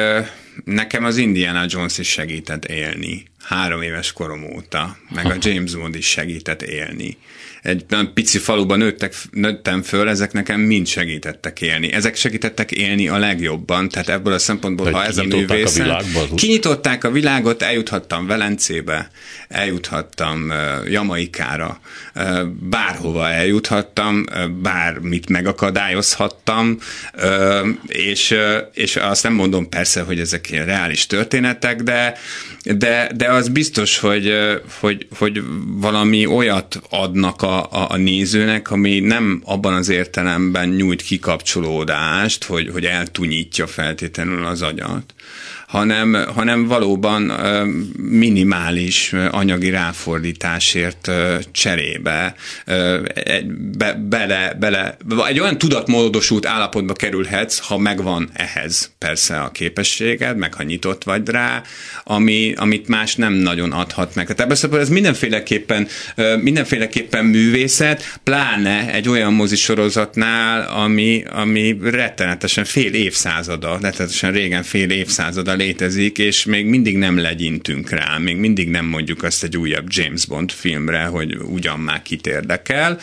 nekem 0.64 1.04
az 1.04 1.16
Indiana 1.16 1.64
Jones 1.68 1.98
is 1.98 2.08
segített 2.08 2.64
élni. 2.64 3.24
Három 3.42 3.82
éves 3.82 4.12
korom 4.12 4.44
óta, 4.54 4.96
meg 5.14 5.26
a 5.26 5.36
James 5.40 5.74
Bond 5.74 5.94
is 5.94 6.06
segített 6.06 6.62
élni 6.62 7.16
egy 7.62 7.84
nagyon 7.88 8.14
pici 8.14 8.38
faluban 8.38 8.78
nőttek, 8.78 9.14
nőttem 9.30 9.82
föl, 9.82 10.08
ezek 10.08 10.32
nekem 10.32 10.60
mind 10.60 10.86
segítettek 10.86 11.60
élni. 11.60 11.92
Ezek 11.92 12.16
segítettek 12.16 12.70
élni 12.70 13.08
a 13.08 13.18
legjobban, 13.18 13.88
tehát 13.88 14.08
ebből 14.08 14.32
a 14.32 14.38
szempontból, 14.38 14.84
Vagy 14.84 14.94
ha 14.94 15.04
ez 15.04 15.18
a 15.18 15.24
művész. 15.24 15.80
Kinyitották 16.34 17.04
a 17.04 17.10
világot, 17.10 17.62
eljuthattam 17.62 18.26
Velencébe, 18.26 19.10
eljuthattam 19.48 20.48
uh, 20.48 20.90
Jamaikára, 20.90 21.80
uh, 22.14 22.42
bárhova 22.46 23.30
eljuthattam, 23.30 24.24
uh, 24.30 24.48
bármit 24.48 25.28
megakadályozhattam, 25.28 26.78
uh, 27.14 27.68
és, 27.86 28.30
uh, 28.30 28.56
és 28.74 28.96
azt 28.96 29.22
nem 29.22 29.32
mondom 29.32 29.68
persze, 29.68 30.02
hogy 30.02 30.20
ezek 30.20 30.50
ilyen 30.50 30.64
reális 30.64 31.06
történetek, 31.06 31.82
de, 31.82 32.14
de, 32.62 33.10
de 33.14 33.30
az 33.30 33.48
biztos, 33.48 33.98
hogy, 33.98 34.34
hogy, 34.80 35.06
hogy 35.18 35.42
valami 35.66 36.26
olyat 36.26 36.80
adnak 36.90 37.42
a 37.42 37.49
a, 37.50 37.90
a 37.90 37.96
nézőnek, 37.96 38.70
ami 38.70 39.00
nem 39.00 39.42
abban 39.44 39.74
az 39.74 39.88
értelemben 39.88 40.68
nyújt 40.68 41.02
kikapcsolódást, 41.02 42.44
hogy, 42.44 42.68
hogy 42.72 42.84
eltunyítja 42.84 43.66
feltétlenül 43.66 44.44
az 44.44 44.62
agyat, 44.62 45.14
hanem, 45.70 46.24
hanem 46.34 46.66
valóban 46.66 47.32
minimális 47.96 49.12
anyagi 49.30 49.70
ráfordításért 49.70 51.10
cserébe 51.52 52.34
be, 53.78 53.92
bele, 54.08 54.56
bele, 54.60 54.96
egy 55.28 55.40
olyan 55.40 55.58
tudatmódosult 55.58 56.46
állapotba 56.46 56.92
kerülhetsz, 56.92 57.58
ha 57.58 57.78
megvan 57.78 58.30
ehhez 58.32 58.90
persze 58.98 59.40
a 59.40 59.50
képességed, 59.50 60.36
meg 60.36 60.54
ha 60.54 60.62
nyitott 60.62 61.04
vagy 61.04 61.28
rá, 61.28 61.62
ami, 62.04 62.52
amit 62.56 62.88
más 62.88 63.14
nem 63.14 63.32
nagyon 63.32 63.72
adhat 63.72 64.14
meg. 64.14 64.34
Tehát 64.34 64.62
ebben 64.62 64.80
ez 64.80 64.88
mindenféleképpen, 64.88 65.88
mindenféleképpen 66.40 67.24
művészet, 67.24 68.18
pláne 68.22 68.92
egy 68.92 69.08
olyan 69.08 69.32
mozisorozatnál, 69.32 70.68
ami, 70.68 71.24
ami 71.32 71.78
rettenetesen 71.82 72.64
fél 72.64 72.94
évszázada, 72.94 73.78
rettenetesen 73.80 74.32
régen 74.32 74.62
fél 74.62 74.90
évszázada 74.90 75.58
létezik, 75.60 76.18
és 76.18 76.44
még 76.44 76.66
mindig 76.66 76.96
nem 76.96 77.18
legyintünk 77.18 77.90
rá, 77.90 78.18
még 78.18 78.36
mindig 78.36 78.68
nem 78.68 78.84
mondjuk 78.84 79.22
azt 79.22 79.42
egy 79.42 79.56
újabb 79.56 79.86
James 79.88 80.26
Bond 80.26 80.50
filmre, 80.50 81.04
hogy 81.04 81.36
ugyan 81.36 81.80
már 81.80 82.02
kit 82.02 82.26
érdekel. 82.26 82.98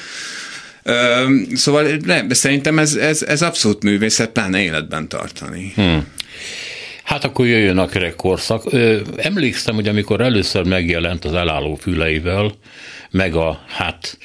Szóval 1.54 1.98
de 1.98 2.34
szerintem 2.34 2.80
ez, 2.80 2.96
ez, 2.96 3.22
ez 3.22 3.42
abszolút 3.42 3.84
művészet, 3.84 4.32
pláne 4.32 4.62
életben 4.62 5.08
tartani. 5.08 5.72
Hmm. 5.76 6.08
Hát 7.04 7.24
akkor 7.24 7.46
jöjjön 7.46 7.78
a 7.78 7.88
kerek 7.88 8.16
korszak. 8.16 8.64
Emlékszem, 9.16 9.76
hogy 9.76 9.88
amikor 9.88 10.22
először 10.22 10.66
megjelent 10.66 11.26
az 11.26 11.34
elálló 11.34 11.76
füleivel, 11.76 12.52
meg 13.12 13.36
a 13.36 13.64
hát 13.68 14.18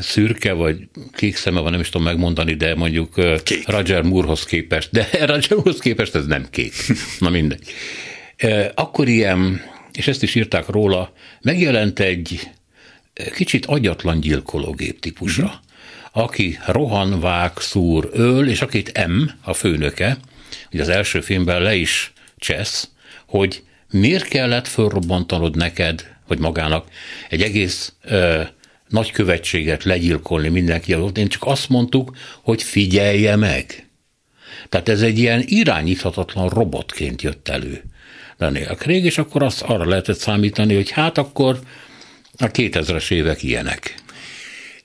szürke 0.00 0.52
vagy 0.52 0.88
kék 1.12 1.36
szeme 1.36 1.60
van, 1.60 1.70
nem 1.70 1.80
is 1.80 1.88
tudom 1.88 2.06
megmondani, 2.06 2.54
de 2.54 2.74
mondjuk 2.74 3.14
kék. 3.42 3.68
Roger 3.68 4.02
Moorehoz 4.02 4.44
képest, 4.44 4.88
de 4.92 5.08
Roger 5.26 5.50
Moorehoz 5.50 5.80
képest 5.80 6.14
ez 6.14 6.26
nem 6.26 6.46
kék. 6.50 6.72
Na 7.18 7.30
mindegy. 7.30 7.72
Akkor 8.74 9.08
ilyen, 9.08 9.60
és 9.92 10.06
ezt 10.08 10.22
is 10.22 10.34
írták 10.34 10.66
róla, 10.68 11.12
megjelent 11.40 11.98
egy 11.98 12.50
kicsit 13.34 13.66
agyatlan 13.66 14.20
gyilkológép 14.20 15.00
típusra, 15.00 15.44
uh-huh. 15.44 16.24
aki 16.24 16.58
rohan, 16.66 17.20
vág, 17.20 17.58
szúr, 17.58 18.08
öl, 18.12 18.48
és 18.48 18.60
akit 18.60 19.06
M, 19.06 19.22
a 19.42 19.54
főnöke, 19.54 20.16
hogy 20.70 20.80
az 20.80 20.88
első 20.88 21.20
filmben 21.20 21.62
le 21.62 21.74
is 21.74 22.12
csesz, 22.36 22.88
hogy 23.26 23.62
miért 23.90 24.28
kellett 24.28 24.68
fölrobbantanod 24.68 25.56
neked, 25.56 26.16
hogy 26.26 26.38
magának 26.38 26.88
egy 27.28 27.42
egész 27.42 27.92
ö, 28.02 28.42
nagykövetséget 28.88 29.84
legyilkolni 29.84 30.48
mindenki 30.48 30.92
előtt. 30.92 31.18
Én 31.18 31.28
csak 31.28 31.46
azt 31.46 31.68
mondtuk, 31.68 32.16
hogy 32.42 32.62
figyelje 32.62 33.36
meg. 33.36 33.86
Tehát 34.68 34.88
ez 34.88 35.00
egy 35.00 35.18
ilyen 35.18 35.42
irányíthatatlan 35.46 36.48
robotként 36.48 37.22
jött 37.22 37.48
elő 37.48 37.82
Daniel 38.38 38.74
Craig, 38.74 39.04
és 39.04 39.18
akkor 39.18 39.42
azt 39.42 39.62
arra 39.62 39.88
lehetett 39.88 40.18
számítani, 40.18 40.74
hogy 40.74 40.90
hát 40.90 41.18
akkor 41.18 41.60
a 42.38 42.46
2000-es 42.46 43.10
évek 43.10 43.42
ilyenek. 43.42 43.94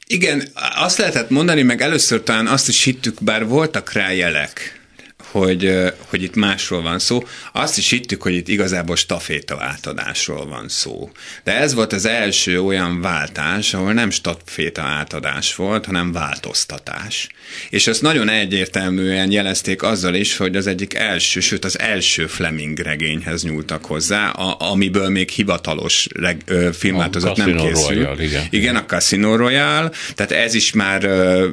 Igen, 0.07 0.43
azt 0.75 0.97
lehetett 0.97 1.29
mondani, 1.29 1.61
meg 1.61 1.81
először 1.81 2.23
talán 2.23 2.47
azt 2.47 2.67
is 2.67 2.83
hittük, 2.83 3.23
bár 3.23 3.47
voltak 3.47 3.91
rá 3.91 4.11
jelek, 4.11 4.81
hogy, 5.31 5.73
hogy 6.07 6.23
itt 6.23 6.35
másról 6.35 6.81
van 6.81 6.99
szó. 6.99 7.23
Azt 7.51 7.77
is 7.77 7.89
hittük, 7.89 8.21
hogy 8.21 8.33
itt 8.33 8.47
igazából 8.47 8.95
staféta 8.95 9.57
átadásról 9.59 10.45
van 10.45 10.69
szó. 10.69 11.11
De 11.43 11.57
ez 11.57 11.73
volt 11.73 11.93
az 11.93 12.05
első 12.05 12.61
olyan 12.61 13.01
váltás, 13.01 13.73
ahol 13.73 13.93
nem 13.93 14.09
staféta 14.09 14.81
átadás 14.81 15.55
volt, 15.55 15.85
hanem 15.85 16.11
változtatás. 16.11 17.29
És 17.69 17.87
ezt 17.87 18.01
nagyon 18.01 18.29
egyértelműen 18.29 19.31
jelezték 19.31 19.83
azzal 19.83 20.15
is, 20.15 20.37
hogy 20.37 20.55
az 20.55 20.67
egyik 20.67 20.93
első, 20.93 21.39
sőt 21.39 21.65
az 21.65 21.79
első 21.79 22.27
Fleming 22.27 22.79
regényhez 22.79 23.43
nyúltak 23.43 23.85
hozzá, 23.85 24.29
a, 24.29 24.71
amiből 24.71 25.09
még 25.09 25.29
hivatalos 25.29 26.07
reg, 26.15 26.41
ö, 26.45 26.69
filmváltozat 26.73 27.37
nem 27.37 27.55
készül. 27.55 27.95
Royale, 27.95 28.23
igen. 28.23 28.43
igen, 28.49 28.75
a 28.75 28.85
Casino 28.85 29.35
Royale, 29.35 29.91
tehát 30.15 30.31
ez 30.31 30.53
is 30.53 30.73
már 30.73 31.09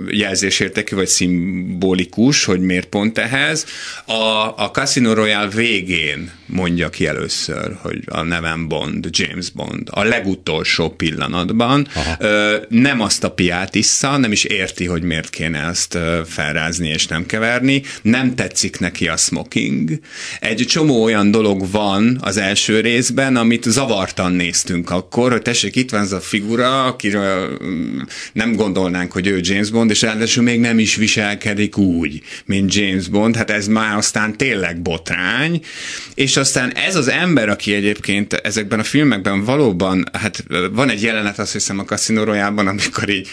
jelzésértékű, 0.08 0.96
vagy 0.96 1.06
szimbolikus, 1.06 2.44
hogy 2.44 2.60
miért 2.60 2.86
pont 2.86 3.18
ehhez. 3.18 3.59
A, 4.04 4.54
a 4.56 4.70
Casino 4.72 5.12
Royale 5.12 5.48
végén 5.48 6.30
mondja 6.46 6.88
ki 6.88 7.06
először, 7.06 7.76
hogy 7.82 8.02
a 8.06 8.22
nevem 8.22 8.68
Bond, 8.68 9.08
James 9.10 9.50
Bond, 9.50 9.88
a 9.90 10.02
legutolsó 10.02 10.88
pillanatban. 10.88 11.86
Aha. 11.94 12.16
Nem 12.68 13.00
azt 13.00 13.24
a 13.24 13.30
piát 13.30 13.74
issza, 13.74 14.16
nem 14.16 14.32
is 14.32 14.44
érti, 14.44 14.86
hogy 14.86 15.02
miért 15.02 15.30
kéne 15.30 15.58
ezt 15.58 15.98
felrázni 16.26 16.88
és 16.88 17.06
nem 17.06 17.26
keverni. 17.26 17.82
Nem 18.02 18.34
tetszik 18.34 18.78
neki 18.78 19.08
a 19.08 19.16
smoking. 19.16 19.90
Egy 20.40 20.64
csomó 20.68 21.02
olyan 21.02 21.30
dolog 21.30 21.70
van 21.70 22.18
az 22.20 22.36
első 22.36 22.80
részben, 22.80 23.36
amit 23.36 23.64
zavartan 23.64 24.32
néztünk 24.32 24.90
akkor, 24.90 25.32
hogy 25.32 25.42
tessék, 25.42 25.76
itt 25.76 25.90
van 25.90 26.00
ez 26.00 26.12
a 26.12 26.20
figura, 26.20 26.84
akiről 26.84 27.58
mm, 27.64 27.98
nem 28.32 28.54
gondolnánk, 28.54 29.12
hogy 29.12 29.26
ő 29.26 29.40
James 29.42 29.70
Bond, 29.70 29.90
és 29.90 30.02
ráadásul 30.02 30.42
még 30.42 30.60
nem 30.60 30.78
is 30.78 30.94
viselkedik 30.94 31.76
úgy, 31.76 32.22
mint 32.44 32.74
James 32.74 33.08
Bond. 33.08 33.36
Hát 33.36 33.49
ez 33.54 33.66
már 33.66 33.96
aztán 33.96 34.36
tényleg 34.36 34.82
botrány, 34.82 35.60
és 36.14 36.36
aztán 36.36 36.72
ez 36.74 36.96
az 36.96 37.08
ember, 37.08 37.48
aki 37.48 37.74
egyébként 37.74 38.32
ezekben 38.32 38.78
a 38.78 38.84
filmekben 38.84 39.44
valóban, 39.44 40.04
hát 40.12 40.44
van 40.72 40.90
egy 40.90 41.02
jelenet, 41.02 41.38
azt 41.38 41.52
hiszem 41.52 41.78
a 41.78 41.84
Casino 41.84 42.32
amikor 42.56 43.08
így 43.08 43.28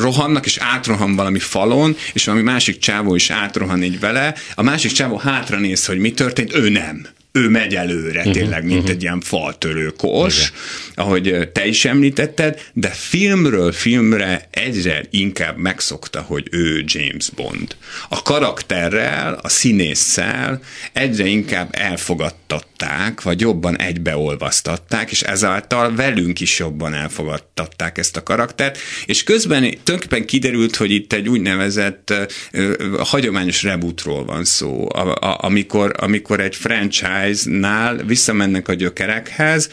rohannak, 0.00 0.46
és 0.46 0.56
átrohan 0.60 1.16
valami 1.16 1.38
falon, 1.38 1.96
és 2.12 2.24
valami 2.24 2.44
másik 2.44 2.78
csávó 2.78 3.14
is 3.14 3.30
átrohan 3.30 3.82
így 3.82 4.00
vele, 4.00 4.34
a 4.54 4.62
másik 4.62 4.92
csávó 4.92 5.16
hátra 5.16 5.58
néz, 5.58 5.86
hogy 5.86 5.98
mi 5.98 6.12
történt, 6.12 6.54
ő 6.54 6.68
nem 6.68 7.15
ő 7.36 7.48
megy 7.48 7.74
előre, 7.74 8.18
uh-huh, 8.18 8.32
tényleg, 8.32 8.64
mint 8.64 8.78
uh-huh. 8.78 8.90
egy 8.90 9.02
ilyen 9.02 9.20
faltörő 9.20 9.92
kos, 9.96 10.38
Igen. 10.38 10.52
ahogy 10.94 11.48
te 11.52 11.66
is 11.66 11.84
említetted, 11.84 12.60
de 12.72 12.88
filmről 12.88 13.72
filmre 13.72 14.48
egyre 14.50 15.04
inkább 15.10 15.56
megszokta, 15.56 16.20
hogy 16.20 16.48
ő 16.50 16.84
James 16.86 17.30
Bond. 17.30 17.76
A 18.08 18.22
karakterrel, 18.22 19.38
a 19.42 19.48
színésszel 19.48 20.60
egyre 20.92 21.26
inkább 21.26 21.68
elfogadtatták, 21.70 23.22
vagy 23.22 23.40
jobban 23.40 23.78
egybeolvasztatták, 23.78 25.10
és 25.10 25.22
ezáltal 25.22 25.94
velünk 25.94 26.40
is 26.40 26.58
jobban 26.58 26.94
elfogadtatták 26.94 27.98
ezt 27.98 28.16
a 28.16 28.22
karaktert, 28.22 28.78
és 29.06 29.22
közben 29.22 29.60
tulajdonképpen 29.60 30.26
kiderült, 30.26 30.76
hogy 30.76 30.90
itt 30.90 31.12
egy 31.12 31.28
úgynevezett 31.28 32.12
uh, 32.52 32.98
hagyományos 32.98 33.62
rebootról 33.62 34.24
van 34.24 34.44
szó, 34.44 34.88
a, 34.88 35.14
a, 35.14 35.38
amikor, 35.40 35.94
amikor 35.98 36.40
egy 36.40 36.56
franchise 36.56 37.25
Enterprise-nál 37.26 37.96
visszamennek 37.96 38.68
a 38.68 38.74
gyökerekhez, 38.74 39.70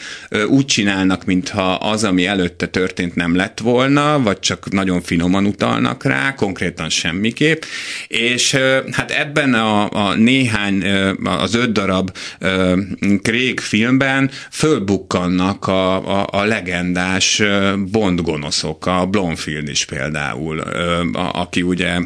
úgy 0.48 0.66
csinálnak, 0.66 1.26
mintha 1.26 1.74
az, 1.74 2.04
ami 2.04 2.26
előtte 2.26 2.68
történt 2.68 3.16
nem 3.16 3.36
lett 3.36 3.60
volna, 3.60 4.22
vagy 4.22 4.40
csak 4.40 4.72
nagyon 4.72 5.02
finoman 5.02 5.46
utalnak 5.46 6.04
rá, 6.04 6.34
konkrétan 6.36 6.90
semmiképp, 6.90 7.62
és 8.08 8.58
hát 8.92 9.12
ebben 9.12 9.54
a, 9.54 9.92
a 9.92 10.16
néhány, 10.16 10.84
az 11.24 11.56
öt 11.56 11.72
darab 11.72 12.18
Craig 13.22 13.60
filmben 13.60 14.32
fölbukkannak 14.52 15.68
a, 15.68 16.20
a, 16.22 16.28
a 16.32 16.44
legendás 16.44 17.42
Bond 17.92 18.22
gonoszok, 18.22 18.86
a 18.86 19.06
Blomfield 19.06 19.68
is 19.68 19.86
például, 19.86 20.60
aki 21.14 21.62
ugye 21.62 22.00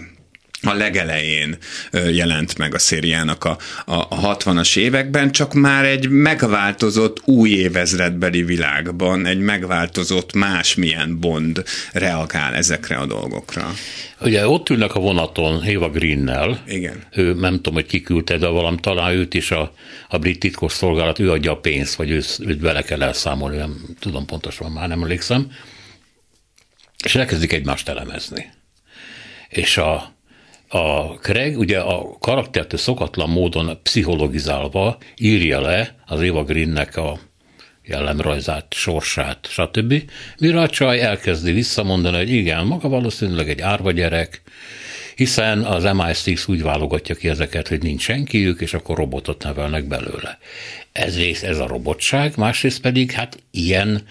a 0.62 0.74
legelején 0.74 1.58
jelent 1.92 2.58
meg 2.58 2.74
a 2.74 2.80
szériának 2.80 3.44
a, 3.44 3.58
a, 3.86 3.94
a 3.94 4.38
60-as 4.38 4.78
években, 4.78 5.32
csak 5.32 5.54
már 5.54 5.86
egy 5.86 6.10
megváltozott 6.10 7.22
új 7.26 7.50
évezredbeli 7.50 8.44
világban, 8.44 9.26
egy 9.26 9.40
megváltozott 9.40 10.34
másmilyen 10.34 11.20
Bond 11.20 11.64
reagál 11.92 12.54
ezekre 12.54 12.96
a 12.96 13.06
dolgokra. 13.06 13.74
Ugye 14.22 14.48
ott 14.48 14.70
ülnek 14.70 14.96
a 14.96 15.00
vonaton 15.00 15.64
Eva 15.64 15.90
Greennel. 15.90 16.64
Igen. 16.68 17.04
Ő 17.12 17.34
nem 17.34 17.56
tudom, 17.56 17.74
hogy 17.74 17.86
kiküldte, 17.86 18.38
de 18.38 18.48
valam 18.48 18.78
talán 18.78 19.12
őt 19.12 19.34
is 19.34 19.52
a, 19.52 19.74
a 20.10 20.18
brit 20.18 20.40
titkos 20.40 20.74
szolgálat, 20.74 21.20
ő 21.20 21.32
adja 21.32 21.52
a 21.52 21.58
pénzt, 21.58 21.96
vagy 21.96 22.10
ő, 22.10 22.24
őt 22.40 22.62
vele 22.62 22.82
kell 22.82 23.04
elszámolni, 23.04 23.58
nem 23.58 23.86
tudom 24.00 24.26
pontosan, 24.26 24.72
már 24.72 24.88
nem 24.88 25.02
emlékszem. 25.02 25.52
És 27.04 27.16
elkezdik 27.16 27.54
egymást 27.54 27.90
elemezni. 27.90 28.50
És 29.50 29.78
a, 29.78 30.17
a 30.68 31.04
Craig 31.04 31.58
ugye 31.58 31.80
a 31.80 32.18
karaktertől 32.20 32.80
szokatlan 32.80 33.30
módon 33.30 33.80
pszichologizálva 33.84 34.98
írja 35.18 35.62
le 35.62 35.96
az 36.06 36.22
Eva 36.22 36.44
Greennek 36.44 36.98
a 36.98 37.20
jellemrajzát, 37.86 38.74
sorsát, 38.74 39.48
stb. 39.50 39.94
Mire 40.40 40.62
a 40.62 40.70
csaj 40.70 41.02
elkezdi 41.02 41.52
visszamondani, 41.52 42.18
hogy 42.18 42.30
igen, 42.30 42.66
maga 42.66 42.90
valószínűleg 42.90 43.50
egy 43.50 43.62
árva 43.62 43.92
gyerek, 43.92 44.42
hiszen 45.16 45.64
az 45.64 45.84
MI6 45.86 46.50
úgy 46.50 46.62
válogatja 46.62 47.16
ki 47.16 47.30
ezeket, 47.30 47.68
hogy 47.68 47.82
nincs 47.82 48.02
senkiük, 48.02 48.62
és 48.62 48.74
akkor 48.74 48.98
robotot 48.98 49.44
nevelnek 49.44 49.84
belőle. 49.84 50.38
Ez 50.92 51.18
rész, 51.18 51.44
ez 51.44 51.60
a 51.60 51.68
robotság, 51.68 52.34
másrészt 52.38 52.82
pedig 52.82 53.12
hát 53.12 53.44
ilyen 53.52 54.02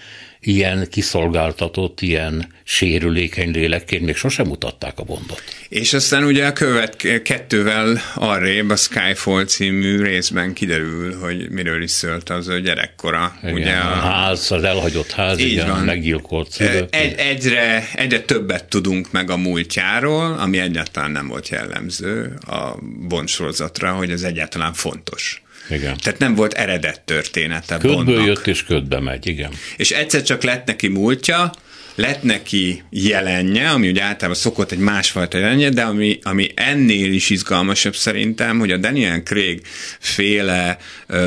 ilyen 0.47 0.87
kiszolgáltatott, 0.89 2.01
ilyen 2.01 2.47
sérülékeny 2.63 3.51
lélekként 3.51 4.05
még 4.05 4.15
sosem 4.15 4.47
mutatták 4.47 4.99
a 4.99 5.03
Bondot. 5.03 5.43
És 5.69 5.93
aztán 5.93 6.23
ugye 6.23 6.45
a 6.45 6.53
követ 6.53 7.21
kettővel 7.23 8.01
arrébb 8.15 8.69
a 8.69 8.75
Skyfall 8.75 9.45
című 9.45 10.01
részben 10.01 10.53
kiderül, 10.53 11.19
hogy 11.19 11.49
miről 11.49 11.83
is 11.83 11.91
szólt 11.91 12.29
az 12.29 12.47
a 12.47 12.57
gyerekkora. 12.57 13.37
Igen, 13.41 13.53
ugye 13.53 13.73
a, 13.73 13.91
a 13.91 13.95
ház, 13.95 14.51
az 14.51 14.63
elhagyott 14.63 15.11
ház, 15.11 15.39
így 15.39 15.51
igen, 15.51 15.69
van. 15.69 15.83
meggyilkolt 15.83 16.51
szülők. 16.51 16.95
Egy, 16.95 17.13
egyre, 17.17 17.89
egyre 17.93 18.19
többet 18.19 18.65
tudunk 18.65 19.11
meg 19.11 19.29
a 19.29 19.37
múltjáról, 19.37 20.33
ami 20.39 20.57
egyáltalán 20.59 21.11
nem 21.11 21.27
volt 21.27 21.49
jellemző 21.49 22.37
a 22.47 22.77
Bond 23.07 23.27
sorozatra, 23.27 23.91
hogy 23.91 24.11
ez 24.11 24.21
egyáltalán 24.21 24.73
fontos. 24.73 25.41
Igen. 25.69 25.97
Tehát 25.97 26.19
nem 26.19 26.35
volt 26.35 26.53
eredet 26.53 27.01
története 27.01 27.77
Ködből 27.77 27.95
Bondnak. 27.95 28.25
jött 28.25 28.47
és 28.47 28.63
ködbe 28.63 28.99
megy, 28.99 29.27
igen. 29.27 29.51
És 29.77 29.91
egyszer 29.91 30.23
csak 30.23 30.43
lett 30.43 30.65
neki 30.65 30.87
múltja, 30.87 31.51
lett 31.95 32.23
neki 32.23 32.83
jelenje, 32.89 33.69
ami 33.69 33.89
ugye 33.89 34.03
általában 34.03 34.41
szokott 34.41 34.71
egy 34.71 34.77
másfajta 34.77 35.37
jelenje, 35.37 35.69
de 35.69 35.81
ami, 35.81 36.19
ami 36.23 36.51
ennél 36.55 37.13
is 37.13 37.29
izgalmasabb 37.29 37.95
szerintem, 37.95 38.59
hogy 38.59 38.71
a 38.71 38.77
Daniel 38.77 39.23
Craig 39.23 39.61
féle 39.99 40.77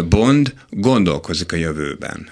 Bond 0.09 0.55
gondolkozik 0.71 1.53
a 1.53 1.57
jövőben. 1.57 2.29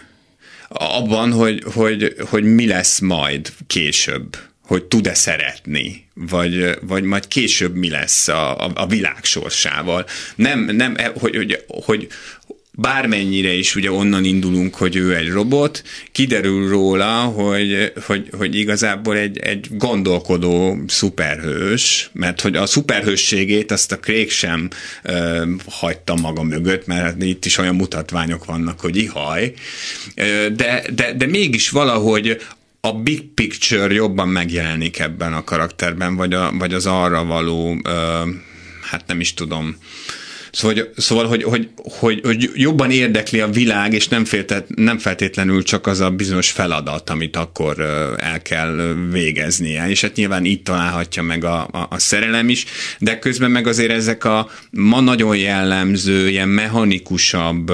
Abban, 0.69 1.33
hogy, 1.33 1.63
hogy, 1.75 2.15
hogy 2.31 2.45
mi 2.45 2.67
lesz 2.67 2.99
majd 2.99 3.53
később 3.67 4.37
hogy 4.69 4.85
tud-e 4.85 5.14
szeretni, 5.14 6.05
vagy, 6.14 6.79
vagy 6.81 7.03
majd 7.03 7.29
később 7.29 7.75
mi 7.75 7.91
lesz 7.91 8.29
a, 8.29 8.66
a, 8.66 8.71
a 8.75 8.87
világ 8.87 9.25
sorsával. 9.25 10.07
Nem, 10.35 10.61
nem 10.61 10.97
hogy, 11.14 11.37
hogy, 11.37 11.64
hogy 11.69 12.09
bármennyire 12.81 13.53
is 13.53 13.75
ugye 13.75 13.93
onnan 13.93 14.25
indulunk, 14.25 14.75
hogy 14.75 14.97
ő 14.97 15.16
egy 15.16 15.29
robot, 15.29 15.83
kiderül 16.12 16.69
róla, 16.69 17.21
hogy, 17.21 17.93
hogy, 18.07 18.29
hogy 18.37 18.55
igazából 18.55 19.16
egy, 19.16 19.39
egy 19.39 19.66
gondolkodó 19.71 20.79
szuperhős, 20.87 22.11
mert 22.12 22.41
hogy 22.41 22.57
a 22.57 22.66
szuperhősségét 22.66 23.71
azt 23.71 23.93
a 23.93 23.99
Craig 23.99 24.31
sem 24.31 24.69
ö, 25.03 25.45
hagyta 25.66 26.14
maga 26.14 26.43
mögött, 26.43 26.87
mert 26.87 27.23
itt 27.23 27.45
is 27.45 27.59
olyan 27.59 27.75
mutatványok 27.75 28.45
vannak, 28.45 28.81
hogy 28.81 28.97
ihaj, 28.97 29.53
de, 30.55 30.83
de, 30.95 31.12
de 31.16 31.27
mégis 31.27 31.71
valahogy 31.71 32.37
a 32.81 32.93
big 32.93 33.35
picture 33.35 33.95
jobban 33.95 34.29
megjelenik 34.29 34.99
ebben 34.99 35.33
a 35.33 35.45
karakterben, 35.45 36.16
vagy, 36.16 36.33
a, 36.33 36.53
vagy 36.53 36.74
az 36.74 36.87
arra 36.87 37.24
való, 37.24 37.81
ö, 37.85 38.22
hát 38.91 39.07
nem 39.07 39.20
is 39.20 39.35
tudom, 39.35 39.76
Szóval, 40.53 40.77
hogy, 40.77 40.91
szóval 40.97 41.27
hogy, 41.27 41.43
hogy, 41.43 41.69
hogy, 41.99 42.21
hogy 42.25 42.51
jobban 42.55 42.91
érdekli 42.91 43.41
a 43.41 43.49
világ, 43.49 43.93
és 43.93 44.09
nem, 44.09 44.25
féltet, 44.25 44.67
nem 44.75 44.99
feltétlenül 44.99 45.63
csak 45.63 45.87
az 45.87 46.01
a 46.01 46.11
bizonyos 46.11 46.51
feladat, 46.51 47.11
amit 47.11 47.37
akkor 47.37 47.81
el 48.19 48.43
kell 48.43 48.97
végeznie. 49.11 49.89
És 49.89 50.01
hát 50.01 50.15
nyilván 50.15 50.45
itt 50.45 50.65
találhatja 50.65 51.23
meg 51.23 51.45
a, 51.45 51.69
a, 51.71 51.87
a 51.91 51.99
szerelem 51.99 52.49
is, 52.49 52.65
de 52.99 53.19
közben 53.19 53.51
meg 53.51 53.67
azért 53.67 53.91
ezek 53.91 54.25
a 54.25 54.51
ma 54.71 55.01
nagyon 55.01 55.37
jellemző, 55.37 56.29
ilyen 56.29 56.49
mechanikusabb 56.49 57.71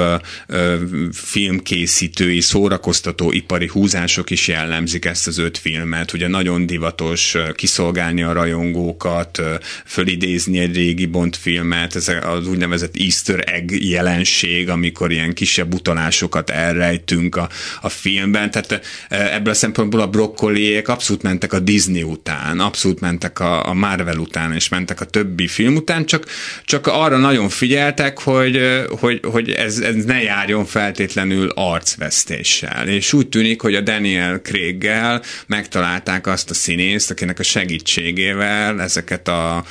ö, 0.47 0.75
filmkészítői, 1.13 2.41
szórakoztató 2.41 3.33
ipari 3.33 3.67
húzások 3.67 4.31
is 4.31 4.49
jellemzik 4.49 5.05
ezt 5.05 5.27
az 5.27 5.39
öt 5.39 5.59
filmet. 5.59 6.13
Ugye 6.13 6.29
nagyon 6.29 6.67
divatos 6.67 7.37
kiszolgálni 7.55 8.23
a 8.23 8.33
rajongókat, 8.33 9.43
fölidézni 9.85 10.59
egy 10.59 10.75
régi 10.75 11.07
Bond 11.07 11.37
filmet, 11.37 11.97
ez 11.97 12.09
az 12.23 12.47
úgynevezett 12.47 12.64
úgynevezett 12.65 12.97
easter 12.97 13.45
egg 13.55 13.71
jelenség, 13.71 14.69
amikor 14.69 15.13
ilyen 15.13 15.35
kisebb 15.35 15.75
utalásokat 15.75 16.51
elrejtünk 16.51 17.37
a, 17.37 17.49
a 17.81 17.89
filmben. 17.89 18.51
Tehát 18.51 18.87
e, 19.09 19.35
ebből 19.35 19.53
a 19.53 19.57
szempontból 19.57 20.01
a 20.01 20.07
brokkoliék 20.07 20.89
abszolút 20.89 21.23
mentek 21.23 21.53
a 21.53 21.59
Disney 21.59 22.03
után, 22.03 22.61
abszolút 22.61 23.01
mentek 23.01 23.41
a, 23.41 23.69
a 23.69 23.73
Marvel 23.75 24.19
után, 24.19 24.53
és 24.53 24.69
mentek 24.69 25.01
a 25.01 25.05
többi 25.05 25.47
film 25.47 25.77
után, 25.77 26.07
csak, 26.07 26.27
csak 26.65 26.87
arra 26.87 27.17
nagyon 27.17 27.49
figyeltek, 27.49 28.19
hogy, 28.19 28.85
hogy, 29.01 29.21
hogy 29.23 29.51
ez, 29.51 29.79
ez 29.79 30.05
ne 30.05 30.23
járjon 30.23 30.65
feltétlenül 30.65 31.49
arcvesztéssel. 31.49 32.89
És 32.89 33.13
úgy 33.13 33.29
tűnik, 33.29 33.61
hogy 33.61 33.75
a 33.75 33.81
Daniel 33.81 34.41
Craig-gel 34.41 35.23
megtalálták 35.47 36.27
azt 36.27 36.51
a 36.51 36.55
színészt, 36.55 37.11
akinek 37.11 37.39
a 37.39 37.43
segítségével 37.43 38.81
ezeket 38.81 39.29
a 39.29 39.65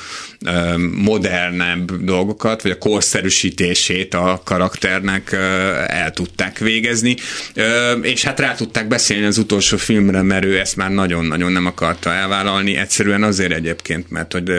modernebb 0.92 2.04
dolgokat, 2.04 2.62
vagy 2.62 2.70
a 2.70 2.78
korszerűsítését 2.84 4.14
a 4.14 4.40
karakternek 4.44 5.32
el 5.86 6.10
tudták 6.10 6.58
végezni, 6.58 7.16
és 8.02 8.24
hát 8.24 8.40
rá 8.40 8.54
tudták 8.54 8.88
beszélni 8.88 9.24
az 9.24 9.38
utolsó 9.38 9.76
filmre, 9.76 10.22
mert 10.22 10.44
ő 10.44 10.58
ezt 10.58 10.76
már 10.76 10.90
nagyon-nagyon 10.90 11.52
nem 11.52 11.66
akarta 11.66 12.12
elvállalni, 12.12 12.76
egyszerűen 12.76 13.22
azért 13.22 13.52
egyébként, 13.52 14.10
mert 14.10 14.32
hogy 14.32 14.50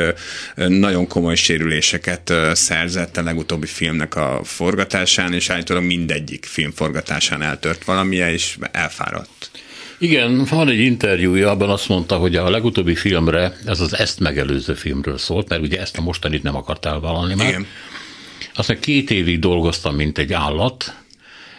nagyon 0.56 1.08
komoly 1.08 1.36
sérüléseket 1.36 2.34
szerzett 2.54 3.18
a 3.18 3.24
legutóbbi 3.24 3.68
filmnek 3.68 4.16
a 4.16 4.42
forgatásán, 4.44 5.34
és 5.34 5.50
állítólag 5.50 5.84
mindegyik 5.84 6.46
film 6.46 6.72
forgatásán 6.72 7.42
eltört 7.42 7.84
valamilyen, 7.84 8.30
és 8.30 8.58
elfáradt. 8.72 9.50
Igen, 9.98 10.46
van 10.50 10.70
egy 10.70 10.80
interjúja, 10.80 11.50
abban 11.50 11.70
azt 11.70 11.88
mondta, 11.88 12.18
hogy 12.18 12.36
a 12.36 12.50
legutóbbi 12.50 12.96
filmre, 12.96 13.58
ez 13.66 13.80
az 13.80 13.98
ezt 13.98 14.20
megelőző 14.20 14.74
filmről 14.74 15.18
szólt, 15.18 15.50
mert 15.50 15.62
ugye 15.62 15.80
ezt 15.80 15.98
a 15.98 16.02
mostanit 16.02 16.44
nem 16.44 16.56
akart 16.56 16.86
elvállalni 16.86 17.36
már. 17.36 17.48
Igen 17.48 17.68
Aztán 18.56 18.80
két 18.80 19.12
évig 19.12 19.40
dolgoztam, 19.40 19.96
mint 19.96 20.18
egy 20.18 20.34
állat, 20.34 20.96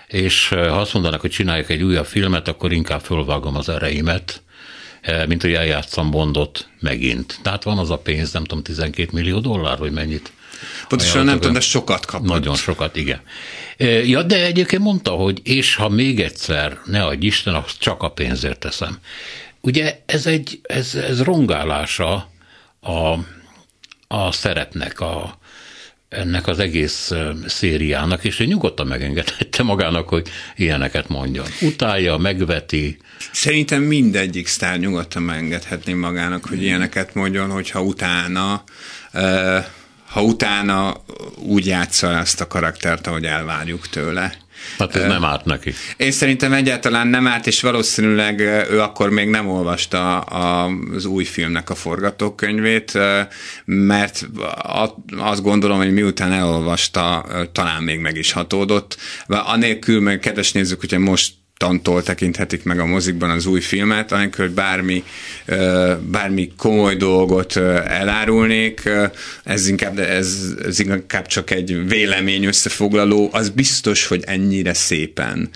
és 0.06 0.48
ha 0.48 0.56
azt 0.56 0.92
mondanak, 0.92 1.20
hogy 1.20 1.30
csinálják 1.30 1.70
egy 1.70 1.82
újabb 1.82 2.06
filmet, 2.06 2.48
akkor 2.48 2.72
inkább 2.72 3.00
fölvágom 3.00 3.56
az 3.56 3.68
ereimet, 3.68 4.42
mint 5.26 5.42
hogy 5.42 5.52
eljátszam 5.52 6.10
Bondot 6.10 6.68
megint. 6.80 7.38
Tehát 7.42 7.62
van 7.62 7.78
az 7.78 7.90
a 7.90 7.98
pénz, 7.98 8.32
nem 8.32 8.44
tudom, 8.44 8.62
12 8.62 9.08
millió 9.12 9.38
dollár, 9.38 9.78
vagy 9.78 9.92
mennyit. 9.92 10.32
Pontosan 10.88 11.24
nem 11.24 11.34
tudom, 11.34 11.52
de 11.52 11.60
sokat 11.60 12.06
kapott. 12.06 12.28
Nagyon 12.28 12.54
sokat, 12.54 12.96
igen. 12.96 13.20
Ja, 14.04 14.22
de 14.22 14.44
egyébként 14.44 14.82
mondta, 14.82 15.10
hogy 15.10 15.40
és 15.44 15.74
ha 15.74 15.88
még 15.88 16.20
egyszer, 16.20 16.78
ne 16.84 17.04
adj 17.04 17.26
Isten, 17.26 17.54
azt 17.54 17.78
csak 17.78 18.02
a 18.02 18.10
pénzért 18.10 18.58
teszem. 18.58 18.98
Ugye 19.60 20.02
ez 20.06 20.26
egy, 20.26 20.60
ez, 20.62 20.94
ez 20.94 21.22
rongálása 21.22 22.30
a, 22.80 23.18
a 24.08 24.32
szerepnek, 24.32 25.00
a, 25.00 25.38
ennek 26.08 26.46
az 26.46 26.58
egész 26.58 27.12
szériának, 27.46 28.24
és 28.24 28.40
ő 28.40 28.44
nyugodtan 28.44 28.86
megengedhette 28.86 29.62
magának, 29.62 30.08
hogy 30.08 30.28
ilyeneket 30.56 31.08
mondjon. 31.08 31.46
Utálja, 31.60 32.16
megveti. 32.16 32.98
Szerintem 33.32 33.82
mindegyik 33.82 34.46
sztár 34.46 34.78
nyugodtan 34.78 35.22
megengedhetné 35.22 35.92
magának, 35.92 36.44
hogy 36.44 36.62
ilyeneket 36.62 37.14
mondjon, 37.14 37.50
hogyha 37.50 37.82
utána 37.82 38.64
ha 40.06 40.22
utána 40.22 41.02
úgy 41.36 41.66
játsza 41.66 42.18
ezt 42.18 42.40
a 42.40 42.46
karaktert, 42.46 43.06
ahogy 43.06 43.24
elvárjuk 43.24 43.88
tőle. 43.88 44.34
Hát 44.78 44.96
ez 44.96 45.06
nem 45.06 45.24
árt 45.24 45.44
neki. 45.44 45.74
Én 45.96 46.10
szerintem 46.10 46.52
egyáltalán 46.52 47.08
nem 47.08 47.26
árt, 47.26 47.46
és 47.46 47.60
valószínűleg 47.60 48.40
ő 48.70 48.80
akkor 48.80 49.10
még 49.10 49.28
nem 49.28 49.48
olvasta 49.48 50.18
az 50.18 51.04
új 51.04 51.24
filmnek 51.24 51.70
a 51.70 51.74
forgatókönyvét, 51.74 52.98
mert 53.64 54.28
azt 55.18 55.42
gondolom, 55.42 55.78
hogy 55.78 55.92
miután 55.92 56.32
elolvasta, 56.32 57.26
talán 57.52 57.82
még 57.82 57.98
meg 57.98 58.16
is 58.16 58.32
hatódott. 58.32 58.96
Anélkül, 59.26 60.00
meg 60.00 60.18
kedves 60.18 60.52
nézzük, 60.52 60.80
hogyha 60.80 60.98
most 60.98 61.32
tantól 61.56 62.02
tekinthetik 62.02 62.62
meg 62.64 62.78
a 62.78 62.86
mozikban 62.86 63.30
az 63.30 63.46
új 63.46 63.60
filmet, 63.60 64.12
anélkül, 64.12 64.44
hogy 64.46 64.54
bármi, 64.54 65.04
bármi 66.00 66.52
komoly 66.56 66.96
dolgot 66.96 67.56
elárulnék, 67.56 68.88
ez 69.44 69.68
inkább, 69.68 69.98
ez, 69.98 70.54
ez 70.64 70.78
inkább 70.78 71.26
csak 71.26 71.50
egy 71.50 71.88
vélemény 71.88 72.44
összefoglaló, 72.44 73.28
az 73.32 73.48
biztos, 73.48 74.06
hogy 74.06 74.22
ennyire 74.26 74.74
szépen 74.74 75.50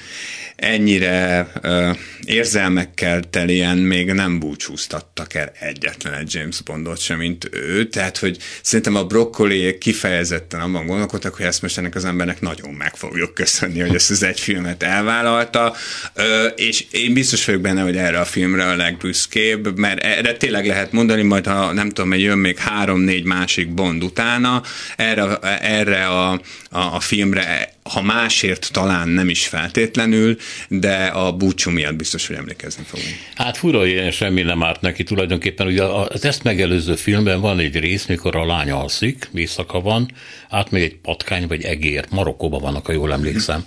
ennyire 0.60 1.50
uh, 1.62 1.96
érzelmekkel 2.24 3.20
telien 3.30 3.78
még 3.78 4.12
nem 4.12 4.38
búcsúztattak 4.38 5.34
el 5.34 5.52
egyetlen 5.60 6.14
egy 6.14 6.34
James 6.34 6.62
Bondot 6.62 7.00
sem, 7.00 7.18
mint 7.18 7.48
ő, 7.52 7.88
tehát 7.88 8.18
hogy 8.18 8.38
szerintem 8.62 8.94
a 8.94 9.04
brokkoli 9.04 9.78
kifejezetten 9.78 10.60
abban 10.60 10.86
gondolkodtak, 10.86 11.34
hogy 11.34 11.46
ezt 11.46 11.62
most 11.62 11.78
ennek 11.78 11.94
az 11.94 12.04
embernek 12.04 12.40
nagyon 12.40 12.70
meg 12.70 12.96
fogjuk 12.96 13.34
köszönni, 13.34 13.80
hogy 13.80 13.94
ezt 13.94 14.10
az 14.10 14.22
egy 14.22 14.40
filmet 14.40 14.82
elvállalta, 14.82 15.74
uh, 16.16 16.24
és 16.56 16.84
én 16.90 17.12
biztos 17.12 17.44
vagyok 17.44 17.60
benne, 17.60 17.82
hogy 17.82 17.96
erre 17.96 18.20
a 18.20 18.24
filmre 18.24 18.64
a 18.64 18.76
legbüszkébb, 18.76 19.78
mert 19.78 20.02
erre 20.02 20.32
tényleg 20.32 20.66
lehet 20.66 20.92
mondani, 20.92 21.22
majd 21.22 21.46
ha 21.46 21.72
nem 21.72 21.88
tudom, 21.88 22.10
hogy 22.10 22.20
jön 22.20 22.38
még 22.38 22.58
három-négy 22.58 23.24
másik 23.24 23.74
Bond 23.74 24.02
utána, 24.02 24.62
erre, 24.96 25.36
erre 25.60 26.06
a, 26.06 26.32
a, 26.32 26.40
a 26.70 27.00
filmre 27.00 27.78
ha 27.90 28.02
másért 28.02 28.68
talán 28.72 29.08
nem 29.08 29.28
is 29.28 29.46
feltétlenül, 29.46 30.36
de 30.68 31.04
a 31.04 31.32
búcsú 31.32 31.70
miatt 31.70 31.94
biztos, 31.94 32.26
hogy 32.26 32.36
emlékezni 32.36 32.84
fogunk. 32.86 33.08
Hát 33.34 33.56
fura, 33.56 33.86
ilyen 33.86 34.10
semmi 34.10 34.42
nem 34.42 34.62
árt 34.62 34.80
neki 34.80 35.02
tulajdonképpen. 35.02 35.66
Ugye 35.66 35.82
az 35.82 36.24
ezt 36.24 36.42
megelőző 36.42 36.94
filmben 36.94 37.40
van 37.40 37.58
egy 37.58 37.78
rész, 37.78 38.06
mikor 38.06 38.36
a 38.36 38.46
lány 38.46 38.70
alszik, 38.70 39.30
éjszaka 39.34 39.80
van, 39.80 40.10
átmegy 40.48 40.82
egy 40.82 40.96
patkány 40.96 41.46
vagy 41.46 41.62
egér, 41.62 42.04
Marokkóban 42.10 42.60
vannak, 42.60 42.86
ha 42.86 42.92
jól 42.92 43.12
emlékszem, 43.12 43.64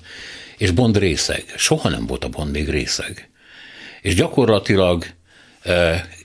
és 0.58 0.72
Bond 0.72 0.98
részeg. 0.98 1.44
Soha 1.58 1.90
nem 1.90 2.06
volt 2.06 2.24
a 2.24 2.30
Bond 2.30 2.52
még 2.52 2.70
részeg. 2.70 3.30
És 4.02 4.16
gyakorlatilag 4.16 5.06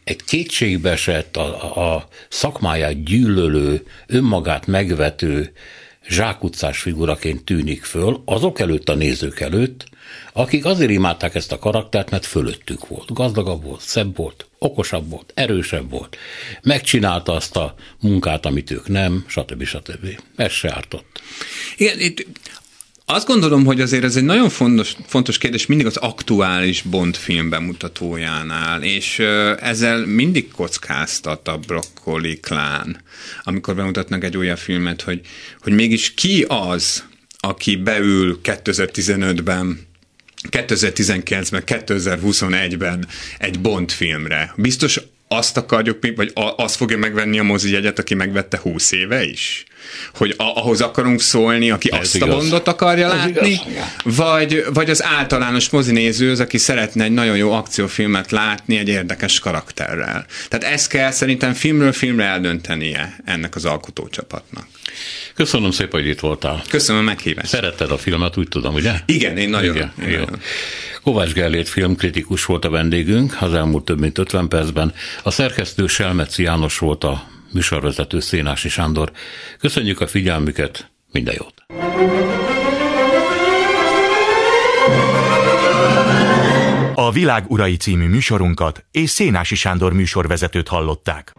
egy 0.05 0.25
kétségbe 0.25 0.91
esett, 0.91 1.37
a, 1.37 1.95
a 1.95 2.09
szakmáját 2.29 3.05
gyűlölő, 3.05 3.83
önmagát 4.07 4.67
megvető, 4.67 5.53
zsákutcás 6.09 6.81
figuraként 6.81 7.45
tűnik 7.45 7.85
föl, 7.85 8.23
azok 8.25 8.61
előtt 8.61 8.89
a 8.89 8.95
nézők 8.95 9.41
előtt, 9.41 9.87
akik 10.33 10.65
azért 10.65 10.91
imádták 10.91 11.35
ezt 11.35 11.53
a 11.53 11.59
karaktert, 11.59 12.11
mert 12.11 12.27
fölöttük 12.27 12.89
volt. 12.89 13.13
Gazdagabb 13.13 13.65
volt, 13.65 13.81
szebb 13.81 14.17
volt, 14.17 14.47
okosabb 14.59 15.11
volt, 15.11 15.33
erősebb 15.35 15.91
volt. 15.91 16.17
Megcsinálta 16.63 17.33
azt 17.33 17.57
a 17.57 17.75
munkát, 18.01 18.47
amit 18.47 18.71
ők 18.71 18.89
nem, 18.89 19.25
stb. 19.27 19.65
stb. 19.65 20.21
Ez 20.37 20.53
se 20.53 20.73
ártott. 20.75 21.21
Igen, 21.77 22.01
itt 22.01 22.27
azt 23.11 23.27
gondolom, 23.27 23.65
hogy 23.65 23.81
azért 23.81 24.05
ez 24.05 24.17
egy 24.17 24.25
nagyon 24.25 24.49
fontos, 24.49 24.97
fontos 25.07 25.39
kérdés 25.39 25.67
mindig 25.67 25.87
az 25.87 25.97
aktuális 25.97 26.83
Bond 26.83 27.17
film 27.17 27.49
bemutatójánál, 27.49 28.83
és 28.83 29.19
ezzel 29.61 30.07
mindig 30.07 30.51
kockáztat 30.51 31.49
a 31.49 31.59
Broccoli 31.59 32.41
klán, 32.41 33.03
amikor 33.43 33.75
bemutatnak 33.75 34.25
egy 34.25 34.37
olyan 34.37 34.57
filmet, 34.57 35.03
hogy, 35.03 35.21
hogy 35.61 35.73
mégis 35.73 36.15
ki 36.15 36.45
az, 36.49 37.05
aki 37.39 37.77
beül 37.77 38.41
2015-ben 38.43 39.87
2019-ben, 40.51 41.63
2021-ben 41.67 43.09
egy 43.39 43.61
Bond 43.61 43.91
filmre. 43.91 44.53
Biztos 44.57 45.01
azt 45.29 45.57
akarjuk, 45.57 45.99
vagy 46.17 46.33
azt 46.57 46.77
fogja 46.77 46.99
megvenni 46.99 47.39
a 47.39 47.43
mozi 47.43 47.71
jegyet, 47.71 47.99
aki 47.99 48.15
megvette 48.15 48.59
20 48.59 48.93
éve 48.93 49.25
is? 49.25 49.65
Hogy 50.15 50.35
ahhoz 50.37 50.81
akarunk 50.81 51.21
szólni, 51.21 51.71
aki 51.71 51.93
Ez 51.93 51.99
azt 51.99 52.15
igaz. 52.15 52.29
a 52.29 52.37
bondot 52.37 52.69
akarja 52.69 53.07
Ez 53.07 53.13
látni, 53.13 53.51
igaz. 53.51 54.17
vagy, 54.17 54.65
vagy 54.73 54.91
az 54.91 55.05
általános 55.05 55.71
mozinéző 55.71 56.31
az, 56.31 56.41
aki 56.41 56.59
szeretne 56.59 57.05
egy 57.05 57.13
nagyon 57.13 57.37
jó 57.37 57.53
akciófilmet 57.53 58.31
látni 58.31 58.79
egy 58.79 58.89
érdekes 58.89 59.39
karakterrel. 59.39 60.27
Tehát 60.49 60.75
ezt 60.75 60.89
kell 60.89 61.11
szerintem 61.11 61.53
filmről 61.53 61.93
filmre 61.93 62.25
eldöntenie 62.25 63.17
ennek 63.25 63.55
az 63.55 63.65
alkotócsapatnak. 63.65 64.67
Köszönöm 65.35 65.71
szépen, 65.71 66.01
hogy 66.01 66.09
itt 66.11 66.21
voltál. 66.21 66.63
Köszönöm 66.69 67.01
a 67.01 67.05
meghívást. 67.05 67.49
Szeretted 67.49 67.91
a 67.91 67.99
filmet, 67.99 68.37
úgy 68.37 68.49
tudom, 68.49 68.75
ugye? 68.75 68.93
Igen, 69.07 69.37
én 69.37 69.49
nagyon. 69.49 69.75
Igen, 69.77 69.93
én 70.09 70.09
nagyon. 70.11 70.41
Kovács 71.03 71.33
Gellért 71.33 71.69
filmkritikus 71.69 72.45
volt 72.45 72.65
a 72.65 72.71
vendégünk 72.71 73.37
az 73.41 73.55
elmúlt 73.55 73.85
több 73.85 74.01
mint 74.01 74.19
50 74.19 74.49
percben. 74.49 74.95
A 75.23 75.31
szerkesztő 75.31 75.87
Selmeci 75.87 76.43
János 76.43 76.79
volt 76.79 77.05
a 77.05 77.29
műsorvezető 77.53 78.21
Szénási 78.21 78.69
Sándor. 78.69 79.13
Köszönjük 79.59 80.01
a 80.01 80.07
figyelmüket, 80.07 80.91
minden 81.13 81.35
jót! 81.39 81.55
A 86.95 87.11
Világ 87.11 87.45
Urai 87.49 87.77
című 87.77 88.09
műsorunkat 88.09 88.85
és 88.91 89.11
Szénási 89.11 89.55
Sándor 89.55 89.93
műsorvezetőt 89.93 90.69
hallották. 90.69 91.33